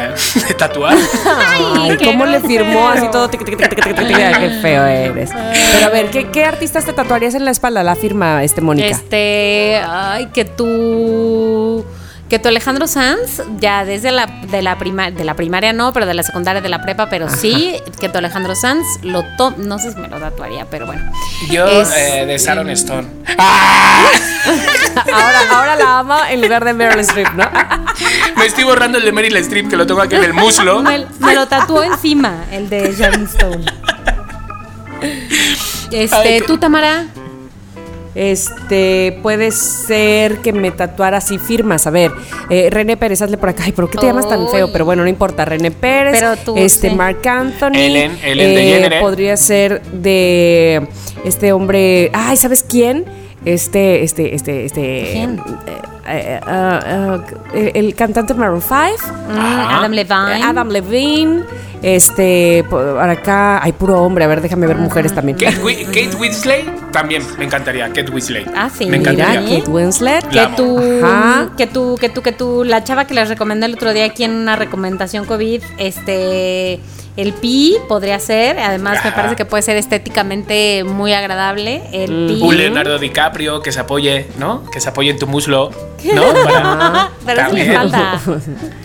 [0.47, 0.95] de tatuar.
[1.79, 3.29] Ay, qué ¿cómo le firmó así todo?
[3.29, 5.31] tic, tic, tic, Qué feo eres.
[5.73, 8.87] Pero a ver, ¿qué, qué artistas te tatuarías en la espalda la firma, este Mónica?
[8.87, 11.85] Este, ay, que tú
[12.29, 16.05] que tu Alejandro Sanz ya desde la de la prima, de la primaria no, pero
[16.05, 19.79] de la secundaria de la prepa, pero sí que tu Alejandro Sanz lo to no
[19.79, 21.09] sé si me lo tatuaría, pero bueno.
[21.49, 23.07] Yo Es- eh, de Sharon Stone.
[25.13, 27.49] Ahora, ahora la ama en lugar de Meryl Streep, ¿no?
[28.35, 30.81] Me estoy borrando el de Meryl Streep, que lo tengo aquí en el muslo.
[30.81, 33.65] Me, me lo tatuó encima, el de Sharon Stone.
[35.91, 37.05] Este, Ay, tú Tamara,
[38.17, 41.85] Este, puede ser que me tatuara así firmas.
[41.85, 42.11] A ver,
[42.49, 43.63] eh, René Pérez, hazle por acá.
[43.67, 44.71] Ay, ¿pero qué te llamas tan feo?
[44.71, 45.45] Pero bueno, no importa.
[45.45, 46.95] René Pérez, Pero tú, este, sí.
[46.95, 47.73] Mark Anthony.
[47.75, 49.01] Ellen- Ellen eh, DeGeneres.
[49.01, 50.87] Podría ser de
[51.25, 52.09] este hombre.
[52.11, 53.05] Ay, ¿sabes quién?
[53.45, 55.09] Este, este, este, este.
[55.13, 55.39] ¿Quién?
[56.09, 56.39] eh,
[57.53, 58.73] eh, el, cantante Maroon 5.
[59.29, 59.37] mm.
[59.37, 60.43] Adam Levine.
[60.43, 61.43] Adam Levine.
[61.83, 64.23] Este, por acá hay puro hombre.
[64.25, 65.37] A ver, déjame ver mujeres también.
[65.37, 67.87] Kate, Kate Winslet también me encantaría.
[67.87, 68.47] Kate Winslet.
[68.55, 69.59] Ah, sí, Me mira, encantaría.
[69.59, 70.27] Kate Winslet.
[70.27, 70.79] Que tú,
[71.57, 74.23] que tú, que tú, que tú, la chava que les recomendé el otro día aquí
[74.23, 76.79] en una recomendación COVID, este,
[77.17, 82.39] el pi podría ser, además me parece que puede ser estéticamente muy agradable, el pi.
[82.41, 84.63] Un Leonardo DiCaprio que se apoye, ¿no?
[84.71, 85.71] Que se apoye en tu muslo,
[86.13, 86.21] ¿no?
[86.31, 88.19] Para- Pero eso falta.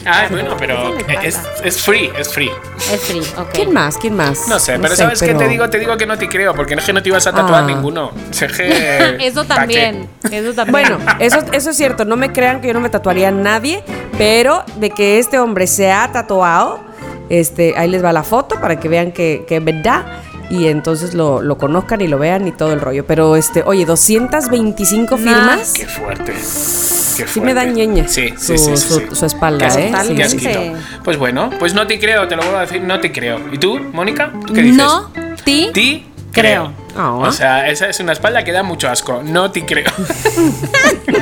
[0.06, 2.50] Ay, bueno, pero es, es free, es free.
[2.90, 3.50] Es free, ok.
[3.52, 3.98] ¿Quién más?
[3.98, 4.48] ¿Quién más?
[4.48, 5.68] No sé, pero ¿sabes qué te digo?
[5.68, 7.64] Te digo que no te creo, porque no es que no te ibas a tatuar
[7.64, 7.66] Ah.
[7.66, 7.91] ninguno.
[7.92, 10.70] Que- Eso también, eso también.
[10.72, 12.04] Bueno, eso, eso es cierto.
[12.04, 13.82] No me crean que yo no me tatuaría a nadie,
[14.18, 16.80] pero de que este hombre se ha tatuado,
[17.28, 20.04] este, ahí les va la foto para que vean que, que es verdad.
[20.50, 23.06] Y entonces lo, lo conozcan y lo vean y todo el rollo.
[23.06, 25.22] Pero, este, oye, 225 Nah.
[25.22, 25.72] firmas.
[25.72, 26.32] Qué fuerte.
[26.32, 29.06] Qué Sí me da ñeña Sí, su, sí, sí, sí, su- sí.
[29.12, 29.92] su espalda, Qué ¿eh?
[29.92, 30.36] qué sí.
[30.46, 30.60] asquito.
[31.04, 33.38] Pues bueno, pues no te creo, te lo vuelvo a decir, no te creo.
[33.52, 34.30] ¿Y tú, Mónica?
[34.46, 34.76] ¿Tú qué dices?
[34.78, 35.10] No,
[35.44, 36.72] ti, Ti creo.
[36.96, 37.12] Ah.
[37.14, 39.22] O sea, esa es una espalda que da mucho asco.
[39.24, 39.90] No te creo.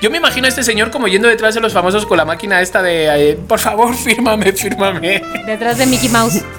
[0.00, 2.60] Yo me imagino a este señor como yendo detrás de los famosos con la máquina
[2.60, 5.22] esta de eh, por favor, fírmame, fírmame.
[5.46, 6.42] detrás de Mickey Mouse.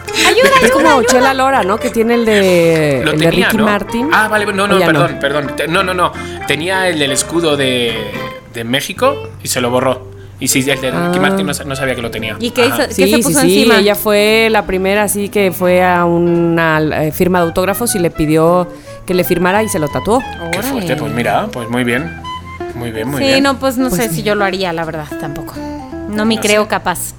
[0.63, 1.77] Es como Chela Lora, ¿no?
[1.77, 3.65] Que tiene el de, Lo el de tenía, Ricky ¿no?
[3.65, 4.09] Martin.
[4.13, 5.55] Ah, vale, no, no, ¿O ya perdón, perdón.
[5.57, 6.13] Te- No, no, no.
[6.47, 7.93] Tenía el del escudo de,
[8.53, 10.14] de México y se lo borró.
[10.39, 11.19] Y sí, el de Ricky Ah.
[11.21, 12.35] Martin no, sa- no sabía que lo tenía.
[12.39, 12.81] ¿Y qué hizo?
[12.89, 13.79] Sí, ¿Qué se sí, puso sí, encima?
[13.79, 18.11] ella fue la primera así que fue a una eh, firma de autógrafos y le
[18.11, 18.67] pidió
[19.05, 20.19] que le firmara y se lo tatuó.
[20.19, 20.63] Qué Órale.
[20.63, 22.21] fuerte, pues mira, pues muy bien.
[22.75, 23.43] Muy bien, muy sí, bien.
[23.43, 25.53] no, pues no sé si yo lo haría, la verdad, tampoco.
[26.09, 26.67] No me No creo sé.
[26.67, 27.13] capaz.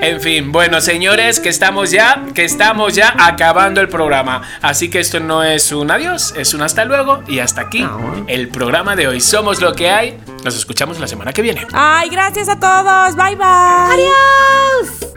[0.00, 4.42] En fin, bueno, señores, que estamos ya, que estamos ya acabando el programa.
[4.62, 8.24] Así que esto no es un adiós, es un hasta luego y hasta aquí No.
[8.26, 9.20] el programa de hoy.
[9.20, 10.18] Somos lo que hay.
[10.44, 11.66] Nos escuchamos la semana que viene.
[11.72, 13.14] Ay, gracias a todos.
[13.16, 13.46] Bye bye.
[13.46, 15.12] Adiós.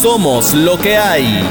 [0.00, 1.42] Somos lo que hay.